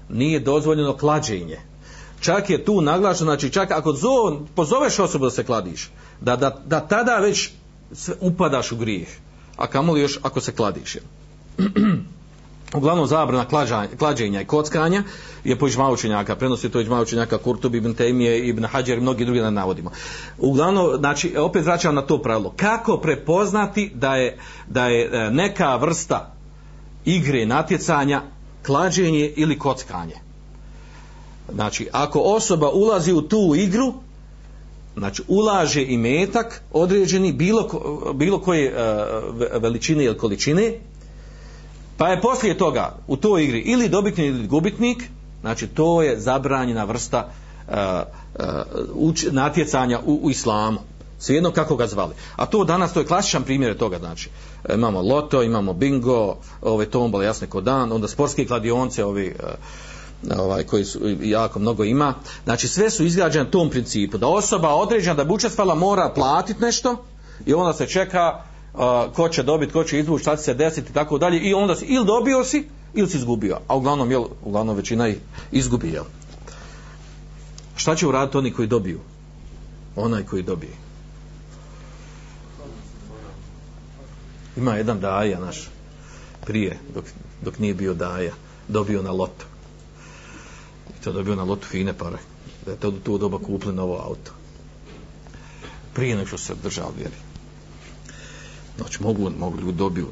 nije 0.09 0.41
dozvoljeno 0.41 0.97
klađenje 0.97 1.59
čak 2.25 2.51
je 2.51 2.65
tu 2.65 2.81
naglašeno 2.81 3.31
znači 3.31 3.51
čak 3.51 3.71
ako 3.71 3.93
zov, 3.93 4.39
pozoveš 4.55 4.99
osobu 4.99 5.25
da 5.25 5.31
se 5.31 5.45
kladiš 5.45 5.91
da, 6.21 6.37
da, 6.37 6.63
da 6.67 6.81
tada 6.81 7.19
već 7.19 7.51
upadaš 8.21 8.73
u 8.73 8.77
grijeh 8.77 9.09
a 9.57 9.67
kamoli 9.67 10.01
još 10.01 10.19
ako 10.23 10.41
se 10.41 10.53
kladiš 10.53 10.97
uglavnom 12.75 13.07
zabrana 13.07 13.45
klađenja, 13.45 13.89
klađenja 13.99 14.41
i 14.41 14.45
kockanja 14.45 15.03
je 15.45 15.59
po 15.59 15.69
ižma 15.69 15.91
učenjaka, 15.91 16.37
prenosi 16.37 16.69
to 16.69 16.81
ižma 16.81 17.01
učenjaka 17.01 17.39
Kurtub 17.39 17.75
ibn 17.75 17.95
Tejmije, 17.95 18.49
ibn 18.49 18.65
Hađer 18.65 18.99
i 18.99 19.01
mnogi 19.01 19.25
drugi 19.25 19.41
da 19.41 19.51
navodimo. 19.51 19.91
Uglavnom, 20.39 20.97
znači, 20.99 21.37
opet 21.37 21.65
vraćam 21.65 21.95
na 21.95 22.03
to 22.03 22.19
pravilo. 22.23 22.55
Kako 22.57 22.97
prepoznati 22.97 23.93
da 23.95 24.17
je, 24.17 24.39
da 24.69 24.87
je 24.87 25.11
e, 25.13 25.31
neka 25.31 25.77
vrsta 25.77 26.35
igre, 27.05 27.47
natjecanja, 27.47 28.23
klađenje 28.67 29.33
ili 29.37 29.59
kockanje? 29.59 30.24
Znači, 31.53 31.89
ako 31.93 32.21
osoba 32.21 32.71
ulazi 32.71 33.13
u 33.13 33.23
tu 33.23 33.55
igru, 33.57 33.95
znači 34.97 35.23
ulaže 35.29 35.83
i 35.83 35.97
metak 35.97 36.63
određeni 36.73 37.33
bilo, 37.33 37.69
bilo 38.15 38.39
koje 38.39 38.73
uh, 38.73 39.63
veličine 39.63 40.05
ili 40.05 40.19
količine 40.19 40.73
pa 41.97 42.09
je 42.09 42.21
poslije 42.21 42.59
toga 42.59 42.97
u 43.07 43.17
toj 43.17 43.45
igri 43.45 43.61
ili 43.61 43.89
dobitnik 43.89 44.29
ili 44.29 44.47
gubitnik 44.47 45.05
znači 45.41 45.67
to 45.67 46.03
je 46.03 46.21
zabranjena 46.21 46.85
vrsta 46.85 47.29
uh, 47.69 47.75
uh, 48.97 49.33
natjecanja 49.33 50.01
u, 50.07 50.21
u 50.23 50.31
islamu. 50.31 50.79
Svejedno 51.19 51.51
kako 51.51 51.77
ga 51.77 51.87
zvali. 51.87 52.15
A 52.37 52.47
to 52.47 52.65
danas 52.65 52.93
to 52.93 53.01
je 53.01 53.07
klasičan 53.07 53.43
primjer 53.43 53.79
toga 53.79 53.99
znači. 53.99 54.31
Imamo 54.75 55.03
loto, 55.03 55.43
imamo 55.43 55.73
bingo 55.73 56.37
ove 56.63 56.87
tombole 56.91 57.25
jasne 57.25 57.47
ko 57.47 57.61
dan 57.61 57.93
onda 57.93 58.09
sportske 58.09 58.47
kladionce 58.47 59.05
ovi 59.05 59.35
ovaj, 60.39 60.65
koji 60.65 60.85
su 60.85 61.01
jako 61.23 61.59
mnogo 61.59 61.85
ima. 61.85 62.15
Znači 62.45 62.69
sve 62.69 62.91
su 62.91 63.05
izgrađene 63.05 63.51
tom 63.51 63.71
principu. 63.71 64.19
Da 64.19 64.27
osoba 64.27 64.75
određena 64.75 65.15
da 65.15 65.25
bi 65.25 65.33
učestvala 65.33 65.75
mora 65.75 66.13
platiti 66.15 66.61
nešto 66.61 67.05
i 67.47 67.55
onda 67.55 67.73
se 67.73 67.87
čeka 67.87 68.41
uh, 68.75 68.81
ko 69.15 69.29
će 69.29 69.43
dobiti, 69.43 69.73
ko 69.73 69.85
će 69.85 69.99
izvući, 69.99 70.23
šta 70.23 70.37
će 70.37 70.43
se 70.43 70.55
desiti 70.55 70.91
i 70.91 70.95
tako 70.95 71.19
dalje. 71.19 71.41
I 71.41 71.55
onda 71.55 71.77
si 71.77 71.85
ili 71.85 72.07
dobio 72.07 72.45
si 72.45 72.69
ili 72.95 73.09
si 73.09 73.17
izgubio. 73.17 73.59
A 73.69 73.77
uglavnom, 73.77 74.11
jel, 74.11 74.25
uglavnom 74.45 74.77
većina 74.77 75.09
ih 75.09 75.19
izgubi. 75.53 75.89
Jel? 75.89 76.05
Šta 77.77 77.97
će 77.97 78.07
uraditi 78.07 78.39
oni 78.39 78.53
koji 78.53 78.69
dobiju? 78.69 79.01
Onaj 79.97 80.23
koji 80.23 80.43
dobije. 80.43 80.73
Ima 84.57 84.77
jedan 84.77 85.01
daja 85.01 85.41
naš 85.41 85.69
prije, 86.47 86.79
dok, 86.95 87.05
dok 87.43 87.59
nije 87.59 87.75
bio 87.75 87.95
daja, 87.95 88.33
dobio 88.69 89.03
na 89.03 89.13
lotu 89.13 89.47
to 91.05 91.13
dobio 91.13 91.35
na 91.35 91.45
lotu 91.45 91.67
fine 91.67 91.93
pare 91.93 92.19
da 92.67 92.73
je 92.73 92.79
to 92.79 92.91
tu 92.91 93.19
doba 93.19 93.39
kupili 93.39 93.75
novo 93.75 93.97
auto. 93.97 94.33
Prije 95.95 96.17
nego 96.17 96.27
što 96.29 96.39
se 96.39 96.55
držao 96.63 96.93
vjeri. 96.97 97.15
Znači 98.77 99.03
mogu, 99.03 99.31
mogu 99.39 99.61
ljudi 99.61 99.79
dobiju. 99.79 100.07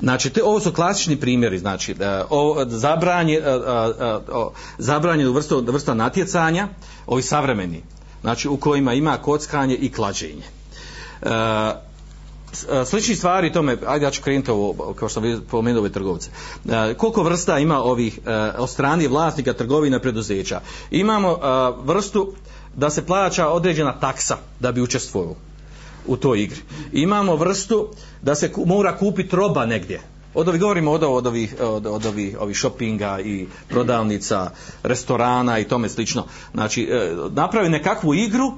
Znači, 0.00 0.30
te, 0.30 0.42
ovo 0.42 0.60
su 0.60 0.72
klasični 0.72 1.16
primjeri, 1.20 1.58
znači, 1.58 1.94
da, 1.94 2.26
o, 2.30 2.64
zabranje, 2.66 3.40
a, 3.44 4.20
a, 4.30 4.48
zabranje 4.78 5.28
vrsta, 5.28 5.54
vrsta 5.56 5.94
natjecanja, 5.94 6.68
ovi 7.06 7.22
savremeni, 7.22 7.82
znači, 8.20 8.48
u 8.48 8.56
kojima 8.56 8.94
ima 8.94 9.16
kockanje 9.16 9.74
i 9.74 9.92
klađenje. 9.92 10.42
E, 11.22 11.28
slični 12.84 13.14
stvari 13.14 13.52
tome, 13.52 13.76
ajde 13.86 14.04
ja 14.04 14.10
ću 14.10 14.22
krenuti 14.22 14.50
ovo, 14.50 14.94
kao 14.94 15.08
što 15.08 15.22
pomenuo 15.50 15.80
ove 15.80 15.90
trgovce. 15.90 16.30
E, 16.68 16.94
koliko 16.94 17.22
vrsta 17.22 17.58
ima 17.58 17.82
ovih 17.82 18.18
e, 18.26 18.30
od 18.58 18.70
strani 18.70 19.06
vlasnika 19.06 19.52
trgovina 19.52 19.98
preduzeća? 19.98 20.60
Imamo 20.90 21.30
e, 21.30 21.36
vrstu 21.84 22.32
da 22.76 22.90
se 22.90 23.06
plaća 23.06 23.48
određena 23.48 24.00
taksa 24.00 24.36
da 24.60 24.72
bi 24.72 24.82
učestvovao 24.82 25.34
u 26.06 26.16
toj 26.16 26.42
igri. 26.42 26.60
Imamo 26.92 27.36
vrstu 27.36 27.88
da 28.22 28.34
se 28.34 28.52
mora 28.66 28.96
kupiti 28.96 29.36
roba 29.36 29.66
negdje. 29.66 30.00
Od 30.34 30.48
ovih 30.48 30.60
govorimo 30.60 30.92
od, 30.92 31.02
od 31.02 31.26
ovih 31.26 31.54
od, 31.60 32.06
ovih 32.06 32.36
ovih 32.40 32.58
shoppinga 32.58 33.20
i 33.20 33.46
prodavnica, 33.68 34.50
restorana 34.82 35.58
i 35.58 35.64
tome 35.64 35.88
slično. 35.88 36.26
Znači 36.54 36.88
napravi 37.30 37.68
nekakvu 37.68 38.14
igru 38.14 38.52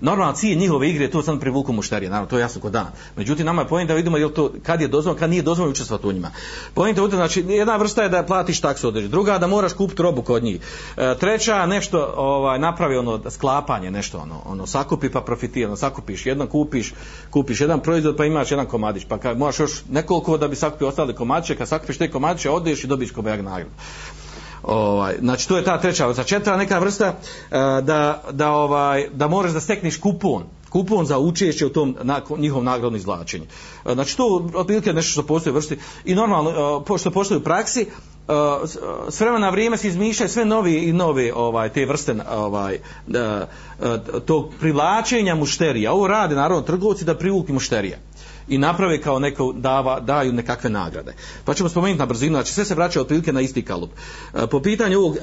Normalno 0.00 0.32
cilj 0.32 0.58
njihove 0.58 0.88
igre 0.88 1.04
je 1.04 1.10
to 1.10 1.22
samo 1.22 1.40
privuku 1.40 1.72
mušterije, 1.72 2.10
naravno 2.10 2.30
to 2.30 2.36
je 2.36 2.40
jasno 2.40 2.60
kod 2.60 2.72
dan. 2.72 2.86
Međutim 3.16 3.46
nama 3.46 3.62
je 3.62 3.68
point 3.68 3.88
da 3.88 3.94
vidimo 3.94 4.16
jel 4.16 4.30
to 4.30 4.52
kad 4.62 4.80
je 4.80 4.88
dozvoljeno, 4.88 5.18
kad 5.18 5.30
nije 5.30 5.42
dozvoljeno 5.42 5.70
učestvovati 5.70 6.06
u 6.06 6.12
njima. 6.12 6.30
Point 6.74 6.98
je 6.98 7.08
znači 7.10 7.44
jedna 7.48 7.76
vrsta 7.76 8.02
je 8.02 8.08
da 8.08 8.22
platiš 8.22 8.60
taksu 8.60 8.88
određenu, 8.88 9.10
druga 9.10 9.38
da 9.38 9.46
moraš 9.46 9.72
kupiti 9.72 10.02
robu 10.02 10.22
kod 10.22 10.42
njih. 10.42 10.60
E, 10.96 11.14
treća 11.20 11.66
nešto 11.66 12.14
ovaj 12.16 12.58
napravi 12.58 12.96
ono 12.96 13.30
sklapanje 13.30 13.90
nešto 13.90 14.18
ono, 14.18 14.42
ono 14.46 14.66
sakupi 14.66 15.10
pa 15.10 15.20
profitira, 15.20 15.68
ono, 15.68 15.76
sakupiš, 15.76 16.26
jedan 16.26 16.46
kupiš, 16.46 16.94
kupiš 17.30 17.60
jedan 17.60 17.80
proizvod 17.80 18.16
pa 18.16 18.24
imaš 18.24 18.50
jedan 18.50 18.66
komadić, 18.66 19.04
pa 19.08 19.18
kad 19.18 19.38
možeš 19.38 19.60
još 19.60 19.82
nekoliko 19.90 20.38
da 20.38 20.48
bi 20.48 20.56
sakupio 20.56 20.88
ostale 20.88 21.14
komadiće, 21.14 21.56
kad 21.56 21.68
sakupiš 21.68 21.98
te 21.98 22.10
komadiće, 22.10 22.50
odeš 22.50 22.84
i 22.84 22.86
dobiš 22.86 23.10
kobajag 23.10 23.40
nagradu 23.40 23.70
ovaj 24.62 25.14
znači 25.20 25.48
to 25.48 25.56
je 25.56 25.64
ta 25.64 25.80
treća 25.80 26.06
vrsta 26.06 26.24
četvrta 26.24 26.56
neka 26.56 26.78
vrsta 26.78 27.08
uh, 27.08 27.84
da 27.84 28.22
da 28.30 28.52
ovaj 28.52 29.08
da 29.14 29.28
možeš 29.28 29.52
da 29.52 29.60
stekneš 29.60 30.00
kupon 30.00 30.42
kupon 30.68 31.06
za 31.06 31.18
učešće 31.18 31.66
u 31.66 31.68
tom 31.68 31.96
njihovom 32.38 32.64
nagradnom 32.64 32.96
izvlačenju. 32.96 33.44
Uh, 33.84 33.92
znači 33.92 34.16
to 34.16 34.50
otprilike 34.54 34.92
nešto 34.92 35.12
što 35.12 35.22
postoji 35.22 35.54
vrsti 35.54 35.78
i 36.04 36.14
normalno 36.14 36.76
uh, 36.76 36.84
pošto 36.86 37.10
postoji 37.10 37.38
u 37.40 37.44
praksi 37.44 37.86
s 39.08 39.20
vremena 39.20 39.46
na 39.46 39.50
vrijeme 39.50 39.76
se 39.76 39.88
izmišljaju 39.88 40.28
sve 40.28 40.44
novi 40.44 40.74
i 40.74 40.92
nove 40.92 41.32
ovaj 41.34 41.68
te 41.68 41.86
vrste 41.86 42.16
ovaj 42.30 42.78
tog 44.26 44.52
privlačenja 44.60 45.34
mušterija. 45.34 45.92
Ovo 45.92 46.08
rade 46.08 46.34
naravno 46.34 46.62
trgovci 46.62 47.04
da 47.04 47.14
privuku 47.14 47.52
mušterije 47.52 48.07
i 48.48 48.58
naprave 48.58 49.00
kao 49.00 49.18
neko 49.18 49.52
dava, 49.52 50.00
daju 50.00 50.32
nekakve 50.32 50.70
nagrade. 50.70 51.14
Pa 51.44 51.54
ćemo 51.54 51.68
spomenuti 51.68 51.98
na 51.98 52.06
brzinu, 52.06 52.32
znači 52.32 52.52
sve 52.52 52.64
se 52.64 52.74
vraća 52.74 53.00
otprilike 53.00 53.32
na 53.32 53.40
isti 53.40 53.62
kalup. 53.62 53.90
E, 54.34 54.46
po 54.46 54.62
pitanju 54.62 54.98
ovog 54.98 55.16
e, 55.16 55.20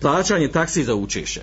plaćanje 0.00 0.48
taksi 0.48 0.84
za 0.84 0.94
učešće. 0.94 1.42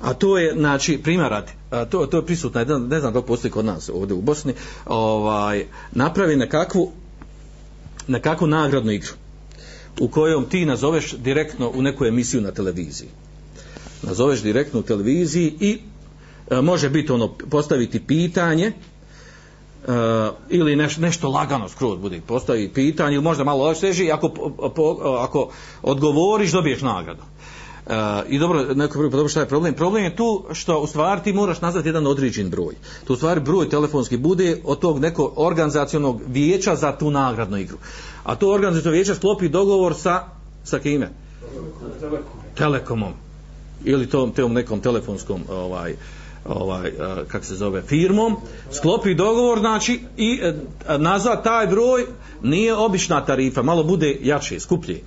A 0.00 0.14
to 0.14 0.38
je, 0.38 0.54
znači, 0.54 0.98
primjerat, 1.02 1.50
to, 1.90 2.06
to 2.06 2.16
je 2.16 2.26
prisutno, 2.26 2.64
ne, 2.64 3.00
znam 3.00 3.12
dok 3.12 3.26
postoji 3.26 3.50
kod 3.50 3.64
nas 3.64 3.88
ovdje 3.88 4.14
u 4.14 4.22
Bosni, 4.22 4.54
ovaj, 4.86 5.64
napravi 5.92 6.36
nekakvu, 6.36 6.92
nekakvu 8.06 8.46
nagradnu 8.46 8.92
igru 8.92 9.12
u 10.00 10.08
kojom 10.08 10.44
ti 10.44 10.66
nazoveš 10.66 11.12
direktno 11.12 11.70
u 11.74 11.82
neku 11.82 12.04
emisiju 12.04 12.40
na 12.40 12.50
televiziji. 12.50 13.08
Nazoveš 14.02 14.42
direktno 14.42 14.80
u 14.80 14.82
televiziji 14.82 15.54
i 15.60 15.78
e, 16.50 16.60
može 16.60 16.90
biti 16.90 17.12
ono, 17.12 17.34
postaviti 17.50 18.00
pitanje, 18.00 18.72
ili 20.48 20.76
neš, 20.76 20.96
nešto 20.96 21.28
lagano 21.28 21.68
skroz 21.68 21.98
bude 21.98 22.20
postavi 22.26 22.68
pitanje 22.68 23.14
ili 23.14 23.24
možda 23.24 23.44
malo 23.44 23.74
teži 23.74 24.10
ako, 24.12 24.28
po, 24.74 24.96
ako 25.18 25.50
odgovoriš 25.82 26.52
dobiješ 26.52 26.80
nagradu 26.80 27.22
Uh, 27.88 27.94
I 28.28 28.38
dobro, 28.38 28.74
neko 28.74 28.92
prvo, 28.92 29.10
pa 29.10 29.16
dobro 29.16 29.28
šta 29.28 29.40
je 29.40 29.48
problem? 29.48 29.74
Problem 29.74 30.04
je 30.04 30.16
tu 30.16 30.44
što 30.52 30.80
u 30.80 30.86
stvari 30.86 31.20
ti 31.24 31.32
moraš 31.32 31.60
nazvati 31.60 31.88
jedan 31.88 32.06
određen 32.06 32.50
broj. 32.50 32.74
Tu 33.04 33.12
u 33.12 33.16
stvari 33.16 33.40
broj 33.40 33.68
telefonski 33.68 34.16
bude 34.16 34.60
od 34.64 34.78
tog 34.78 34.98
nekog 34.98 35.32
organizacionog 35.36 36.20
vijeća 36.26 36.76
za 36.76 36.92
tu 36.92 37.10
nagradnu 37.10 37.56
igru. 37.56 37.76
A 38.24 38.34
to 38.34 38.52
organizaciono 38.52 38.92
vijeće 38.92 39.14
sklopi 39.14 39.48
dogovor 39.48 39.94
sa, 39.94 40.24
sa 40.64 40.78
kime? 40.78 41.10
Telekom. 42.00 42.40
Telekomom. 42.54 43.12
Ili 43.84 44.06
tom, 44.06 44.32
tom 44.32 44.52
nekom 44.52 44.80
telefonskom 44.80 45.42
ovaj, 45.50 45.92
uh, 45.92 45.98
ovaj 46.48 46.92
kak 47.28 47.44
se 47.44 47.54
zove 47.54 47.82
firmom 47.82 48.36
sklopi 48.72 49.14
dogovor 49.14 49.58
znači 49.58 50.00
i 50.16 50.40
e, 50.42 50.54
nazva 50.98 51.36
taj 51.36 51.66
broj 51.66 52.06
nije 52.42 52.74
obična 52.74 53.24
tarifa 53.24 53.62
malo 53.62 53.84
bude 53.84 54.16
jače 54.22 54.60
skuplje. 54.60 55.02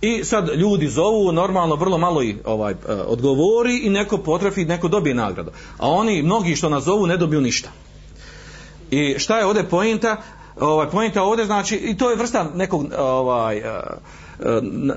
I 0.00 0.24
sad 0.24 0.48
ljudi 0.56 0.88
zovu 0.88 1.32
normalno 1.32 1.76
vrlo 1.76 1.98
malo 1.98 2.22
i 2.22 2.36
ovaj 2.44 2.72
e, 2.72 2.76
odgovori 3.06 3.78
i 3.78 3.90
neko 3.90 4.18
potrefi 4.18 4.64
neko 4.64 4.88
dobije 4.88 5.14
nagradu. 5.14 5.50
A 5.78 5.88
oni 5.90 6.22
mnogi 6.22 6.56
što 6.56 6.68
nazovu 6.68 7.06
ne 7.06 7.16
dobiju 7.16 7.40
ništa. 7.40 7.68
I 8.90 9.14
šta 9.18 9.38
je 9.38 9.46
ovdje 9.46 9.68
poenta? 9.68 10.16
Ovaj 10.60 10.90
poenta 10.90 11.22
ovdje 11.22 11.44
znači 11.44 11.76
i 11.76 11.96
to 11.96 12.10
je 12.10 12.16
vrsta 12.16 12.50
nekog 12.54 12.86
ovaj 12.98 13.62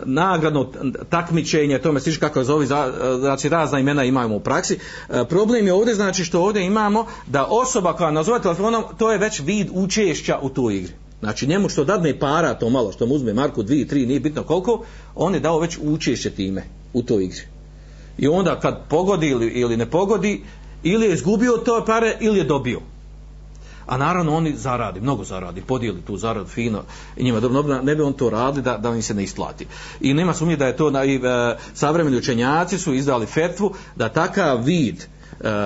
nagradno 0.06 0.72
takmičenje, 1.10 1.80
tome 1.80 2.00
sliči 2.00 2.20
kako 2.20 2.44
zove, 2.44 2.66
znači 3.20 3.50
razna 3.50 3.80
imena 3.80 4.04
imamo 4.04 4.36
u 4.36 4.40
praksi. 4.40 4.80
E, 5.10 5.26
problem 5.30 5.68
je 5.68 5.74
ovdje 5.74 5.96
znači 5.96 6.24
što 6.24 6.42
ovdje 6.42 6.66
imamo 6.66 7.06
da 7.28 7.46
osoba 7.46 7.94
koja 7.94 8.12
nazove 8.12 8.42
telefonom, 8.42 8.84
to 8.98 9.12
je 9.12 9.18
već 9.18 9.40
vid 9.40 9.68
učešća 9.74 10.40
u 10.42 10.50
toj 10.50 10.78
igri. 10.78 10.94
Znači 11.20 11.48
njemu 11.48 11.70
što 11.70 11.84
dadne 11.84 12.20
para 12.20 12.54
to 12.54 12.70
malo, 12.70 12.92
što 12.92 13.06
mu 13.06 13.14
uzme 13.14 13.34
marku, 13.34 13.64
dvije, 13.64 13.88
tri, 13.88 14.06
nije 14.06 14.20
bitno 14.20 14.44
koliko, 14.44 14.84
on 15.16 15.34
je 15.34 15.40
dao 15.40 15.60
već 15.60 15.78
učešće 15.82 16.30
time 16.30 16.64
u 16.94 17.04
toj 17.04 17.24
igri. 17.24 17.42
I 18.18 18.28
onda 18.28 18.60
kad 18.60 18.90
pogodi 18.90 19.28
ili, 19.28 19.48
ili 19.48 19.78
ne 19.78 19.86
pogodi, 19.86 20.44
ili 20.84 21.06
je 21.06 21.14
izgubio 21.14 21.58
to 21.58 21.84
pare 21.86 22.18
ili 22.20 22.38
je 22.38 22.44
dobio. 22.44 22.82
A 23.88 23.98
naravno 23.98 24.36
oni 24.36 24.56
zaradi, 24.56 25.02
mnogo 25.02 25.24
zaradi, 25.24 25.62
podijeli 25.62 26.02
tu 26.02 26.18
zaradu 26.18 26.50
fino 26.50 26.84
i 27.18 27.24
njima 27.24 27.40
dobro, 27.40 27.82
ne 27.82 27.96
bi 27.96 28.02
on 28.02 28.14
to 28.14 28.30
radili 28.30 28.64
da, 28.64 28.78
da 28.78 28.90
im 28.90 29.02
se 29.02 29.14
ne 29.14 29.24
isplati. 29.24 29.68
I 30.02 30.14
nema 30.14 30.34
sumnje 30.34 30.58
da 30.58 30.66
je 30.68 30.78
to, 30.78 31.04
i, 31.04 31.16
e, 31.16 31.58
savremeni 31.74 32.18
učenjaci 32.18 32.78
su 32.78 32.94
izdali 32.94 33.26
fetvu 33.26 33.74
da 33.96 34.10
takav 34.10 34.64
vid 34.64 35.02
e, 35.02 35.06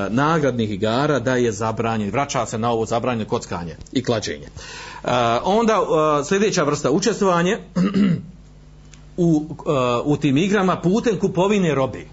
nagradnih 0.10 0.72
igara 0.72 1.20
da 1.20 1.36
je 1.36 1.52
zabranjen, 1.52 2.12
vraća 2.12 2.46
se 2.46 2.58
na 2.58 2.72
ovo 2.72 2.86
zabranjeno 2.86 3.30
kockanje 3.30 3.76
i 3.92 4.04
klađenje. 4.04 4.46
E, 4.46 5.10
onda 5.44 5.74
e, 5.74 6.24
sljedeća 6.26 6.64
vrsta 6.64 6.92
učestvovanje 6.92 7.58
u, 9.18 9.46
e, 9.68 10.02
u 10.06 10.18
tim 10.18 10.38
igrama 10.38 10.82
putem 10.82 11.20
kupovine 11.20 11.76
robe. 11.76 12.06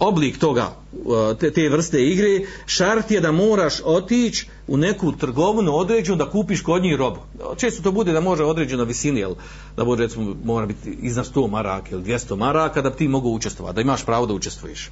E, 0.00 0.04
e, 0.04 0.08
oblik 0.08 0.38
toga 0.38 0.76
uh, 1.04 1.38
te, 1.38 1.50
te 1.50 1.68
vrste 1.68 2.06
igre 2.06 2.46
šart 2.66 3.10
je 3.10 3.20
da 3.20 3.32
moraš 3.32 3.80
otići 3.84 4.46
u 4.66 4.76
neku 4.76 5.12
trgovinu 5.12 5.74
određenu 5.74 6.16
da 6.16 6.30
kupiš 6.30 6.60
kod 6.60 6.82
njih 6.82 6.96
robu. 6.96 7.20
Često 7.56 7.82
to 7.82 7.92
bude 7.92 8.12
da 8.12 8.20
može 8.20 8.44
određena 8.44 8.82
visini 8.82 9.20
jel, 9.20 9.34
da 9.76 9.84
bude 9.84 10.02
recimo 10.02 10.36
mora 10.44 10.66
biti 10.66 10.98
iznad 11.02 11.34
100 11.34 11.50
maraka 11.50 11.88
ili 11.90 12.02
200 12.02 12.36
maraka 12.36 12.82
da 12.82 12.90
ti 12.90 13.08
mogu 13.08 13.30
učestvovati 13.30 13.74
da 13.74 13.80
imaš 13.80 14.04
pravo 14.04 14.26
da 14.26 14.34
učestvuješ. 14.34 14.90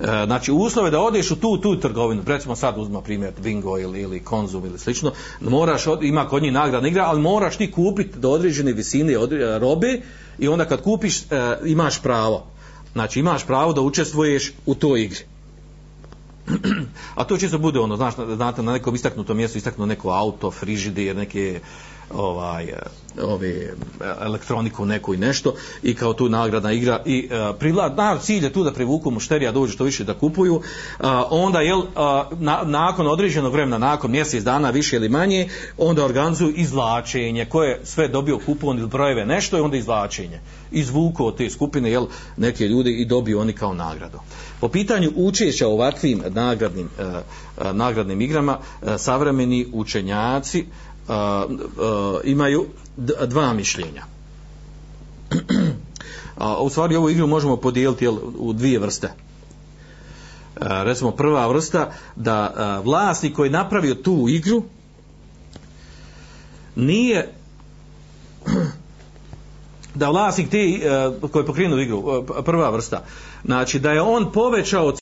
E, 0.00 0.24
znači 0.26 0.52
uslove 0.52 0.90
da 0.90 1.00
odeš 1.00 1.30
u 1.30 1.36
tu 1.36 1.58
tu 1.60 1.80
trgovinu 1.80 2.22
recimo 2.26 2.56
sad 2.56 2.78
uzmemo 2.78 3.00
primjer 3.00 3.32
Bingo 3.42 3.78
ili, 3.78 4.00
ili 4.00 4.24
Konzum 4.24 4.66
ili 4.66 4.78
slično 4.78 5.12
moraš 5.40 5.84
ima 6.02 6.28
kod 6.28 6.42
njih 6.42 6.52
nagradna 6.52 6.88
igra 6.88 7.04
ali 7.04 7.20
moraš 7.20 7.56
ti 7.56 7.70
kupiti 7.72 8.18
do 8.18 8.30
određene 8.30 8.72
visine 8.72 9.18
odre, 9.18 9.58
robe 9.58 10.00
i 10.38 10.48
onda 10.48 10.64
kad 10.64 10.82
kupiš 10.82 11.22
e, 11.22 11.24
imaš 11.64 12.02
pravo 12.02 12.46
Znači 12.92 13.20
imaš 13.20 13.46
pravo 13.46 13.72
da 13.72 13.80
učestvuješ 13.80 14.52
u 14.66 14.74
toj 14.74 15.02
igri. 15.02 15.24
A 17.14 17.24
to 17.24 17.36
često 17.36 17.58
bude 17.58 17.80
ono, 17.80 17.96
znaš, 17.96 18.14
znate, 18.14 18.62
na 18.62 18.72
nekom 18.72 18.94
istaknutom 18.94 19.36
mjestu 19.36 19.58
istaknu 19.58 19.86
neko 19.86 20.10
auto, 20.10 20.50
frižider, 20.50 21.16
neke 21.16 21.60
ovaj 22.14 22.72
ove 23.22 23.74
elektroniku 24.20 24.86
neku 24.86 25.14
i 25.14 25.16
nešto 25.16 25.54
i 25.82 25.94
kao 25.94 26.12
tu 26.12 26.28
nagradna 26.28 26.72
igra 26.72 27.02
i 27.06 27.28
uh, 27.30 27.56
privlad 27.58 27.96
na 27.96 28.18
cilj 28.18 28.44
je 28.44 28.52
tu 28.52 28.64
da 28.64 28.72
privuku 28.72 29.10
mušterija 29.10 29.52
dođu 29.52 29.72
što 29.72 29.84
više 29.84 30.04
da 30.04 30.14
kupuju 30.14 30.54
uh, 30.54 30.62
onda 31.30 31.60
jel 31.60 31.82
na, 32.38 32.62
nakon 32.64 33.06
određenog 33.06 33.52
vremena 33.52 33.78
nakon 33.78 34.10
mjesec 34.10 34.44
dana 34.44 34.70
više 34.70 34.96
ili 34.96 35.08
manje 35.08 35.48
onda 35.78 36.04
organizuju 36.04 36.54
izvlačenje 36.56 37.44
koje 37.44 37.80
sve 37.84 38.08
dobio 38.08 38.38
kupon 38.46 38.78
ili 38.78 38.88
brojeve 38.88 39.26
nešto 39.26 39.58
i 39.58 39.60
onda 39.60 39.76
izvlačenje. 39.76 40.40
Izvuku 40.70 41.26
od 41.26 41.36
te 41.36 41.50
skupine 41.50 41.90
jel 41.90 42.06
neke 42.36 42.68
ljudi 42.68 42.90
i 42.90 43.04
dobiju 43.04 43.40
oni 43.40 43.52
kao 43.52 43.74
nagradu. 43.74 44.18
Po 44.60 44.68
pitanju 44.68 45.12
učešća 45.16 45.68
ovakvim 45.68 46.22
nagradnim 46.28 46.88
nagradnim 47.72 48.20
igrama 48.20 48.58
savremeni 48.98 49.66
učenjaci 49.72 50.64
a, 50.64 50.64
a, 50.64 50.87
imaju 52.24 52.66
dva 53.26 53.52
mišljenja. 53.52 54.02
a, 56.38 56.56
u 56.62 56.70
stvari 56.70 56.96
ovu 56.96 57.10
igru 57.10 57.26
možemo 57.26 57.56
podijeliti 57.56 58.04
jel, 58.04 58.16
u 58.38 58.52
dvije 58.52 58.78
vrste. 58.78 59.12
A, 60.60 60.82
recimo 60.82 61.10
prva 61.10 61.46
vrsta 61.46 61.92
da 62.16 62.52
a, 62.56 62.80
vlasnik 62.84 63.36
koji 63.36 63.46
je 63.46 63.52
napravio 63.52 63.94
tu 63.94 64.26
igru 64.28 64.62
nije 66.76 67.34
da 69.94 70.08
vlasnik 70.08 70.50
te 70.50 70.58
koji 71.32 71.42
je 71.42 71.46
pokrenuo 71.46 71.78
igru 71.78 72.24
prva 72.44 72.70
vrsta 72.70 73.04
znači 73.44 73.78
da 73.78 73.92
je 73.92 74.02
on 74.02 74.32
povećao 74.32 74.92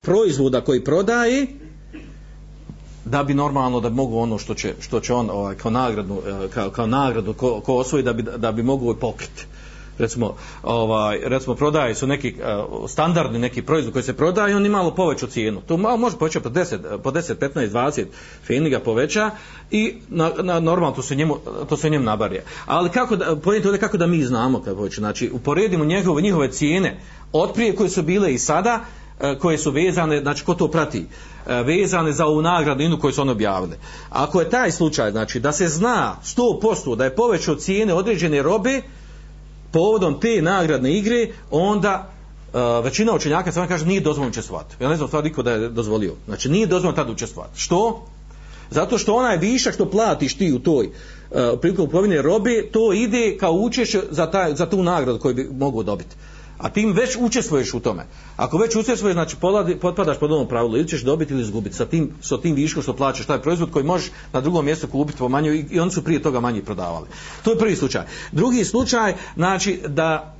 proizvoda 0.00 0.60
koji 0.60 0.84
prodaje 0.84 1.46
da 3.04 3.22
bi 3.24 3.34
normalno 3.34 3.80
da 3.80 3.88
bi 3.88 3.96
mogu 3.96 4.18
ono 4.18 4.38
što 4.38 4.54
će, 4.54 4.74
što 4.80 5.00
će 5.00 5.14
on 5.14 5.30
ovaj, 5.30 5.54
kao 5.54 5.70
nagradu, 5.70 6.22
e, 6.26 6.48
kao, 6.48 6.70
kao 6.70 6.86
nagradu 6.86 7.34
ko, 7.34 7.60
ko 7.60 7.76
osvoji 7.76 8.02
da 8.02 8.12
bi, 8.12 8.22
da 8.22 8.52
bi 8.52 8.62
mogu 8.62 8.94
pokriti 8.94 9.46
recimo 10.00 10.34
ovaj 10.62 11.20
recimo 11.24 11.54
prodaje 11.54 11.94
su 11.94 12.06
neki 12.06 12.34
uh, 12.34 12.90
standardni 12.90 13.38
neki 13.38 13.62
proizvod 13.62 13.92
koji 13.92 14.02
se 14.02 14.16
prodaje 14.16 14.56
on 14.56 14.66
ima 14.66 14.78
malo 14.78 14.94
poveću 14.94 15.26
cijenu. 15.26 15.60
To 15.60 15.76
malo 15.76 15.96
može 15.96 16.16
povećati 16.16 16.42
po 16.42 16.50
10 16.50 16.98
po 16.98 17.10
10 17.10 17.34
15 17.34 17.70
20 17.70 18.04
fini 18.44 18.70
ga 18.70 18.80
poveća 18.80 19.30
i 19.70 19.94
na, 20.08 20.30
na 20.42 20.60
normalno 20.60 20.96
to 20.96 21.02
se 21.02 21.14
njemu 21.14 21.36
to 21.68 21.76
se 21.76 21.90
njemu 21.90 22.04
nabarje. 22.04 22.44
Ali 22.66 22.90
kako 22.90 23.16
da 23.16 23.36
pojente 23.36 23.78
kako 23.78 23.96
da 23.96 24.06
mi 24.06 24.22
znamo 24.22 24.62
kako 24.62 24.76
hoće 24.76 25.00
znači 25.00 25.30
uporedimo 25.32 25.84
njegove 25.84 26.22
njihove 26.22 26.52
cijene 26.52 27.00
od 27.32 27.52
prije 27.52 27.76
koje 27.76 27.88
su 27.88 28.02
bile 28.02 28.34
i 28.34 28.38
sada 28.38 28.84
koje 29.40 29.58
su 29.58 29.70
vezane 29.70 30.20
znači 30.20 30.44
ko 30.44 30.54
to 30.54 30.68
prati 30.68 31.06
E, 31.46 31.62
vezane 31.62 32.12
za 32.12 32.26
ovu 32.26 32.42
nagradnu 32.42 32.98
koju 33.00 33.12
su 33.12 33.20
on 33.22 33.28
objavili. 33.28 33.76
Ako 34.10 34.40
je 34.40 34.50
taj 34.50 34.70
slučaj, 34.72 35.10
znači 35.10 35.40
da 35.40 35.52
se 35.52 35.68
zna 35.68 36.16
100% 36.24 36.96
da 36.96 37.04
je 37.04 37.16
povećao 37.16 37.54
cijene 37.54 37.94
određene 37.94 38.42
robe 38.42 38.82
povodom 39.72 40.20
te 40.20 40.42
nagradne 40.42 40.92
igre, 40.92 41.28
onda 41.50 42.10
uh, 42.52 42.84
većina 42.84 43.14
učenjaka 43.14 43.52
samo 43.52 43.68
kaže 43.68 43.86
nije 43.86 44.00
dozvoljeno 44.00 44.30
učestvovati. 44.30 44.74
Ja 44.80 44.88
ne 44.88 44.96
znam 44.96 45.08
stvar 45.08 45.24
niko 45.24 45.42
da 45.42 45.50
je 45.52 45.68
dozvolio. 45.68 46.14
Znači 46.26 46.48
nije 46.48 46.66
dozvoljeno 46.66 46.96
tada 46.96 47.12
učestvovati. 47.12 47.60
Što? 47.60 48.06
Zato 48.70 48.98
što 48.98 49.14
onaj 49.14 49.36
višak 49.36 49.74
što 49.74 49.90
platiš 49.90 50.34
ti 50.34 50.52
u 50.52 50.58
toj 50.58 50.86
uh, 50.86 51.38
prilikom 51.60 51.86
kupovine 51.86 52.22
robe, 52.22 52.68
to 52.72 52.92
ide 52.92 53.36
kao 53.40 53.52
učešće 53.52 54.00
za, 54.10 54.52
za 54.54 54.66
tu 54.66 54.82
nagradu 54.82 55.18
koju 55.18 55.34
bi 55.34 55.48
mogu 55.52 55.82
dobiti. 55.82 56.16
A 56.60 56.68
tim 56.68 56.92
već 56.92 57.16
učestvuješ 57.20 57.74
u 57.74 57.80
tome. 57.80 58.06
Ako 58.36 58.58
već 58.58 58.76
učestvuješ, 58.76 59.14
znači 59.14 59.36
potpadaš 59.80 60.18
pod 60.18 60.32
ovom 60.32 60.48
pravilu, 60.48 60.76
ili 60.76 60.88
ćeš 60.88 61.02
dobiti 61.02 61.32
ili 61.32 61.42
izgubiti 61.42 61.76
sa 61.76 61.86
tim, 61.86 62.10
sa 62.20 62.40
tim 62.40 62.54
viškom 62.54 62.82
što 62.82 62.96
plaćaš 62.96 63.26
taj 63.26 63.42
proizvod 63.42 63.70
koji 63.70 63.84
možeš 63.84 64.10
na 64.32 64.40
drugom 64.40 64.64
mjestu 64.64 64.86
kupiti 64.86 65.18
po 65.18 65.28
manju 65.28 65.52
i, 65.54 65.64
i 65.70 65.80
oni 65.80 65.90
su 65.90 66.04
prije 66.04 66.22
toga 66.22 66.40
manje 66.40 66.62
prodavali. 66.62 67.06
To 67.42 67.50
je 67.50 67.58
prvi 67.58 67.76
slučaj. 67.76 68.02
Drugi 68.32 68.64
slučaj, 68.64 69.14
znači 69.36 69.80
da, 69.86 70.34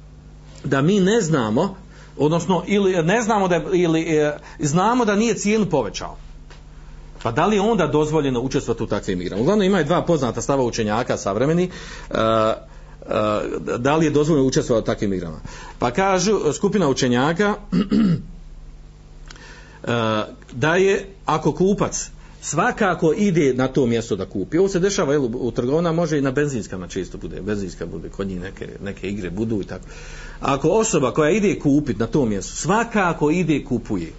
da 0.65 0.83
mi 0.83 1.01
ne 1.01 1.21
znamo, 1.21 1.77
odnosno 2.19 2.65
ili 2.67 3.03
ne 3.03 3.23
znamo 3.23 3.49
da, 3.49 3.63
ili 3.73 4.01
e, 4.01 4.37
znamo 4.59 5.05
da 5.05 5.17
nije 5.17 5.35
cijenu 5.35 5.67
povećao. 5.67 6.17
Pa 7.23 7.33
da 7.33 7.47
li 7.47 7.57
je 7.57 7.61
onda 7.61 7.87
dozvoljeno 7.87 8.41
učestvovati 8.41 8.83
u 8.83 8.87
takvim 8.87 9.21
igrama? 9.21 9.43
Uglavnom 9.43 9.67
imaju 9.67 9.85
dva 9.85 10.03
poznata 10.03 10.41
stava 10.41 10.63
učenjaka 10.65 11.17
savremeni. 11.17 11.71
Uh, 12.11 12.17
da 13.79 13.97
li 13.97 14.05
je 14.05 14.11
dozvoljeno 14.11 14.47
učestvovati 14.47 14.85
u 14.85 14.87
takvim 14.93 15.13
igrama. 15.13 15.41
Pa 15.79 15.91
kažu 15.91 16.53
skupina 16.53 16.89
učenjaka 16.89 17.55
da 20.53 20.77
je 20.77 21.07
ako 21.27 21.53
kupac 21.53 22.11
svakako 22.43 23.13
ide 23.13 23.55
na 23.55 23.69
to 23.69 23.87
mjesto 23.87 24.17
da 24.17 24.27
kupi. 24.27 24.59
Ovo 24.59 24.69
se 24.69 24.81
dešava 24.81 25.13
jel, 25.13 25.25
u 25.25 25.51
trgovina, 25.51 25.93
može 25.93 26.19
i 26.19 26.23
na 26.23 26.31
benzinskama 26.31 26.89
često 26.89 27.19
bude, 27.19 27.41
benzinska 27.41 27.87
bude, 27.87 28.09
kod 28.09 28.29
njih 28.29 28.41
neke, 28.41 28.69
neke 28.83 29.09
igre 29.09 29.31
budu 29.31 29.61
i 29.61 29.65
tako. 29.65 29.85
Ako 30.41 30.69
osoba 30.69 31.13
koja 31.13 31.31
ide 31.31 31.59
kupit 31.59 31.99
na 31.99 32.07
to 32.07 32.25
mjesto, 32.25 32.57
svakako 32.57 33.31
ide 33.31 33.65
kupuje. 33.65 34.13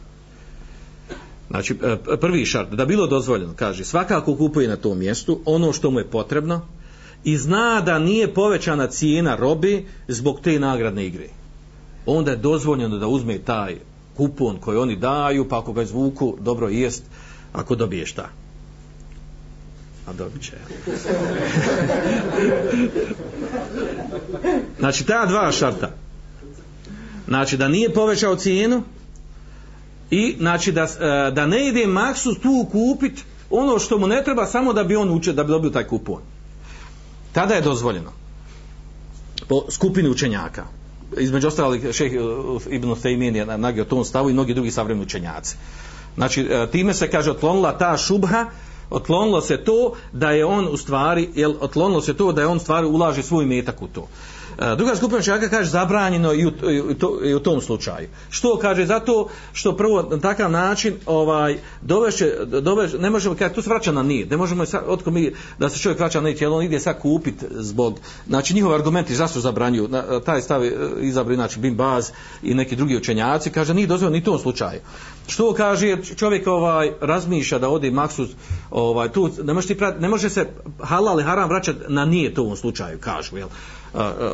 Znači, 1.49 1.75
prvi 2.21 2.45
šart, 2.45 2.69
da 2.69 2.85
bilo 2.85 3.07
dozvoljeno, 3.07 3.53
kaže, 3.55 3.83
svakako 3.83 4.35
kupuje 4.35 4.67
na 4.67 4.75
tom 4.75 4.99
mjestu 4.99 5.39
ono 5.45 5.73
što 5.73 5.91
mu 5.91 5.99
je 5.99 6.07
potrebno, 6.07 6.61
i 7.23 7.37
zna 7.37 7.81
da 7.81 7.99
nije 7.99 8.33
povećana 8.33 8.87
cijena 8.87 9.35
robe 9.35 9.83
zbog 10.07 10.39
te 10.43 10.59
nagradne 10.59 11.05
igre. 11.05 11.27
Onda 12.05 12.31
je 12.31 12.37
dozvoljeno 12.37 12.97
da 12.97 13.07
uzme 13.07 13.37
taj 13.37 13.75
kupon 14.17 14.57
koji 14.57 14.77
oni 14.77 14.95
daju, 14.95 15.49
pa 15.49 15.59
ako 15.59 15.73
ga 15.73 15.81
izvuku, 15.81 16.37
dobro 16.39 16.69
jest, 16.69 17.03
ako 17.53 17.75
dobije 17.75 18.05
šta. 18.05 18.29
A 20.07 20.13
dobit 20.13 20.41
će. 20.41 20.51
znači, 24.79 25.05
ta 25.05 25.25
dva 25.25 25.51
šarta. 25.51 25.91
Znači, 27.27 27.57
da 27.57 27.67
nije 27.67 27.93
povećao 27.93 28.35
cijenu 28.35 28.83
i 30.11 30.35
znači 30.39 30.71
da, 30.71 30.83
e, 30.83 30.87
da 31.31 31.45
ne 31.45 31.67
ide 31.67 31.87
maksus 31.87 32.39
tu 32.39 32.67
kupit 32.71 33.23
ono 33.49 33.79
što 33.79 33.97
mu 33.97 34.07
ne 34.07 34.23
treba 34.23 34.45
samo 34.45 34.73
da 34.73 34.83
bi 34.83 34.95
on 34.95 35.09
učio, 35.09 35.33
da 35.33 35.43
bi 35.43 35.49
dobio 35.49 35.69
taj 35.69 35.83
kupon 35.83 36.21
tada 37.33 37.53
je 37.53 37.61
dozvoljeno. 37.61 38.11
Po 39.47 39.61
skupini 39.69 40.09
učenjaka. 40.09 40.65
Između 41.17 41.47
ostalih 41.47 41.91
šeh 41.91 42.11
Ibn 42.69 42.89
Taymin 42.89 43.35
je 43.35 43.57
nagio 43.57 43.83
tom 43.83 44.05
stavu 44.05 44.29
i 44.29 44.33
mnogi 44.33 44.53
drugi 44.53 44.71
savremeni 44.71 45.05
učenjaci. 45.05 45.55
Znači 46.15 46.41
e, 46.41 46.67
time 46.71 46.93
se 46.93 47.11
kaže 47.11 47.31
otlonila 47.31 47.77
ta 47.77 47.97
šubha 47.97 48.45
otlonilo 48.91 49.41
se 49.41 49.57
to 49.57 49.93
da 50.11 50.31
je 50.31 50.45
on 50.45 50.67
u 50.67 50.77
stvari 50.77 51.29
jel, 51.35 51.53
otlonilo 51.59 52.01
se 52.01 52.13
to 52.13 52.31
da 52.31 52.41
je 52.41 52.47
on 52.47 52.59
stvari 52.59 52.87
ulaži 52.87 53.23
svoj 53.23 53.45
metak 53.45 53.81
u 53.81 53.87
to 53.87 54.07
druga 54.77 54.95
skupina 54.95 55.19
učenjaka 55.19 55.49
kaže 55.49 55.69
zabranjeno 55.69 56.33
i 56.33 56.45
u, 56.45 56.51
to, 56.99 57.19
i 57.23 57.33
u 57.33 57.39
tom 57.39 57.61
slučaju. 57.61 58.07
Što 58.29 58.57
kaže? 58.57 58.85
Zato 58.85 59.27
što 59.53 59.77
prvo 59.77 60.07
na 60.11 60.19
takav 60.19 60.51
način 60.51 60.93
ovaj 61.05 61.57
dovešće, 61.81 62.33
dovešće 62.45 62.97
ne 62.97 63.09
možemo 63.09 63.35
kaže 63.35 63.53
tu 63.53 63.61
se 63.61 63.69
vraća 63.69 63.91
na 63.91 64.03
nit. 64.03 64.29
Ne 64.29 64.37
možemo 64.37 64.65
otko 64.87 65.11
mi 65.11 65.33
da 65.59 65.69
se 65.69 65.79
čovjek 65.79 65.99
vraća 65.99 66.21
na 66.21 66.29
nit, 66.29 66.41
jel 66.41 66.53
on 66.53 66.63
ide 66.63 66.79
sad 66.79 66.99
kupit 66.99 67.35
zbog 67.51 67.99
znači 68.27 68.53
njihovi 68.53 68.75
argumenti 68.75 69.15
zašto 69.15 69.39
zabranjuju 69.39 69.87
na, 69.87 70.19
taj 70.19 70.41
stav 70.41 70.63
e, 70.63 70.71
izabri 71.01 71.35
znači 71.35 71.59
Bin 71.59 71.75
Baz 71.75 72.11
i 72.43 72.53
neki 72.53 72.75
drugi 72.75 72.97
učenjaci 72.97 73.49
kaže 73.49 73.73
nije 73.73 73.87
dozvoljeno 73.87 74.13
ni 74.13 74.21
u 74.21 74.25
tom 74.25 74.39
slučaju. 74.39 74.79
Što 75.27 75.53
kaže 75.53 75.87
jer 75.87 76.15
čovjek 76.15 76.47
ovaj 76.47 76.91
razmišlja 77.01 77.59
da 77.59 77.69
ode 77.69 77.91
maksus 77.91 78.29
ovaj 78.71 79.09
tu 79.09 79.29
ne 79.43 79.53
može 79.53 79.67
ti 79.67 79.77
prat, 79.77 79.99
ne 79.99 80.09
može 80.09 80.29
se 80.29 80.47
halal 80.79 81.19
i 81.19 81.23
haram 81.23 81.49
vraćati 81.49 81.79
na 81.87 82.05
nije 82.05 82.33
to 82.33 82.41
u 82.41 82.45
ovom 82.45 82.57
slučaju 82.57 82.99
kažu 82.99 83.37
jel 83.37 83.49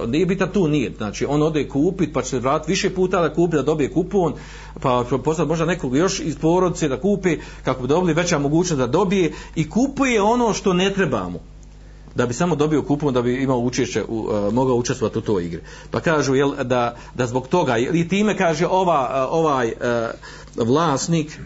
nije 0.08 0.26
bitan 0.26 0.49
tu 0.53 0.68
nije. 0.68 0.91
Znači 0.97 1.26
on 1.26 1.41
ode 1.41 1.68
kupit 1.68 2.14
pa 2.14 2.22
će 2.22 2.39
vratiti 2.39 2.72
više 2.72 2.89
puta 2.89 3.22
da 3.22 3.34
kupi 3.34 3.55
da 3.55 3.62
dobije 3.62 3.93
kupon 3.93 4.34
pa 4.82 5.05
poslati 5.24 5.49
možda 5.49 5.66
nekog 5.66 5.95
još 5.95 6.20
iz 6.20 6.38
porodice 6.38 6.88
da 6.88 6.99
kupi 6.99 7.38
kako 7.64 7.82
bi 7.82 7.88
dobili 7.88 8.14
veća 8.14 8.39
mogućnost 8.39 8.80
da 8.80 8.88
dobije 8.88 9.34
i 9.55 9.70
kupuje 9.70 10.22
ono 10.22 10.53
što 10.53 10.74
ne 10.74 10.93
treba 10.93 11.30
mu. 11.30 11.39
Da 12.16 12.26
bi 12.26 12.34
samo 12.34 12.55
dobio 12.55 12.82
kupon 12.82 13.14
da 13.14 13.22
bi 13.22 13.43
imao 13.43 13.60
učešće 13.60 14.03
u, 14.08 14.30
mogao 14.51 14.76
učestvovati 14.76 15.20
u 15.20 15.22
toj 15.22 15.45
igri. 15.45 15.62
Pa 15.91 15.99
kažu 15.99 16.36
jel 16.36 16.51
da 16.64 16.95
da 17.16 17.28
zbog 17.28 17.47
toga 17.47 17.78
i 17.78 18.08
time 18.08 18.38
kaže 18.38 18.68
ova 18.68 19.28
ovaj 19.32 19.74
vlasnik 20.58 21.39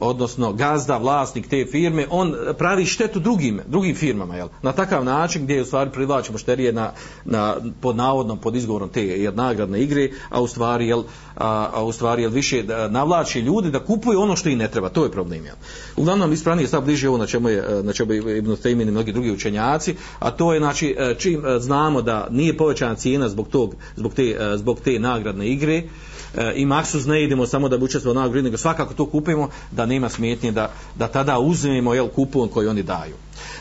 odnosno 0.00 0.52
gazda, 0.52 0.96
vlasnik 0.96 1.48
te 1.48 1.66
firme, 1.70 2.06
on 2.10 2.34
pravi 2.58 2.84
štetu 2.84 3.20
drugim, 3.20 3.60
drugim 3.66 3.96
firmama, 3.96 4.36
jel? 4.36 4.48
Na 4.62 4.72
takav 4.72 5.04
način 5.04 5.42
gdje 5.42 5.54
je 5.54 5.62
u 5.62 5.64
stvari 5.64 5.90
privlači 5.90 6.32
mošterije 6.32 6.72
na, 6.72 6.92
na, 7.24 7.56
pod 7.80 7.96
navodnom, 7.96 8.38
pod 8.38 8.56
izgovorom 8.56 8.88
te 8.88 9.32
nagradne 9.34 9.82
igre, 9.82 10.10
a 10.30 10.40
u 10.40 10.46
stvari, 10.46 10.88
jel, 10.88 11.02
a, 11.36 11.70
a 11.74 11.84
u 11.84 11.92
stvari, 11.92 12.22
jel, 12.22 12.30
više 12.30 12.64
navlači 12.90 13.40
ljudi 13.40 13.70
da 13.70 13.84
kupuju 13.84 14.20
ono 14.20 14.36
što 14.36 14.48
i 14.48 14.56
ne 14.56 14.70
treba, 14.70 14.88
to 14.88 15.04
je 15.04 15.10
problem, 15.10 15.44
jel? 15.44 15.56
Uglavnom, 15.96 16.32
ispravnije 16.32 16.68
stav 16.68 16.82
bliže 16.82 17.08
ovo 17.08 17.18
na 17.18 17.26
čemu 17.26 17.48
je, 17.48 17.82
na 17.82 17.92
čemu 17.92 18.12
je 18.12 18.38
Ibn 18.38 18.80
i 18.80 18.84
mnogi 18.84 19.12
drugi 19.12 19.32
učenjaci, 19.32 19.94
a 20.18 20.30
to 20.30 20.54
je, 20.54 20.60
znači, 20.60 20.96
čim 21.18 21.42
znamo 21.58 22.02
da 22.02 22.26
nije 22.30 22.56
povećana 22.56 22.94
cijena 22.94 23.28
zbog 23.28 23.48
tog, 23.48 23.74
zbog 23.96 24.14
te, 24.14 24.54
zbog 24.56 24.80
te 24.80 24.98
nagradne 24.98 25.48
igre, 25.48 25.76
e, 25.76 25.82
i 26.54 26.66
maksuz 26.66 27.06
ne 27.06 27.22
idemo 27.24 27.46
samo 27.46 27.68
da 27.68 27.78
bi 27.78 27.84
učestvovali 27.84 28.16
na 28.16 28.22
nagradu, 28.22 28.44
nego 28.44 28.56
svakako 28.56 28.94
to 28.94 29.06
kupimo 29.06 29.48
da 29.70 29.86
nema 29.86 30.08
smetnje 30.08 30.52
da, 30.52 30.70
da 30.94 31.08
tada 31.08 31.38
uzmemo 31.38 31.94
jel, 31.94 32.08
kupon 32.08 32.48
koji 32.48 32.68
oni 32.68 32.82
daju. 32.82 33.14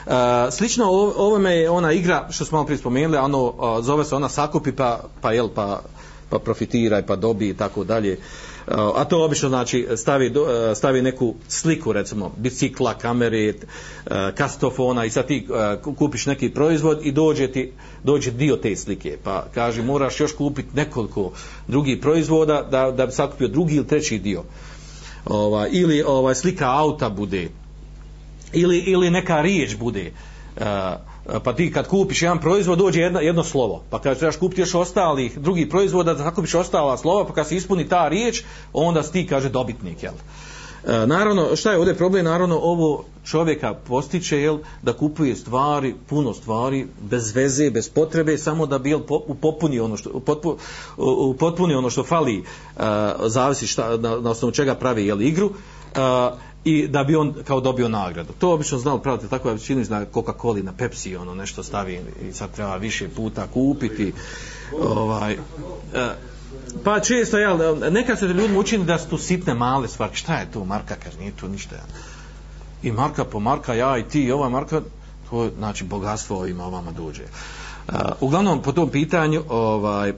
E, 0.08 0.12
slično 0.52 0.86
ovome 1.18 1.56
je 1.56 1.70
ona 1.70 1.92
igra 1.92 2.28
što 2.30 2.46
smo 2.46 2.56
malo 2.56 2.66
prije 2.66 2.78
spomenuli, 2.78 3.18
ono, 3.18 3.54
zove 3.82 4.06
se 4.06 4.16
ona 4.16 4.30
sakupi 4.30 4.72
pa, 4.72 5.00
pa, 5.22 5.32
jel, 5.34 5.50
pa, 5.56 5.82
pa 6.30 6.40
profitiraj 6.40 7.06
pa 7.06 7.16
dobi 7.16 7.50
i 7.50 7.54
tako 7.54 7.84
dalje 7.84 8.20
a 8.72 9.06
to 9.06 9.26
obično 9.26 9.50
znači 9.50 9.88
stavi, 9.96 10.34
stavi 10.76 11.02
neku 11.02 11.36
sliku 11.48 11.94
recimo 11.94 12.32
bicikla, 12.38 12.94
kamere 12.94 13.54
kastofona 14.36 15.06
i 15.06 15.10
sad 15.10 15.28
ti 15.28 15.48
kupiš 15.98 16.26
neki 16.26 16.50
proizvod 16.50 17.00
i 17.04 17.12
dođe 17.12 17.52
ti 17.52 17.72
dođe 18.04 18.32
dio 18.32 18.56
te 18.56 18.76
slike. 18.76 19.18
Pa 19.24 19.46
kaže 19.54 19.84
moraš 19.84 20.20
još 20.20 20.32
kupiti 20.32 20.70
nekoliko 20.74 21.32
drugih 21.68 21.98
proizvoda 22.02 22.68
da, 22.72 22.92
da 22.92 23.06
bi 23.06 23.12
sakupio 23.12 23.48
drugi 23.48 23.76
ili 23.76 23.88
treći 23.88 24.20
dio. 24.20 24.44
Ovaj, 25.26 25.70
ili 25.72 26.04
ovaj, 26.08 26.36
slika 26.36 26.72
auta 26.72 27.10
bude. 27.10 27.50
Ili, 28.54 28.78
ili 28.78 29.10
neka 29.10 29.42
riječ 29.42 29.76
bude. 29.78 30.12
Uh, 30.58 30.64
pa 31.44 31.54
ti 31.54 31.72
kad 31.72 31.88
kupiš 31.88 32.22
jedan 32.22 32.40
proizvod 32.40 32.78
dođe 32.78 33.02
jedno, 33.02 33.20
jedno 33.20 33.44
slovo. 33.44 33.84
Pa 33.90 34.00
kad 34.02 34.20
trebaš 34.20 34.38
kupiti 34.38 34.62
još 34.62 34.76
ostalih 34.76 35.40
drugih 35.40 35.68
proizvoda 35.68 36.14
da 36.14 36.32
kupiš 36.32 36.56
ostala 36.56 36.98
slova 36.98 37.26
pa 37.28 37.34
kad 37.34 37.48
se 37.48 37.56
ispuni 37.56 37.90
ta 37.90 38.08
riječ 38.08 38.44
onda 38.74 39.04
si 39.04 39.12
ti 39.12 39.28
kaže 39.28 39.50
dobitnik 39.50 40.04
jel? 40.04 40.14
E, 40.88 41.08
naravno 41.08 41.56
šta 41.56 41.72
je 41.72 41.78
ovdje 41.78 41.96
problem? 41.96 42.26
Naravno 42.26 42.60
ovo 42.62 43.04
čovjeka 43.26 43.74
postiče 43.74 44.38
jel, 44.38 44.58
da 44.82 44.94
kupuje 44.94 45.36
stvari 45.36 45.96
puno 46.10 46.34
stvari 46.34 46.88
bez 47.02 47.36
veze 47.36 47.70
bez 47.72 47.90
potrebe 47.90 48.38
samo 48.38 48.66
da 48.66 48.80
bi 48.80 48.90
jel, 48.90 49.02
popuni 49.42 49.80
ono 49.80 49.98
što 49.98 50.20
potpu, 50.20 50.58
potpuni 51.40 51.76
ono 51.76 51.90
što 51.90 52.04
fali. 52.04 52.40
Uh, 52.40 52.84
zavisi 53.26 53.68
šta, 53.68 53.98
na, 53.98 54.20
na 54.20 54.30
osnovu 54.30 54.52
čega 54.52 54.76
pravi 54.76 55.06
jel, 55.06 55.22
igru 55.22 55.52
i 56.68 56.88
da 56.88 57.04
bi 57.04 57.16
on 57.16 57.34
kao 57.48 57.62
dobio 57.62 57.90
nagradu. 57.90 58.34
To 58.40 58.54
obično 58.54 58.78
znao 58.78 59.00
praviti 59.00 59.30
tako 59.30 59.52
da 59.52 59.58
čini 59.58 59.86
na 59.86 60.06
Coca-Cola 60.06 60.64
na 60.64 60.74
Pepsi 60.74 61.16
ono 61.16 61.36
nešto 61.36 61.64
stavi 61.64 62.02
i 62.30 62.34
sad 62.34 62.52
treba 62.52 62.76
više 62.76 63.10
puta 63.10 63.48
kupiti. 63.48 64.14
Ovaj 64.82 65.34
e, 65.34 65.38
pa 66.84 67.00
često 67.00 67.38
ja 67.38 67.58
neka 67.92 68.16
se 68.16 68.26
ljudima 68.26 68.60
učini 68.60 68.86
da 68.86 69.00
su 69.00 69.10
tu 69.10 69.18
sitne 69.18 69.54
male 69.54 69.88
stvari. 69.88 70.16
Šta 70.16 70.36
je 70.36 70.52
to 70.52 70.66
marka 70.66 70.96
kaže 71.04 71.20
nije 71.20 71.32
to 71.32 71.48
ništa. 71.48 71.76
I 72.84 72.92
marka 72.92 73.26
po 73.26 73.40
marka 73.40 73.74
ja 73.74 73.98
i 73.98 74.04
ti 74.04 74.24
i 74.24 74.32
ova 74.32 74.50
marka 74.50 74.82
to 75.30 75.44
je 75.44 75.52
znači 75.58 75.84
bogatstvo 75.84 76.48
ima 76.48 76.66
ovama 76.66 76.92
dođe. 76.92 77.24
Uh, 77.24 77.94
uglavnom 78.22 78.62
po 78.62 78.72
tom 78.72 78.90
pitanju 78.90 79.44
ovaj 79.50 80.10
uh, 80.10 80.16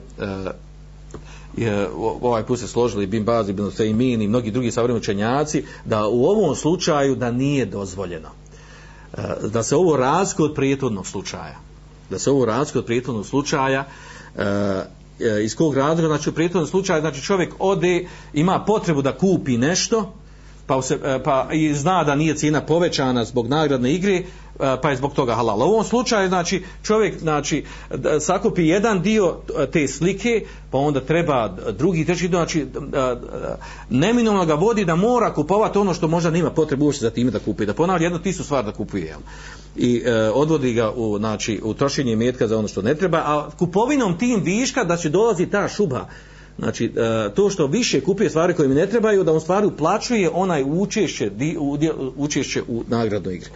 je, 1.60 1.88
ovaj 2.22 2.46
put 2.46 2.58
se 2.58 2.68
složili 2.68 3.06
Bin 3.06 3.24
Baz 3.24 3.48
i 3.48 3.54
Sejmin 3.76 4.22
i 4.22 4.28
mnogi 4.28 4.50
drugi 4.50 4.70
savremeni 4.70 5.00
učenjaci 5.00 5.64
da 5.84 6.08
u 6.08 6.24
ovom 6.24 6.56
slučaju 6.56 7.16
da 7.16 7.30
nije 7.30 7.66
dozvoljeno. 7.66 8.28
E, 9.12 9.22
da 9.48 9.62
se 9.62 9.76
ovo 9.76 9.96
razlikuje 9.96 10.48
od 10.48 10.54
prijetodnog 10.54 11.06
slučaja. 11.06 11.58
Da 12.10 12.18
se 12.18 12.30
ovo 12.30 12.44
razlikuje 12.44 12.80
od 12.80 12.86
prijetodnog 12.86 13.26
slučaja 13.26 13.84
e, 14.36 14.44
e, 15.20 15.44
iz 15.44 15.56
kog 15.56 15.74
razloga? 15.74 16.08
Znači 16.08 16.30
u 16.30 16.32
prijetodnom 16.32 16.66
slučaju 16.66 17.00
znači 17.00 17.22
čovjek 17.22 17.54
ode 17.58 18.08
ima 18.32 18.64
potrebu 18.66 19.02
da 19.02 19.18
kupi 19.18 19.58
nešto 19.58 20.12
pa, 20.70 20.82
se, 20.82 20.98
pa 21.24 21.48
i 21.52 21.74
zna 21.74 22.04
da 22.04 22.14
nije 22.14 22.34
cijena 22.34 22.60
povećana 22.60 23.24
zbog 23.24 23.48
nagradne 23.48 23.92
igre 23.92 24.22
pa 24.82 24.90
je 24.90 24.96
zbog 24.96 25.12
toga 25.12 25.34
halal. 25.34 25.60
U 25.60 25.62
ovom 25.62 25.84
slučaju, 25.84 26.28
znači, 26.28 26.62
čovjek, 26.82 27.18
znači, 27.18 27.64
sakupi 28.20 28.66
jedan 28.66 29.02
dio 29.02 29.36
te 29.72 29.88
slike, 29.88 30.44
pa 30.70 30.78
onda 30.78 31.00
treba 31.00 31.56
drugi, 31.78 32.04
treći 32.04 32.28
znači, 32.28 32.66
neminovno 33.90 34.46
ga 34.46 34.54
vodi 34.54 34.84
da 34.84 34.96
mora 34.96 35.34
kupovati 35.34 35.78
ono 35.78 35.94
što 35.94 36.08
možda 36.08 36.30
nima 36.30 36.50
potrebu 36.50 36.84
uopšte 36.84 37.04
za 37.04 37.10
time 37.10 37.30
da 37.30 37.38
kupi. 37.38 37.66
Da 37.66 37.74
ponavlja 37.74 38.04
jedno 38.04 38.18
tisu 38.18 38.44
stvar 38.44 38.64
da 38.64 38.72
kupuje, 38.72 39.04
jel? 39.06 39.20
I 39.76 40.02
e, 40.04 40.30
odvodi 40.30 40.72
ga 40.72 40.90
u, 40.90 41.18
znači, 41.18 41.60
u 41.64 41.74
trošenje 41.74 42.16
metka 42.16 42.48
za 42.48 42.58
ono 42.58 42.68
što 42.68 42.82
ne 42.82 42.94
treba, 42.94 43.18
a 43.18 43.48
kupovinom 43.58 44.18
tim 44.18 44.40
viška 44.44 44.84
da 44.84 44.96
će 44.96 45.08
dolazi 45.08 45.46
ta 45.46 45.68
šuba, 45.68 46.08
Znači, 46.60 46.92
to 47.34 47.50
što 47.50 47.66
više 47.66 48.00
kupuje 48.00 48.30
stvari 48.30 48.54
koje 48.54 48.68
mi 48.68 48.74
ne 48.74 48.86
trebaju, 48.86 49.24
da 49.24 49.32
on 49.32 49.40
stvari 49.40 49.66
uplaćuje 49.66 50.30
onaj 50.32 50.64
učešće, 50.66 51.30
učešće 52.16 52.62
u 52.68 52.84
nagradnoj 52.88 53.34
igri. 53.34 53.50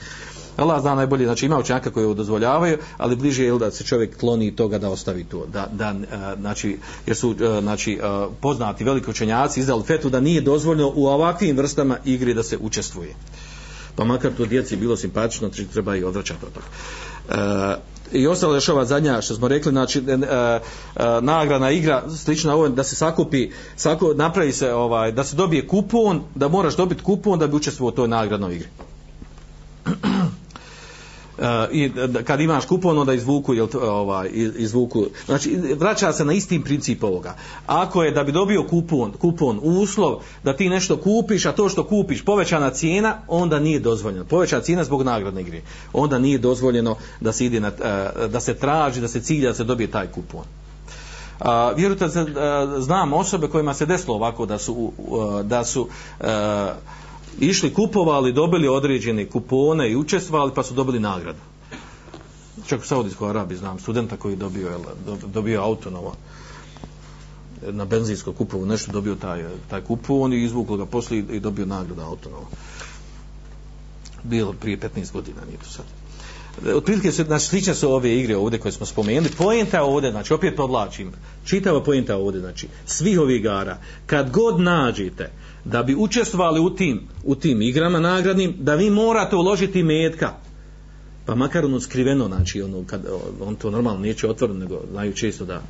Allah 0.56 0.80
zna 0.80 0.94
najbolje, 0.94 1.24
znači 1.24 1.46
ima 1.46 1.58
učenjaka 1.58 1.90
koji 1.90 2.04
ovo 2.04 2.14
dozvoljavaju, 2.14 2.78
ali 2.96 3.16
bliže 3.16 3.44
je 3.44 3.58
da 3.58 3.70
se 3.70 3.84
čovjek 3.84 4.16
kloni 4.16 4.56
toga 4.56 4.78
da 4.78 4.90
ostavi 4.90 5.24
to. 5.24 5.46
Da, 5.52 5.68
da, 5.72 5.94
znači, 6.40 6.78
jer 7.06 7.16
su 7.16 7.34
znači, 7.60 7.98
poznati 8.40 8.84
veliki 8.84 9.10
učenjaci 9.10 9.60
izdali 9.60 9.82
fetu 9.82 10.10
da 10.10 10.20
nije 10.20 10.40
dozvoljeno 10.40 10.92
u 10.94 11.06
ovakvim 11.06 11.56
vrstama 11.56 11.98
igre 12.04 12.34
da 12.34 12.42
se 12.42 12.58
učestvuje. 12.60 13.14
Pa 13.96 14.04
makar 14.04 14.32
to 14.36 14.46
djeci 14.46 14.76
bilo 14.76 14.96
simpatično, 14.96 15.48
znači 15.48 15.66
treba 15.72 15.96
i 15.96 16.04
odvraćati 16.04 16.46
od 16.46 16.52
toga. 16.52 16.66
I 18.14 18.26
ostalo 18.26 18.54
još 18.54 18.68
ova 18.68 18.84
zadnja 18.84 19.20
što 19.20 19.34
smo 19.34 19.48
rekli 19.48 19.72
znači 19.72 19.98
e, 19.98 20.12
e, 20.12 20.60
nagrana 21.20 21.70
igra 21.70 22.02
slična 22.16 22.54
ovo 22.54 22.68
da 22.68 22.84
se 22.84 22.96
sakupi 22.96 23.50
sako, 23.76 24.14
napravi 24.14 24.52
se 24.52 24.72
ovaj 24.72 25.12
da 25.12 25.24
se 25.24 25.36
dobije 25.36 25.66
kupon 25.66 26.22
da 26.34 26.48
moraš 26.48 26.76
dobiti 26.76 27.02
kupon 27.02 27.38
da 27.38 27.46
bi 27.46 27.56
učestvovao 27.56 27.92
u 27.92 27.96
toj 27.96 28.08
nagradnoj 28.08 28.54
igri 28.54 28.68
i 31.72 31.90
kad 32.24 32.40
imaš 32.40 32.66
kupon 32.66 32.98
onda 32.98 33.14
izvuku 33.14 33.54
jel, 33.54 33.68
ovaj, 33.82 34.30
izvuku. 34.56 35.06
Znači 35.26 35.58
vraća 35.78 36.12
se 36.12 36.24
na 36.24 36.32
istim 36.32 36.62
princip 36.62 37.04
ovoga. 37.04 37.34
Ako 37.66 38.02
je 38.02 38.10
da 38.10 38.24
bi 38.24 38.32
dobio 38.32 38.62
kupon 38.62 39.12
kupon 39.12 39.60
uslov 39.62 40.14
da 40.44 40.56
ti 40.56 40.68
nešto 40.68 40.96
kupiš 40.96 41.46
a 41.46 41.52
to 41.52 41.68
što 41.68 41.84
kupiš 41.84 42.24
povećana 42.24 42.70
cijena 42.70 43.16
onda 43.28 43.58
nije 43.58 43.80
dozvoljeno. 43.80 44.24
Povećana 44.24 44.62
cijena 44.62 44.84
zbog 44.84 45.02
nagradne 45.02 45.40
igre. 45.40 45.62
Onda 45.92 46.18
nije 46.18 46.38
dozvoljeno 46.38 46.96
da 47.20 47.32
se 47.32 47.46
ide 47.46 47.60
na, 47.60 47.68
uh, 47.68 48.30
da 48.30 48.40
se 48.40 48.54
traži 48.54 49.00
da 49.00 49.08
se 49.08 49.20
cilja 49.20 49.48
da 49.48 49.54
se 49.54 49.64
dobije 49.64 49.90
taj 49.90 50.06
kupon. 50.06 50.44
Uh, 51.40 51.46
vjerujte, 51.76 52.04
uh, 52.04 52.12
znam 52.78 53.12
osobe 53.12 53.48
kojima 53.48 53.74
se 53.74 53.86
desilo 53.86 54.14
ovako 54.14 54.46
da 54.46 54.58
su, 54.58 54.92
uh, 54.98 55.40
da 55.42 55.64
su 55.64 55.88
išli 57.40 57.74
kupovali, 57.74 58.32
dobili 58.32 58.68
određene 58.68 59.26
kupone 59.26 59.90
i 59.90 59.96
učestvovali 59.96 60.52
pa 60.54 60.62
su 60.62 60.74
dobili 60.74 61.00
nagradu. 61.00 61.38
Čak 62.66 62.80
u 62.80 62.86
Saudijskoj 62.86 63.30
Arabiji 63.30 63.58
znam 63.58 63.78
studenta 63.78 64.16
koji 64.16 64.36
dobio, 64.36 64.68
jel, 64.68 64.80
dobio 65.26 65.62
auto 65.62 65.90
novo 65.90 66.14
na 67.72 67.84
benzinsko 67.84 68.32
kupovu 68.32 68.66
nešto 68.66 68.92
dobio 68.92 69.14
taj, 69.14 69.44
taj 69.70 69.80
kupon 69.80 70.32
i 70.32 70.44
izvuklo 70.44 70.76
ga 70.76 70.86
posle 70.86 71.18
i 71.18 71.40
dobio 71.40 71.66
nagradu 71.66 72.02
auto 72.02 72.30
novo. 72.30 72.48
Bilo 74.22 74.52
prije 74.52 74.78
15 74.78 75.12
godina, 75.12 75.40
nije 75.46 75.58
to 75.58 75.70
sad. 75.70 76.03
Otprilike 76.74 77.12
se 77.12 77.24
znači 77.24 77.46
slične 77.46 77.74
su 77.74 77.92
ove 77.92 78.18
igre 78.18 78.36
ovdje 78.36 78.58
koje 78.58 78.72
smo 78.72 78.86
spomenuli. 78.86 79.30
Poenta 79.38 79.82
ovdje 79.82 80.10
znači 80.10 80.34
opet 80.34 80.56
podlačim 80.56 81.12
čitava 81.44 81.82
poenta 81.82 82.16
ovdje 82.16 82.40
znači 82.40 82.68
svih 82.86 83.20
ovih 83.20 83.36
igara. 83.36 83.78
Kad 84.06 84.30
god 84.30 84.60
nađete 84.60 85.30
da 85.64 85.82
bi 85.82 85.94
učestvovali 85.94 86.60
u 86.60 86.70
tim 86.70 87.00
u 87.24 87.34
tim 87.34 87.62
igrama 87.62 88.00
nagradnim 88.00 88.54
da 88.58 88.74
vi 88.74 88.90
morate 88.90 89.36
uložiti 89.36 89.82
metka. 89.82 90.32
Pa 91.26 91.34
makar 91.34 91.64
ono 91.64 91.80
skriveno 91.80 92.26
znači 92.26 92.62
ono 92.62 92.84
kad 92.86 93.06
on 93.40 93.56
to 93.56 93.70
normalno 93.70 94.00
neće 94.00 94.28
otvoreno 94.28 94.58
nego 94.58 94.80
znaju 94.90 95.12
često 95.12 95.44
da 95.44 95.62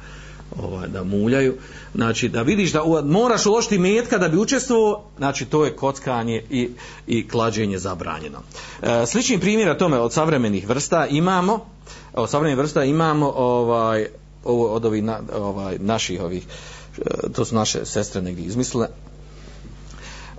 ovaj, 0.63 0.89
da 0.89 1.05
muljaju. 1.05 1.55
Znači 1.95 2.29
da 2.29 2.43
vidiš 2.43 2.73
da 2.73 2.83
moraš 3.05 3.47
uložiti 3.47 3.79
metka 3.79 4.19
da 4.19 4.29
bi 4.29 4.37
učestvovao 4.37 5.05
znači 5.17 5.45
to 5.45 5.65
je 5.65 5.77
kockanje 5.77 6.43
i, 6.51 6.71
i 7.07 7.29
klađenje 7.29 7.79
zabranjeno. 7.79 8.39
E, 8.83 9.07
slični 9.07 9.41
primjera 9.41 9.79
tome 9.79 9.99
od 9.99 10.13
savremenih 10.13 10.69
vrsta 10.69 11.07
imamo 11.07 11.67
od 12.13 12.31
savremenih 12.31 12.59
vrsta 12.59 12.85
imamo 12.85 13.33
ovaj 13.37 14.07
od 14.45 14.85
ovih 14.85 15.05
ovaj 15.35 15.79
naših 15.79 16.23
ovih 16.23 16.47
e, 16.99 17.33
to 17.33 17.45
su 17.45 17.55
naše 17.55 17.87
sestre 17.87 18.23
negdje 18.23 18.45
izmislile 18.45 18.89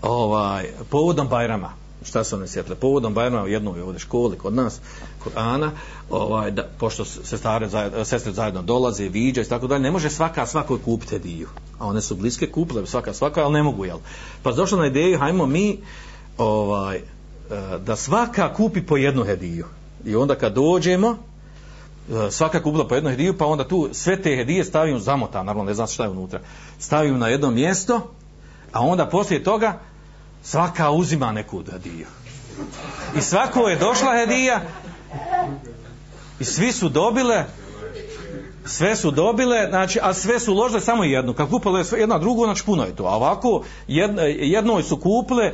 ovaj 0.02 0.66
povodom 0.90 1.28
Bajrama 1.28 1.85
šta 2.06 2.24
su 2.24 2.36
one 2.36 2.48
sjetle? 2.48 2.76
Povodom 2.76 3.14
Bajrama 3.14 3.44
u 3.44 3.48
jednoj 3.48 3.82
ovdje 3.82 4.00
školi 4.00 4.38
kod 4.38 4.54
nas 4.54 4.80
kod 5.24 5.34
Ana 5.36 5.72
ovaj 6.10 6.52
da 6.52 6.64
pošto 6.80 7.06
se 7.06 7.38
stare 7.38 7.70
zajedno, 7.70 8.06
sestre 8.06 8.32
zajedno 8.32 8.62
dolaze 8.62 9.10
viđa 9.10 9.42
i 9.42 9.46
tako 9.46 9.68
dalje 9.68 9.82
ne 9.82 9.92
može 9.92 10.10
svaka 10.10 10.46
svakoj 10.46 10.82
kupiti 10.82 11.12
hediju. 11.12 11.48
A 11.80 11.88
one 11.88 12.02
su 12.02 12.16
bliske 12.16 12.52
kupile 12.52 12.86
svaka 12.86 13.14
svaka 13.14 13.44
ali 13.44 13.54
ne 13.54 13.64
mogu 13.64 13.86
jel? 13.86 13.98
Pa 14.44 14.52
došlo 14.52 14.78
na 14.78 14.88
ideju 14.88 15.20
hajmo 15.20 15.46
mi 15.46 15.80
ovaj 16.38 16.98
e, 16.98 17.02
da 17.86 17.96
svaka 17.96 18.54
kupi 18.54 18.82
po 18.82 18.98
jednu 18.98 19.24
hediju. 19.24 19.66
I 20.06 20.16
onda 20.16 20.36
kad 20.36 20.54
dođemo 20.54 21.18
e, 22.28 22.32
svaka 22.32 22.64
kupila 22.64 22.88
po 22.88 22.96
jednu 22.96 23.10
hediju 23.10 23.38
pa 23.38 23.46
onda 23.46 23.68
tu 23.68 23.90
sve 23.92 24.22
te 24.22 24.36
hedije 24.36 24.64
stavimo 24.64 25.00
zamota 25.00 25.44
naravno 25.44 25.64
ne 25.64 25.74
znam 25.74 25.88
šta 25.88 26.04
je 26.04 26.10
unutra. 26.10 26.40
Stavimo 26.80 27.18
na 27.18 27.28
jedno 27.28 27.52
mjesto 27.52 28.02
a 28.76 28.82
onda 28.82 29.06
poslije 29.06 29.44
toga 29.44 29.80
svaka 30.46 30.92
uzima 30.92 31.32
neku 31.32 31.64
hediju 31.72 32.08
i 33.18 33.22
svako 33.22 33.70
je 33.70 33.76
došla 33.76 34.18
hedija 34.18 34.62
i 36.40 36.44
svi 36.44 36.72
su 36.72 36.90
dobile 36.90 37.46
sve 38.66 38.96
su 38.96 39.12
dobile, 39.12 39.68
znači, 39.70 40.00
a 40.02 40.14
sve 40.14 40.40
su 40.40 40.54
uložile 40.54 40.82
samo 40.82 41.04
jednu. 41.04 41.34
Kad 41.34 41.50
kupile 41.50 41.84
jedna 41.98 42.20
drugu, 42.20 42.46
znači 42.46 42.66
puno 42.66 42.84
je 42.84 42.96
to. 42.96 43.04
A 43.04 43.16
ovako, 43.16 43.64
jedno, 43.88 44.22
jednoj 44.22 44.84
su 44.84 44.98
kupile, 44.98 45.52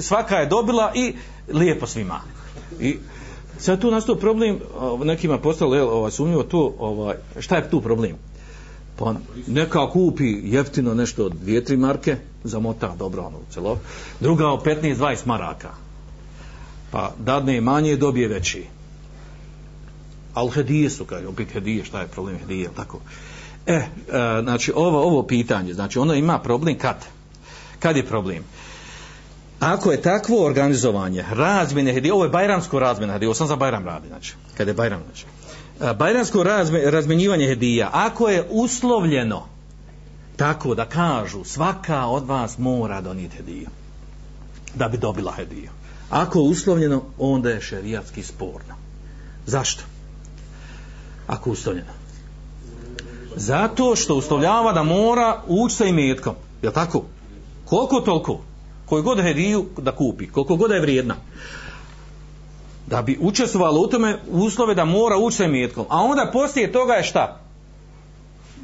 svaka 0.00 0.36
je 0.36 0.46
dobila 0.46 0.92
i 0.94 1.14
lijepo 1.48 1.86
svima. 1.86 2.20
I 2.80 2.96
sad 3.58 3.80
tu 3.80 3.90
nastao 3.90 4.14
problem, 4.14 4.60
nekima 5.04 5.38
postalo 5.38 5.82
ovaj, 5.82 6.10
sumnjivo 6.10 6.42
to, 6.42 6.74
ovaj, 6.78 7.16
šta 7.38 7.56
je 7.56 7.70
tu 7.70 7.80
problem? 7.80 8.16
Pa 8.98 9.14
neka 9.46 9.90
kupi 9.90 10.40
jeftino 10.44 10.94
nešto 10.94 11.28
dvije, 11.28 11.64
tri 11.64 11.76
marke, 11.76 12.16
zamota 12.44 12.94
dobro 12.98 13.22
ono 13.22 13.38
celo, 13.50 13.78
druga 14.20 14.48
o 14.48 14.60
15-20 14.64 15.26
maraka. 15.26 15.70
Pa 16.90 17.12
dadne 17.18 17.60
manje, 17.60 17.96
dobije 17.96 18.28
veći. 18.28 18.64
Al 20.34 20.48
hedije 20.48 20.90
su 20.90 21.04
kaže 21.04 21.26
opet 21.26 21.52
hedije 21.52 21.84
šta 21.84 22.00
je 22.00 22.06
problem 22.06 22.38
hedije 22.38 22.70
tako? 22.76 23.00
E, 23.66 23.74
e 23.74 23.86
znači 24.42 24.72
ovo 24.76 25.02
ovo 25.02 25.22
pitanje 25.26 25.74
znači 25.74 25.98
ono 25.98 26.14
ima 26.14 26.38
problem 26.38 26.78
kad? 26.78 26.96
Kad 27.78 27.96
je 27.96 28.06
problem? 28.06 28.44
Ako 29.60 29.92
je 29.92 30.02
takvo 30.02 30.46
organizovanje 30.46 31.24
razmjene 31.30 31.92
hedije 31.92 32.12
ovo 32.12 32.24
je 32.24 32.30
bajramsko 32.30 32.78
razmjena 32.78 33.12
hedije 33.12 33.28
ovo 33.28 33.34
sam 33.34 33.46
za 33.46 33.56
bajram 33.56 33.84
radi 33.84 34.08
znači 34.08 34.34
kad 34.56 34.68
je 34.68 34.74
bajram 34.74 35.00
znači. 35.06 35.26
E, 35.80 35.94
bajramsko 35.94 36.42
razme, 36.42 36.90
razmenjivanje 36.90 37.46
hedija 37.46 37.90
ako 37.92 38.28
je 38.28 38.46
uslovljeno 38.50 39.51
tako 40.36 40.74
da 40.74 40.84
kažu 40.84 41.44
svaka 41.44 42.06
od 42.06 42.26
vas 42.26 42.58
mora 42.58 43.00
donijeti 43.00 43.36
hediju 43.36 43.68
da 44.74 44.88
bi 44.88 44.98
dobila 44.98 45.32
hediju 45.32 45.70
ako 46.10 46.38
je 46.38 46.48
uslovljeno 46.48 47.02
onda 47.18 47.50
je 47.50 47.60
šerijatski 47.60 48.22
sporno 48.22 48.74
zašto 49.46 49.82
ako 51.26 51.50
uslovljeno. 51.50 51.90
Zato 53.36 53.96
što 53.96 54.14
uslovljava 54.14 54.72
da 54.72 54.82
mora 54.82 55.42
ući 55.46 55.74
sa 55.74 55.84
imetkom. 55.84 56.34
Je 56.62 56.72
tako? 56.72 57.04
Koliko 57.64 58.00
toliko? 58.00 58.40
Koju 58.86 59.02
god 59.02 59.22
hediju 59.22 59.66
da 59.78 59.92
kupi, 59.92 60.28
koliko 60.28 60.56
god 60.56 60.70
je 60.70 60.80
vrijedna. 60.80 61.14
Da 62.86 63.02
bi 63.02 63.18
učestvovalo 63.20 63.80
u 63.80 63.86
tome 63.86 64.18
uslove 64.30 64.74
da 64.74 64.84
mora 64.84 65.16
ući 65.16 65.36
sa 65.36 65.44
imetkom. 65.44 65.86
A 65.88 66.00
onda 66.00 66.30
poslije 66.32 66.72
toga 66.72 66.92
je 66.92 67.02
šta? 67.02 67.41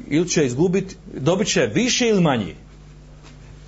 Ili 0.09 0.29
će 0.29 0.45
izgubiti, 0.45 0.95
dobit 1.13 1.47
će 1.47 1.65
više 1.65 2.07
ili 2.07 2.21
manje. 2.21 2.55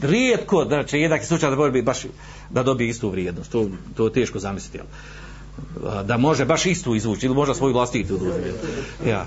Rijetko, 0.01 0.65
znači 0.65 0.97
jednak 0.97 1.25
slučaj 1.25 1.55
da 1.55 1.69
bi 1.69 1.81
baš 1.81 2.05
da 2.49 2.63
dobije 2.63 2.89
istu 2.89 3.09
vrijednost. 3.09 3.51
To, 3.51 3.69
to 3.95 4.05
je 4.05 4.13
teško 4.13 4.39
zamisliti. 4.39 4.77
Jel? 4.77 4.85
da 6.03 6.17
može 6.17 6.45
baš 6.45 6.65
istu 6.65 6.95
izvući 6.95 7.25
ili 7.25 7.35
možda 7.35 7.53
svoju 7.53 7.73
vlastitu 7.73 8.19
ja 9.07 9.25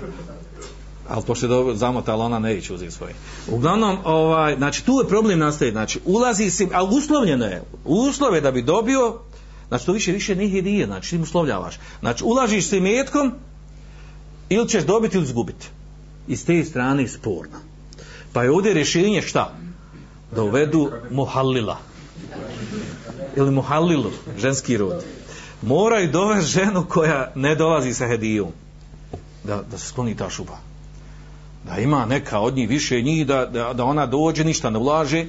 ali 1.09 1.23
pošto 1.27 1.45
je 1.45 1.49
dobro 1.49 1.75
zamotala 1.75 2.25
ona 2.25 2.39
neće 2.39 2.73
uzeti 2.73 2.91
svoje 2.91 3.13
uglavnom 3.47 3.97
ovaj, 4.03 4.55
znači 4.55 4.85
tu 4.85 4.99
je 5.03 5.07
problem 5.07 5.39
nastaje 5.39 5.71
znači 5.71 5.99
ulazi 6.05 6.49
se 6.49 6.67
ali 6.73 6.97
uslovljeno 6.97 7.45
je 7.45 7.63
uslove 7.85 8.41
da 8.41 8.51
bi 8.51 8.61
dobio 8.61 9.19
znači 9.67 9.85
to 9.85 9.91
više 9.91 10.11
više 10.11 10.35
nije 10.35 10.51
hedije 10.51 10.85
znači 10.85 11.09
ti 11.09 11.17
mu 11.17 11.23
uslovljavaš 11.23 11.79
znači 11.99 12.23
ulažiš 12.23 12.67
se 12.67 12.79
metkom 12.79 13.33
ili 14.49 14.69
ćeš 14.69 14.83
dobiti 14.83 15.17
ili 15.17 15.25
izgubiti 15.25 15.67
iz 16.27 16.45
te 16.45 16.63
strane 16.63 17.07
sporno. 17.07 17.57
Pa 18.33 18.43
je 18.43 18.51
ovdje 18.51 18.73
rješenje 18.73 19.21
šta? 19.21 19.53
Da 20.35 20.43
uvedu 20.43 20.91
muhallila. 21.11 21.77
Ili 23.35 23.51
muhallilu 23.51 24.11
ženski 24.37 24.77
rod. 24.77 25.03
Moraju 25.61 26.11
dovesti 26.11 26.51
ženu 26.51 26.85
koja 26.89 27.31
ne 27.35 27.55
dolazi 27.55 27.93
sa 27.93 28.07
hedijom. 28.07 28.49
Da, 29.43 29.61
da 29.71 29.77
se 29.77 29.87
skloni 29.87 30.17
ta 30.17 30.29
šuba. 30.29 30.57
Da 31.63 31.77
ima 31.77 32.05
neka 32.05 32.39
od 32.39 32.55
njih 32.55 32.69
više 32.69 33.01
njih 33.01 33.27
da, 33.27 33.45
da, 33.45 33.73
da 33.73 33.83
ona 33.83 34.05
dođe 34.05 34.43
ništa 34.43 34.69
ne 34.69 34.79
ulaže. 34.79 35.25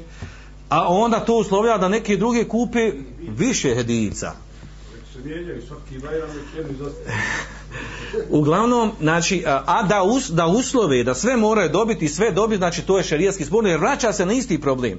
A 0.69 0.89
onda 0.89 1.21
to 1.21 1.37
uslovlja 1.37 1.79
da 1.79 1.89
neke 1.89 2.17
druge 2.17 2.45
kupe 2.45 2.93
više 3.29 3.75
hedijica 3.75 4.33
uglavnom 8.39 8.93
znači 9.01 9.45
a 9.47 9.83
da, 9.83 10.03
us, 10.03 10.29
da 10.31 10.47
uslove 10.47 11.05
da 11.05 11.15
sve 11.15 11.37
moraju 11.37 11.69
dobiti 11.69 12.09
sve 12.09 12.31
dobiti 12.31 12.59
znači 12.59 12.83
to 12.83 12.99
je 12.99 13.05
šerijski 13.05 13.45
spor 13.45 13.67
jer 13.67 13.79
vraća 13.79 14.13
se 14.13 14.27
na 14.27 14.33
isti 14.33 14.61
problem. 14.61 14.99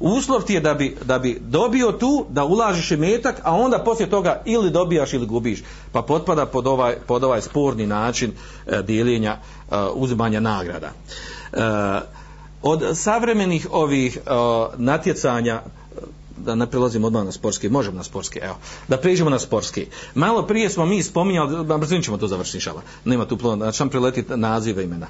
Uslov 0.00 0.42
ti 0.42 0.54
je 0.54 0.60
da 0.60 0.74
bi, 0.74 0.96
da 1.04 1.18
bi 1.18 1.38
dobio 1.40 1.92
tu 1.92 2.26
da 2.28 2.44
ulažiš 2.44 2.90
metak 2.90 3.40
a 3.42 3.54
onda 3.54 3.78
poslije 3.78 4.10
toga 4.10 4.42
ili 4.44 4.70
dobijaš 4.70 5.12
ili 5.12 5.26
gubiš. 5.26 5.62
Pa 5.92 6.02
potpada 6.02 6.46
pod 6.46 6.66
ovaj, 6.66 6.96
pod 7.06 7.24
ovaj 7.24 7.42
sporni 7.42 7.86
način 7.86 8.32
e, 8.66 8.82
dijeljenja 8.82 9.36
e, 9.36 9.76
uzimanja 9.94 10.40
nagrada. 10.40 10.90
E, 11.52 11.60
od 12.62 12.82
savremenih 12.94 13.68
ovih 13.70 14.16
e, 14.16 14.20
natjecanja 14.76 15.62
da 16.44 16.54
ne 16.54 16.66
prelazimo 16.66 17.06
odmah 17.06 17.24
na 17.24 17.32
sportski, 17.32 17.68
možemo 17.68 17.96
na 17.96 18.04
sportski, 18.04 18.38
evo, 18.42 18.56
da 18.88 18.96
prijeđemo 18.96 19.30
na 19.30 19.38
sportski. 19.38 19.86
Malo 20.14 20.42
prije 20.42 20.70
smo 20.70 20.86
mi 20.86 21.02
spominjali, 21.02 21.78
brzim 21.78 22.02
ćemo 22.02 22.16
to 22.16 22.26
završiti, 22.26 22.60
šala, 22.60 22.82
nema 23.04 23.24
tu 23.24 23.36
plona, 23.36 23.64
znači 23.64 23.82
vam 23.82 23.88
priletiti 23.88 24.36
nazive 24.36 24.84
imena. 24.84 25.06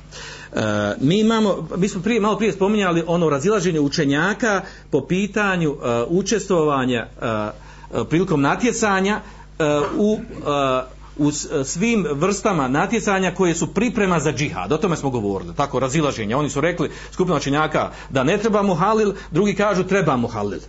E, 0.53 0.61
mi 1.01 1.21
imamo, 1.21 1.69
mi 1.77 1.89
smo 1.89 2.03
prije, 2.03 2.21
malo 2.21 2.37
prije 2.37 2.53
spominjali 2.53 3.05
ono 3.07 3.31
razilaženje 3.31 3.81
učenjaka 3.81 4.63
po 4.91 5.07
pitanju 5.07 5.71
uh, 5.71 5.79
učestvovanja 6.09 7.07
uh, 7.17 8.07
prilikom 8.09 8.41
natjecanja 8.41 9.21
uh, 9.59 9.67
u 9.99 10.13
uh, 10.13 10.99
u 11.19 11.31
svim 11.65 12.07
vrstama 12.13 12.69
natjecanja 12.69 13.35
koje 13.35 13.55
su 13.55 13.75
priprema 13.75 14.21
za 14.21 14.33
džihad. 14.33 14.73
O 14.73 14.77
tome 14.77 14.97
smo 14.97 15.11
govorili. 15.11 15.55
Tako, 15.55 15.79
razilaženja. 15.79 16.39
Oni 16.39 16.51
su 16.51 16.61
rekli, 16.61 16.91
skupina 17.13 17.37
učenjaka, 17.37 17.91
da 18.11 18.25
ne 18.25 18.39
treba 18.39 18.63
mu 18.63 18.75
halil, 18.75 19.13
drugi 19.31 19.55
kažu 19.55 19.85
treba 19.85 20.17
mu 20.17 20.29
halil 20.29 20.61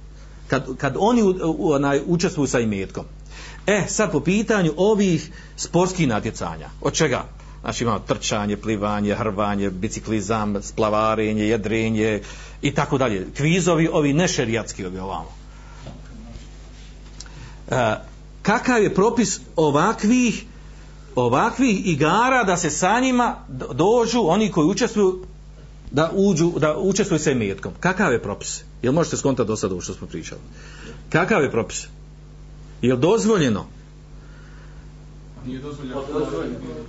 kad, 0.49 0.77
kad 0.77 0.95
oni 0.99 1.23
u, 1.23 1.71
onaj, 1.71 2.01
učestvuju 2.07 2.47
sa 2.47 2.59
imetkom. 2.59 3.05
E, 3.67 3.83
sad 3.87 4.11
po 4.11 4.19
pitanju 4.19 4.73
ovih 4.77 5.31
sportskih 5.55 6.07
natjecanja, 6.07 6.69
od 6.81 6.93
čega? 6.93 7.23
Znači 7.61 7.83
imamo 7.83 7.99
trčanje, 7.99 8.57
plivanje, 8.57 9.15
hrvanje, 9.15 9.69
biciklizam, 9.69 10.55
splavarenje, 10.61 11.43
jedrenje 11.43 12.21
i 12.61 12.73
tako 12.73 12.97
dalje. 12.97 13.27
Kvizovi, 13.37 13.87
ovi 13.87 14.13
nešerijatski 14.13 14.85
ovi 14.85 14.99
ovamo. 14.99 15.31
E, 17.67 17.95
kakav 18.41 18.83
je 18.83 18.95
propis 18.95 19.39
ovakvih 19.55 20.45
ovakvih 21.15 21.87
igara 21.87 22.43
da 22.43 22.57
se 22.57 22.69
sa 22.69 22.99
njima 22.99 23.35
dođu 23.73 24.21
oni 24.25 24.51
koji 24.51 24.67
učestvuju 24.67 25.25
da 25.91 26.11
uđu, 26.13 26.51
da 26.57 26.77
učestvuju 26.77 27.19
sa 27.19 27.31
imetkom. 27.31 27.73
Kakav 27.79 28.13
je 28.13 28.21
propis? 28.21 28.63
Jel 28.81 28.93
možete 28.93 29.17
skontati 29.17 29.47
do 29.47 29.55
sada 29.55 29.81
što 29.81 29.93
smo 29.93 30.07
pričali? 30.07 30.41
Kakav 31.09 31.43
je 31.43 31.51
propis? 31.51 31.87
Jel 32.81 32.97
dozvoljeno 32.97 33.65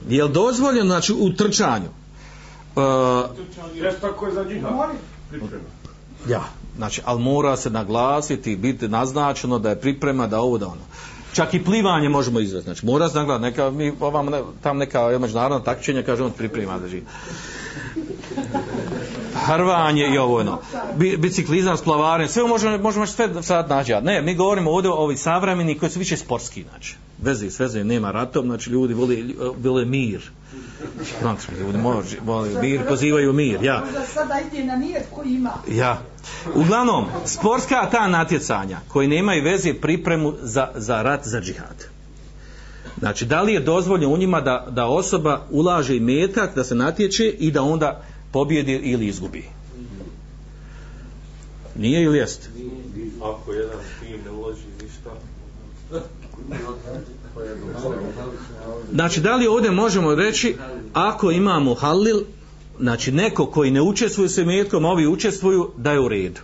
Je 0.09 0.25
li 0.25 0.33
dozvoljeno, 0.33 0.87
znači, 0.87 1.13
u 1.13 1.33
trčanju? 1.33 1.89
Uh, 2.77 2.83
ja, 6.29 6.45
znači, 6.77 7.03
ali 7.05 7.23
mora 7.23 7.57
se 7.57 7.71
naglasiti, 7.71 8.57
biti 8.57 8.89
naznačeno 8.89 9.59
da 9.59 9.71
je 9.71 9.81
priprema, 9.81 10.27
da 10.27 10.41
ovo, 10.41 10.59
da 10.59 10.67
ono. 10.67 10.81
Čak 11.33 11.55
i 11.55 11.65
plivanje 11.65 12.09
možemo 12.09 12.41
izvesti, 12.41 12.65
znači 12.65 12.87
mora 12.87 13.09
se 13.09 13.19
naglasiti, 13.19 13.43
neka, 13.43 13.71
mi, 13.71 13.93
ovam, 14.01 14.27
ne, 14.27 14.43
tam 14.63 14.79
neka 14.79 15.19
međunarodna 15.19 15.65
takmičenja, 15.65 16.03
kaže 16.03 16.23
on 16.23 16.31
priprema 16.31 16.79
da 16.79 16.89
živi. 16.89 17.05
Hrvanje 19.51 20.07
i 20.15 20.19
ovo 20.19 20.41
ono. 20.41 20.59
Bi, 20.97 21.17
biciklizam, 21.17 21.77
splavaranje, 21.77 22.29
sve 22.29 22.45
možemo, 22.45 22.79
možemo 22.79 23.07
sve 23.07 23.43
sad 23.43 23.69
naći. 23.69 23.95
Ne, 24.03 24.23
mi 24.23 24.35
govorimo 24.35 24.71
ovdje 24.71 24.91
o 24.91 24.95
ovi 24.95 25.17
savremeni 25.17 25.79
koji 25.79 25.91
su 25.91 25.99
više 25.99 26.17
sportski, 26.17 26.65
znači. 26.71 26.97
Veze 27.23 27.51
s 27.51 27.61
veze 27.61 27.85
nema 27.85 28.11
ratom, 28.11 28.47
znači 28.47 28.71
ljudi 28.71 28.95
vole, 28.95 29.17
vole 29.59 29.85
mir. 29.85 30.31
Znači, 31.21 31.47
ljudi 31.61 31.79
može, 31.79 32.17
vole 32.25 32.49
mir, 32.63 32.81
pozivaju 32.89 33.33
mir, 33.33 33.63
ja. 33.63 33.83
Sada 34.15 34.41
ide 34.53 34.65
na 34.65 34.77
nijet 34.77 35.07
koji 35.15 35.29
ima. 35.29 35.51
Ja. 35.69 35.99
Uglavnom, 36.55 37.07
sportska 37.25 37.89
ta 37.91 38.09
natjecanja 38.09 38.79
koji 38.89 39.09
nemaju 39.09 39.45
veze 39.45 39.75
pripremu 39.75 40.35
za, 40.43 40.69
za 40.75 41.03
rat 41.03 41.21
za 41.25 41.41
džihad. 41.41 41.85
Znači, 42.99 43.27
da 43.27 43.43
li 43.43 43.53
je 43.53 43.61
dozvoljeno 43.61 44.15
u 44.15 44.17
njima 44.17 44.41
da, 44.41 44.67
da 44.71 44.87
osoba 44.87 45.47
ulaže 45.51 45.97
i 45.97 46.01
metak, 46.01 46.55
da 46.55 46.65
se 46.65 46.75
natječe 46.75 47.29
i 47.29 47.51
da 47.51 47.63
onda 47.63 48.03
pobjedi 48.33 48.73
ili 48.73 49.07
izgubi? 49.07 49.45
Nije 51.77 52.03
ili 52.03 52.19
jest? 52.19 52.51
Ako 53.23 53.53
jedan 53.53 53.79
tim 54.01 54.21
ne 54.25 54.31
uloži 54.31 54.63
ništa, 54.83 55.11
Znači, 58.93 59.21
da 59.21 59.37
li 59.37 59.47
ovdje 59.47 59.71
možemo 59.71 60.15
reći, 60.15 60.57
ako 60.93 61.31
imamo 61.31 61.75
halil, 61.75 62.21
znači 62.81 63.13
neko 63.13 63.47
koji 63.47 63.71
ne 63.71 63.83
učestvuje 63.83 64.29
se 64.29 64.45
metkom, 64.45 64.85
a 64.85 64.89
ovi 64.89 65.07
učestvuju, 65.07 65.71
da 65.77 65.93
je 65.93 66.01
u 66.01 66.09
redu. 66.09 66.41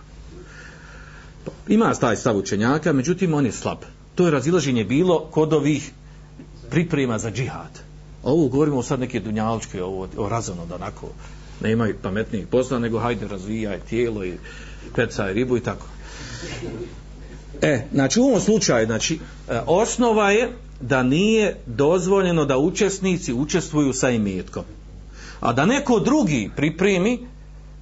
Ima 1.67 1.93
taj 1.93 2.15
stav 2.15 2.37
učenjaka, 2.37 2.93
međutim 2.93 3.33
on 3.33 3.45
je 3.45 3.51
slab. 3.51 3.77
To 4.15 4.25
je 4.25 4.31
razilaženje 4.31 4.83
bilo 4.83 5.19
kod 5.19 5.53
ovih 5.53 5.91
priprema 6.69 7.19
za 7.19 7.31
džihad. 7.31 7.79
Ovo 8.23 8.47
govorimo 8.47 8.83
sad 8.83 8.99
neke 8.99 9.19
dunjaličke, 9.19 9.83
ovo, 9.83 10.07
o 10.17 10.29
da 10.69 10.75
onako 10.75 11.07
ne 11.61 11.71
imaju 11.71 11.95
pametnijih 12.01 12.47
posla, 12.47 12.79
nego 12.79 12.99
hajde 12.99 13.27
razvijaj 13.27 13.79
tijelo 13.79 14.25
i 14.25 14.33
pecaj 14.95 15.33
ribu 15.33 15.57
i 15.57 15.61
tako. 15.61 15.85
E, 17.61 17.81
znači 17.93 18.19
u 18.19 18.23
ovom 18.23 18.41
slučaju, 18.41 18.85
znači, 18.85 19.19
e, 19.49 19.59
osnova 19.65 20.31
je 20.31 20.51
da 20.81 21.03
nije 21.03 21.55
dozvoljeno 21.65 22.45
da 22.45 22.57
učesnici 22.57 23.33
učestvuju 23.33 23.93
sa 23.93 24.09
imetkom. 24.09 24.63
A 25.39 25.53
da 25.53 25.65
neko 25.65 25.99
drugi 25.99 26.49
pripremi, 26.55 27.27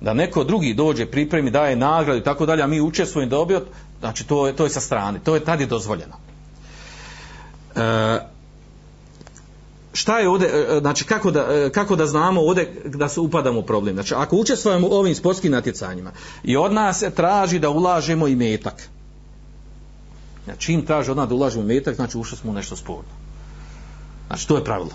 da 0.01 0.13
neko 0.13 0.43
drugi 0.43 0.73
dođe, 0.73 1.05
pripremi, 1.05 1.51
daje 1.51 1.75
nagradu 1.75 2.19
i 2.19 2.23
tako 2.23 2.45
dalje, 2.45 2.63
a 2.63 2.67
mi 2.67 2.81
učestvujemo 2.81 3.29
dobio, 3.29 3.61
znači 3.99 4.27
to 4.27 4.47
je, 4.47 4.55
to 4.55 4.63
je 4.63 4.69
sa 4.69 4.79
strane, 4.79 5.19
to 5.23 5.35
je 5.35 5.43
tad 5.43 5.59
je 5.61 5.65
dozvoljeno. 5.65 6.13
E, 7.75 8.34
šta 9.95 10.19
je 10.19 10.29
ovdje, 10.29 10.47
e, 10.47 10.79
znači 10.79 11.05
kako 11.05 11.31
da, 11.31 11.39
e, 11.39 11.69
kako 11.69 11.95
da 11.95 12.05
znamo 12.05 12.41
ovdje 12.41 12.81
da 12.85 13.09
se 13.09 13.19
upadamo 13.19 13.59
u 13.59 13.63
problem. 13.63 13.95
Znači 13.95 14.13
ako 14.13 14.35
učestvujemo 14.35 14.87
u 14.87 14.93
ovim 14.93 15.15
sportskim 15.15 15.51
natjecanjima 15.51 16.11
i 16.43 16.57
od 16.57 16.73
nas 16.73 16.99
se 16.99 17.09
traži 17.09 17.59
da 17.59 17.69
ulažemo 17.69 18.27
i 18.27 18.35
metak. 18.35 18.89
Znači 20.45 20.59
čim 20.59 20.85
traži 20.85 21.11
od 21.11 21.17
nas 21.17 21.29
da 21.29 21.35
ulažemo 21.35 21.65
metak, 21.65 21.95
znači 21.95 22.17
ušli 22.17 22.37
smo 22.37 22.51
u 22.51 22.53
nešto 22.53 22.75
sporno. 22.75 23.11
Znači 24.27 24.47
to 24.47 24.57
je 24.57 24.63
pravilo. 24.63 24.91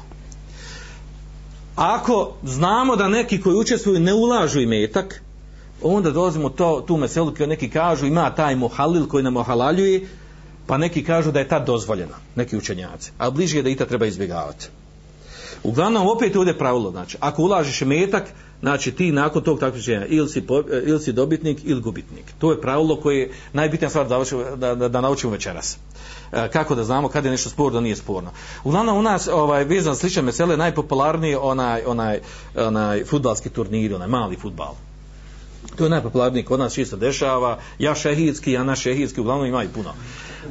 Ako 1.76 2.32
znamo 2.44 2.96
da 2.96 3.08
neki 3.08 3.40
koji 3.40 3.56
učestvuju 3.56 4.00
ne 4.00 4.14
ulažu 4.14 4.60
i 4.60 4.66
metak, 4.66 5.22
onda 5.82 6.10
dolazimo 6.10 6.48
to, 6.48 6.84
tu 6.86 6.96
meselu 6.96 7.32
kada 7.32 7.46
neki 7.46 7.70
kažu 7.70 8.06
ima 8.06 8.34
taj 8.34 8.56
mohalil 8.56 9.06
koji 9.06 9.24
nam 9.24 9.36
ohalaljuje, 9.36 10.08
pa 10.66 10.76
neki 10.78 11.04
kažu 11.04 11.32
da 11.32 11.38
je 11.38 11.48
tad 11.48 11.66
dozvoljeno, 11.66 12.14
neki 12.36 12.56
učenjaci. 12.56 13.12
A 13.18 13.30
bliže 13.30 13.58
je 13.58 13.62
da 13.62 13.70
i 13.70 13.76
ta 13.76 13.86
treba 13.86 14.06
izbjegavati. 14.06 14.68
Uglavnom, 15.64 16.08
opet 16.08 16.36
ovdje 16.36 16.58
pravilo, 16.58 16.90
znači, 16.90 17.16
ako 17.20 17.42
ulažiš 17.42 17.80
metak, 17.80 18.24
znači 18.60 18.92
ti 18.92 19.12
nakon 19.12 19.42
tog 19.42 19.60
takmičenja 19.60 20.06
ili 20.06 20.28
si, 20.28 20.46
po, 20.46 20.62
ili 20.86 21.00
si 21.00 21.12
dobitnik 21.12 21.58
ili 21.64 21.80
gubitnik. 21.80 22.24
To 22.38 22.50
je 22.50 22.60
pravilo 22.60 22.96
koje 22.96 23.18
je 23.18 23.32
najbitnija 23.52 23.90
stvar 23.90 24.08
da, 24.08 24.22
da, 24.56 24.74
da, 24.74 24.88
da 24.88 25.00
naučimo 25.00 25.32
večeras. 25.32 25.78
E, 26.32 26.48
kako 26.48 26.74
da 26.74 26.84
znamo 26.84 27.08
kad 27.08 27.24
je 27.24 27.30
nešto 27.30 27.50
sporno, 27.50 27.74
da 27.74 27.80
nije 27.80 27.96
sporno. 27.96 28.30
Uglavnom 28.64 28.98
u 28.98 29.02
nas 29.02 29.28
ovaj 29.28 29.64
vezan 29.64 29.96
slične 29.96 30.22
mesele 30.22 30.56
najpopularniji 30.56 31.34
onaj 31.34 31.82
onaj 31.86 32.20
onaj 32.56 33.04
fudbalski 33.04 33.50
turnir, 33.50 33.94
onaj 33.94 34.08
mali 34.08 34.36
fudbal. 34.36 34.74
To 35.76 35.84
je 35.84 35.90
najpopularniji 35.90 36.44
kod 36.44 36.60
nas 36.60 36.74
čisto 36.74 36.96
dešava, 36.96 37.58
ja 37.78 37.94
šehidski, 37.94 38.52
ja 38.52 38.64
naš 38.64 38.80
šehidski, 38.80 39.20
uglavnom 39.20 39.46
ima 39.46 39.64
i 39.64 39.68
puno. 39.68 39.92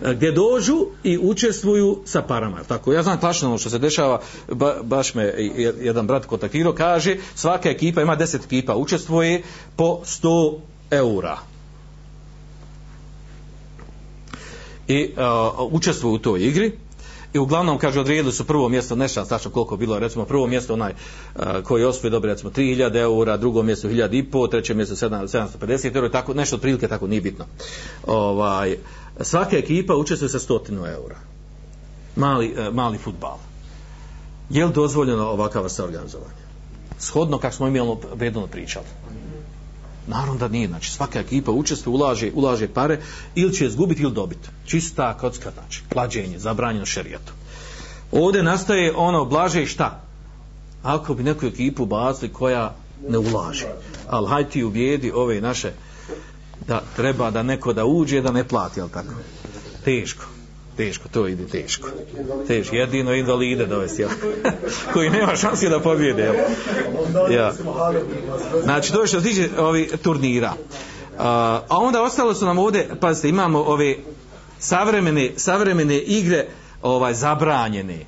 E, 0.05 0.14
Gdje 0.14 0.32
dođu 0.32 0.88
i 1.03 1.18
učestvuju 1.18 1.99
sa 2.05 2.22
parama. 2.22 2.64
Tako, 2.64 2.93
ja 2.93 3.03
znam 3.03 3.20
tačno 3.20 3.47
ono 3.47 3.57
što 3.57 3.70
se 3.70 3.80
dešava, 3.80 4.22
ba, 4.47 4.76
baš 4.84 5.14
me 5.14 5.24
je- 5.24 5.76
jedan 5.80 6.07
brat 6.07 6.26
kontaktirao, 6.26 6.74
kaže, 6.74 7.18
svaka 7.36 7.70
ekipa 7.70 8.01
ima 8.01 8.18
10 8.18 8.45
ekipa, 8.45 8.76
učestvuje 8.76 9.43
po 9.76 10.01
100 10.05 10.57
eura. 10.91 11.38
I 14.88 15.12
uh, 15.57 15.74
učestvuju 15.74 16.14
u 16.14 16.20
toj 16.20 16.47
igri, 16.47 16.72
i 17.34 17.40
uglavnom 17.40 17.78
kaže 17.78 18.00
odredili 18.00 18.32
su 18.32 18.44
prvo 18.44 18.70
mjesto 18.70 18.96
nešto 18.96 19.26
tačno 19.26 19.52
koliko 19.52 19.78
bilo 19.78 20.00
recimo 20.00 20.26
prvo 20.26 20.48
mjesto 20.48 20.74
onaj 20.74 20.94
uh, 21.36 21.44
koji 21.64 21.84
osvoji 21.84 22.12
dobio 22.12 22.30
recimo 22.30 22.52
3000 22.52 22.96
eura 22.96 23.38
drugo 23.38 23.64
mjesto 23.64 23.88
1000 23.88 24.20
i 24.20 24.24
po 24.24 24.48
treće 24.48 24.74
mjesto 24.74 24.96
7, 24.96 25.48
750 25.60 25.96
eura 25.96 26.10
tako 26.10 26.34
nešto 26.34 26.56
otprilike 26.56 26.88
tako 26.88 27.08
nije 27.08 27.22
bitno. 27.22 27.46
Ovaj 28.08 28.78
svaka 29.22 29.58
ekipa 29.58 29.96
učestvuje 29.96 30.30
sa 30.30 30.40
100 30.40 30.94
eura. 30.94 31.16
Mali, 32.16 32.56
uh, 32.68 32.74
mali 32.74 32.98
futbal. 32.98 33.38
Je 34.50 34.66
li 34.66 34.74
dozvoljeno 34.74 35.28
ovakav 35.28 35.64
vrsta 35.64 35.84
organizovanja? 35.84 36.50
Shodno 37.00 37.38
kako 37.38 37.56
smo 37.56 37.68
imali 37.68 37.98
vedno 38.16 38.48
pričali 38.48 38.86
Naravno 40.10 40.39
da 40.39 40.47
nije, 40.47 40.68
znači 40.68 40.91
svaka 40.91 41.20
ekipa 41.20 41.51
učestvuje, 41.51 41.95
ulaže, 41.95 42.32
ulaže 42.36 42.68
pare, 42.68 42.99
ili 43.36 43.53
će 43.53 43.66
izgubiti 43.66 44.03
ili 44.03 44.14
dobiti. 44.14 44.49
Čista 44.66 45.18
kocka, 45.18 45.51
znači, 45.51 45.82
klađenje, 45.93 46.39
zabranjeno 46.39 46.86
šerijatom. 46.86 47.36
Ovdje 48.12 48.43
nastaje 48.43 48.93
ono 48.95 49.26
blaže 49.26 49.66
šta? 49.66 50.01
Ako 50.84 51.14
bi 51.14 51.24
neku 51.24 51.45
ekipu 51.45 51.86
bacili 51.86 52.34
koja 52.34 52.76
ne 53.10 53.18
ulaže. 53.18 53.68
Ali 54.10 54.28
hajde 54.28 54.49
ti 54.49 54.64
ubijedi 54.64 55.12
ove 55.12 55.41
naše 55.41 55.72
da 56.68 56.82
treba 56.95 57.32
da 57.32 57.43
neko 57.43 57.74
da 57.74 57.86
uđe 57.86 58.22
da 58.22 58.32
ne 58.32 58.43
plati, 58.43 58.80
jel 58.80 58.89
tako? 58.89 59.14
Teško. 59.86 60.39
Teško, 60.80 61.10
to 61.10 61.28
ide 61.28 61.48
teško. 61.48 61.90
Teško, 62.48 62.76
jedino 62.76 63.14
invalide 63.14 63.66
dovesti, 63.66 64.02
jel? 64.02 64.10
koji 64.94 65.10
nema 65.10 65.36
šansi 65.36 65.70
da 65.70 65.80
pobjede, 65.80 66.24
jel? 66.24 66.36
Ja. 67.32 67.54
Znači, 68.64 68.94
to 68.94 69.02
je 69.02 69.08
što 69.08 69.22
se 69.22 69.28
tiče 69.28 69.50
ovi 69.58 69.90
turnira. 70.04 70.54
A 71.18 71.62
onda 71.70 72.02
ostalo 72.02 72.34
su 72.34 72.45
nam 72.45 72.58
ovdje, 72.58 72.90
pazite, 72.99 73.30
imamo 73.30 73.60
ove 73.60 73.95
savremene, 74.60 75.32
savremene 75.38 75.98
igre 75.98 76.48
ovaj 76.82 77.14
zabranjene. 77.14 78.06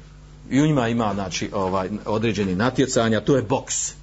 I 0.50 0.62
u 0.62 0.66
njima 0.66 0.88
ima 0.88 1.14
znači 1.14 1.50
ovaj 1.54 1.90
određeni 2.06 2.56
natjecanja, 2.56 3.22
to 3.22 3.36
je 3.36 3.42
boks. 3.42 3.94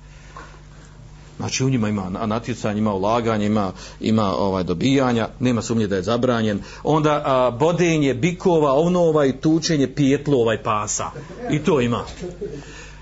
Znači 1.38 1.64
u 1.64 1.70
njima 1.70 1.88
ima 1.88 2.10
na- 2.10 2.26
natjecanje, 2.26 2.78
ima 2.78 2.94
ulaganje, 2.94 3.46
ima, 3.46 3.72
ima 4.00 4.34
ovaj 4.36 4.64
dobijanja, 4.64 5.28
nema 5.40 5.62
sumnje 5.62 5.86
da 5.86 5.96
je 5.96 6.02
zabranjen. 6.02 6.60
Onda 6.82 7.22
a, 7.24 7.50
bodenje 7.50 8.14
bikova, 8.14 8.72
ovnova 8.72 9.26
i 9.26 9.32
tučenje 9.32 9.94
pijetlova 9.94 10.54
i 10.54 10.62
pasa. 10.62 11.10
I 11.50 11.58
to 11.58 11.80
ima. 11.80 12.04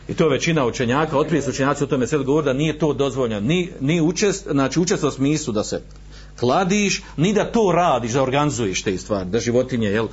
I 0.09 0.15
to 0.15 0.25
je 0.25 0.31
većina 0.31 0.67
učenjaka, 0.67 1.19
otprije 1.19 1.43
su 1.43 1.51
učenjaci 1.51 1.85
o 1.85 1.87
tome 1.87 2.07
sve 2.07 2.19
govori 2.19 2.45
da 2.45 2.53
nije 2.53 2.79
to 2.79 2.93
dozvoljeno. 2.93 3.41
Ni, 3.41 3.71
ni 3.81 4.01
učest, 4.01 4.47
znači 4.51 4.81
učest 4.81 5.05
u 5.05 5.11
smislu 5.11 5.53
da 5.53 5.65
se 5.65 5.83
kladiš, 6.41 7.03
ni 7.17 7.33
da 7.33 7.45
to 7.45 7.73
radiš, 7.75 8.13
da 8.13 8.23
organizuješ 8.23 8.83
te 8.83 8.99
stvari, 8.99 9.29
da 9.31 9.41
životinje, 9.41 9.89
jel, 9.89 10.09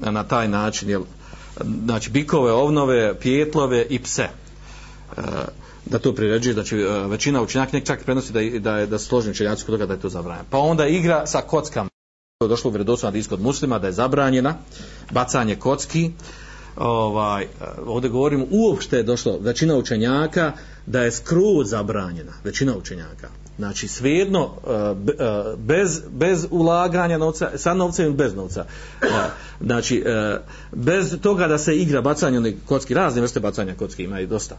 na 0.00 0.24
taj 0.24 0.48
način, 0.48 0.90
jel, 0.90 1.02
znači 1.84 2.10
bikove, 2.10 2.52
ovnove, 2.52 3.20
pijetlove 3.20 3.86
i 3.90 3.98
pse. 3.98 4.22
E, 4.22 5.22
da 5.86 5.98
to 5.98 6.14
priređuješ, 6.14 6.56
da 6.56 6.64
će 6.64 6.76
e, 6.76 7.06
većina 7.08 7.42
učenjaka 7.42 7.72
nek 7.72 7.84
čak 7.86 8.04
prenosi 8.04 8.32
da, 8.32 8.40
da, 8.58 8.78
je, 8.78 8.86
da 8.86 8.98
su 8.98 9.06
složeni 9.06 9.30
učenjaci 9.30 9.64
kod 9.64 9.74
toga 9.74 9.86
da 9.86 9.94
je 9.94 10.00
to 10.00 10.08
zabranjeno. 10.08 10.46
Pa 10.50 10.58
onda 10.58 10.86
igra 10.86 11.26
sa 11.26 11.40
kockama. 11.40 11.88
To 12.38 12.44
je 12.46 12.48
došlo 12.48 12.70
u 12.70 12.96
hadisu 13.02 13.28
kod 13.28 13.40
muslima 13.40 13.78
da 13.78 13.86
je 13.86 13.92
zabranjena, 13.92 14.54
bacanje 15.10 15.56
kocki, 15.56 16.10
ovaj, 16.76 17.42
e, 17.42 17.46
ovdje 17.86 18.10
govorimo 18.10 18.46
uopšte 18.50 18.96
je 18.96 19.02
došlo 19.02 19.38
većina 19.40 19.76
učenjaka 19.76 20.52
da 20.86 21.02
je 21.02 21.12
skroz 21.12 21.70
zabranjena, 21.70 22.32
većina 22.44 22.76
učenjaka. 22.76 23.28
Znači 23.58 23.88
svejedno 23.88 24.50
e, 24.66 24.94
be- 24.94 25.16
bez, 25.56 26.00
bez 26.10 26.46
ulaganja 26.50 27.18
novca, 27.18 27.50
sa 27.56 27.74
novcem 27.74 28.06
ili 28.06 28.14
bez 28.14 28.34
novca. 28.34 28.66
Znači 29.60 30.04
bez 30.72 31.20
toga 31.22 31.48
da 31.48 31.58
se 31.58 31.76
igra 31.76 32.00
bacanje 32.00 32.56
kocki, 32.66 32.94
razne 32.94 33.20
vrste 33.20 33.40
bacanja 33.40 33.74
kocki 33.74 34.02
ima 34.02 34.20
i 34.20 34.26
dosta. 34.26 34.56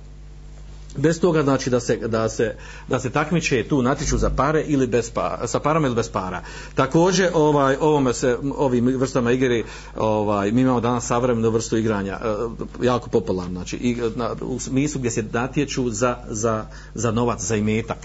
Bez 0.97 1.19
toga 1.19 1.43
znači 1.43 1.69
da 1.69 1.79
se, 1.79 1.97
da 1.97 2.29
se, 2.29 2.55
da 2.87 2.99
se 2.99 3.09
takmiče 3.09 3.63
tu 3.63 3.81
natiču 3.81 4.17
za 4.17 4.29
pare 4.29 4.63
ili 4.67 4.87
bez 4.87 5.09
pa, 5.09 5.47
sa 5.47 5.59
parama 5.59 5.87
ili 5.87 5.95
bez 5.95 6.09
para. 6.09 6.41
Također 6.75 7.29
ovaj 7.33 7.77
ovome 7.79 8.13
se 8.13 8.37
ovim 8.57 8.85
vrstama 8.85 9.31
igre 9.31 9.63
ovaj 9.95 10.51
mi 10.51 10.61
imamo 10.61 10.81
danas 10.81 11.05
savremenu 11.05 11.49
vrstu 11.49 11.77
igranja 11.77 12.19
e, 12.23 12.85
jako 12.85 13.09
popularno 13.09 13.53
znači 13.53 13.77
i, 13.77 13.97
na, 14.15 14.35
u 14.41 14.59
smislu 14.59 14.99
gdje 14.99 15.11
se 15.11 15.23
natječu 15.31 15.89
za, 15.89 16.17
za, 16.29 16.65
za 16.93 17.11
novac 17.11 17.41
za 17.41 17.55
imetak 17.55 17.97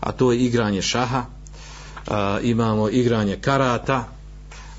a 0.00 0.12
to 0.12 0.32
je 0.32 0.38
igranje 0.38 0.82
šaha 0.82 1.22
e, 1.22 2.10
imamo 2.42 2.88
igranje 2.88 3.36
karata 3.36 4.04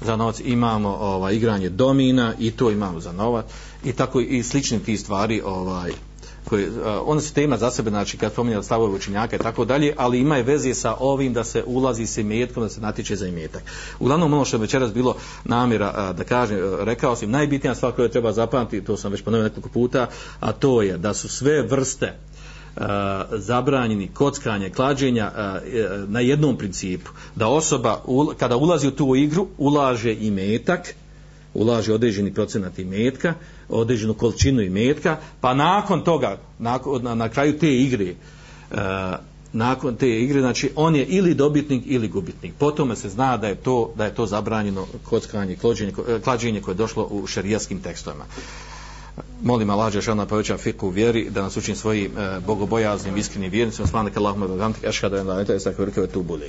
za 0.01 0.15
novac 0.15 0.39
imamo 0.39 0.89
ovaj 0.89 1.35
igranje 1.35 1.69
domina 1.69 2.33
i 2.39 2.51
to 2.51 2.71
imamo 2.71 2.99
za 2.99 3.11
novac 3.11 3.45
i 3.83 3.93
tako 3.93 4.19
i 4.19 4.43
slične 4.43 4.79
ti 4.79 4.97
stvari 4.97 5.41
ovaj 5.45 5.91
koje, 6.45 6.69
uh, 6.69 6.75
one 7.05 7.21
su 7.21 7.33
tema 7.33 7.57
za 7.57 7.71
sebe, 7.71 7.89
znači 7.89 8.17
kad 8.17 8.31
spominjali 8.31 8.63
stavove 8.63 8.93
učenjaka 8.93 9.35
i 9.35 9.39
tako 9.39 9.65
dalje, 9.65 9.93
ali 9.97 10.19
ima 10.19 10.37
je 10.37 10.43
veze 10.43 10.73
sa 10.73 10.95
ovim 10.99 11.33
da 11.33 11.43
se 11.43 11.63
ulazi 11.65 12.05
s 12.05 12.17
imetkom, 12.17 12.63
da 12.63 12.69
se 12.69 12.81
natječe 12.81 13.15
za 13.15 13.27
imetak. 13.27 13.63
Uglavnom 13.99 14.33
ono 14.33 14.45
što 14.45 14.57
je 14.57 14.61
večeras 14.61 14.93
bilo 14.93 15.15
namjera 15.45 16.09
uh, 16.09 16.17
da 16.17 16.23
kažem, 16.23 16.57
uh, 16.57 16.79
rekao 16.83 17.15
sam, 17.15 17.31
najbitnija 17.31 17.75
stvar 17.75 17.91
koju 17.91 18.09
treba 18.09 18.31
zapamtiti, 18.31 18.85
to 18.85 18.97
sam 18.97 19.11
već 19.11 19.21
ponovio 19.21 19.43
nekoliko 19.43 19.69
puta, 19.69 20.07
a 20.39 20.51
to 20.51 20.81
je 20.81 20.97
da 20.97 21.13
su 21.13 21.29
sve 21.29 21.61
vrste 21.61 22.13
uh, 22.75 22.83
zabranjeni 23.31 24.07
kockanje, 24.07 24.69
klađenja 24.69 25.31
uh, 25.35 26.09
na 26.09 26.19
jednom 26.19 26.57
principu. 26.57 27.11
Da 27.35 27.47
osoba 27.47 28.01
u, 28.05 28.31
kada 28.39 28.57
ulazi 28.57 28.87
u 28.87 28.91
tu 28.91 29.15
igru 29.15 29.47
ulaže 29.57 30.13
i 30.13 30.31
metak, 30.31 30.93
ulaže 31.53 31.93
određeni 31.93 32.33
procenat 32.33 32.79
imetka, 32.79 33.33
određenu 33.69 34.13
količinu 34.13 34.61
imetka, 34.61 35.17
pa 35.41 35.53
nakon 35.53 36.03
toga, 36.03 36.37
nakon, 36.59 37.03
na, 37.03 37.15
na 37.15 37.29
kraju 37.29 37.59
te 37.59 37.75
igre, 37.75 38.13
uh, 38.71 38.77
nakon 39.53 39.95
te 39.95 40.21
igre, 40.21 40.41
znači 40.41 40.71
on 40.75 40.95
je 40.95 41.05
ili 41.05 41.33
dobitnik 41.33 41.83
ili 41.85 42.07
gubitnik. 42.07 42.53
Potom 42.59 42.95
se 42.95 43.09
zna 43.09 43.37
da 43.37 43.47
je 43.47 43.55
to 43.55 43.93
da 43.95 44.05
je 44.05 44.15
to 44.15 44.25
zabranjeno 44.25 44.85
kockanje, 45.03 45.55
klađenje, 45.55 45.93
klađenje 46.23 46.61
koje 46.61 46.73
je 46.73 46.77
došlo 46.77 47.07
u 47.11 47.27
šerijaskim 47.27 47.81
tekstovima. 47.81 48.25
Molim 49.43 49.69
Allah 49.69 49.93
Žešana 49.93 50.25
poveća 50.25 50.57
fiku 50.57 50.89
vjeri, 50.89 51.29
da 51.29 51.41
nas 51.41 51.57
učini 51.57 51.77
svojim 51.77 52.17
e, 52.17 52.39
bogobojaznim, 52.39 53.17
iskrenim 53.17 53.51
vjernicima. 53.51 53.87
Smanak 53.87 54.17
Allahumma 54.17 54.47
wa 54.47 54.55
bihamdika, 54.55 54.89
ashhadu 54.89 55.15
an 55.15 55.27
la 55.27 55.33
ilaha 55.33 55.41
illa 55.41 55.55
anta, 55.55 55.55
astaghfiruka 55.55 56.01
wa 56.01 56.03
atubu. 56.03 56.39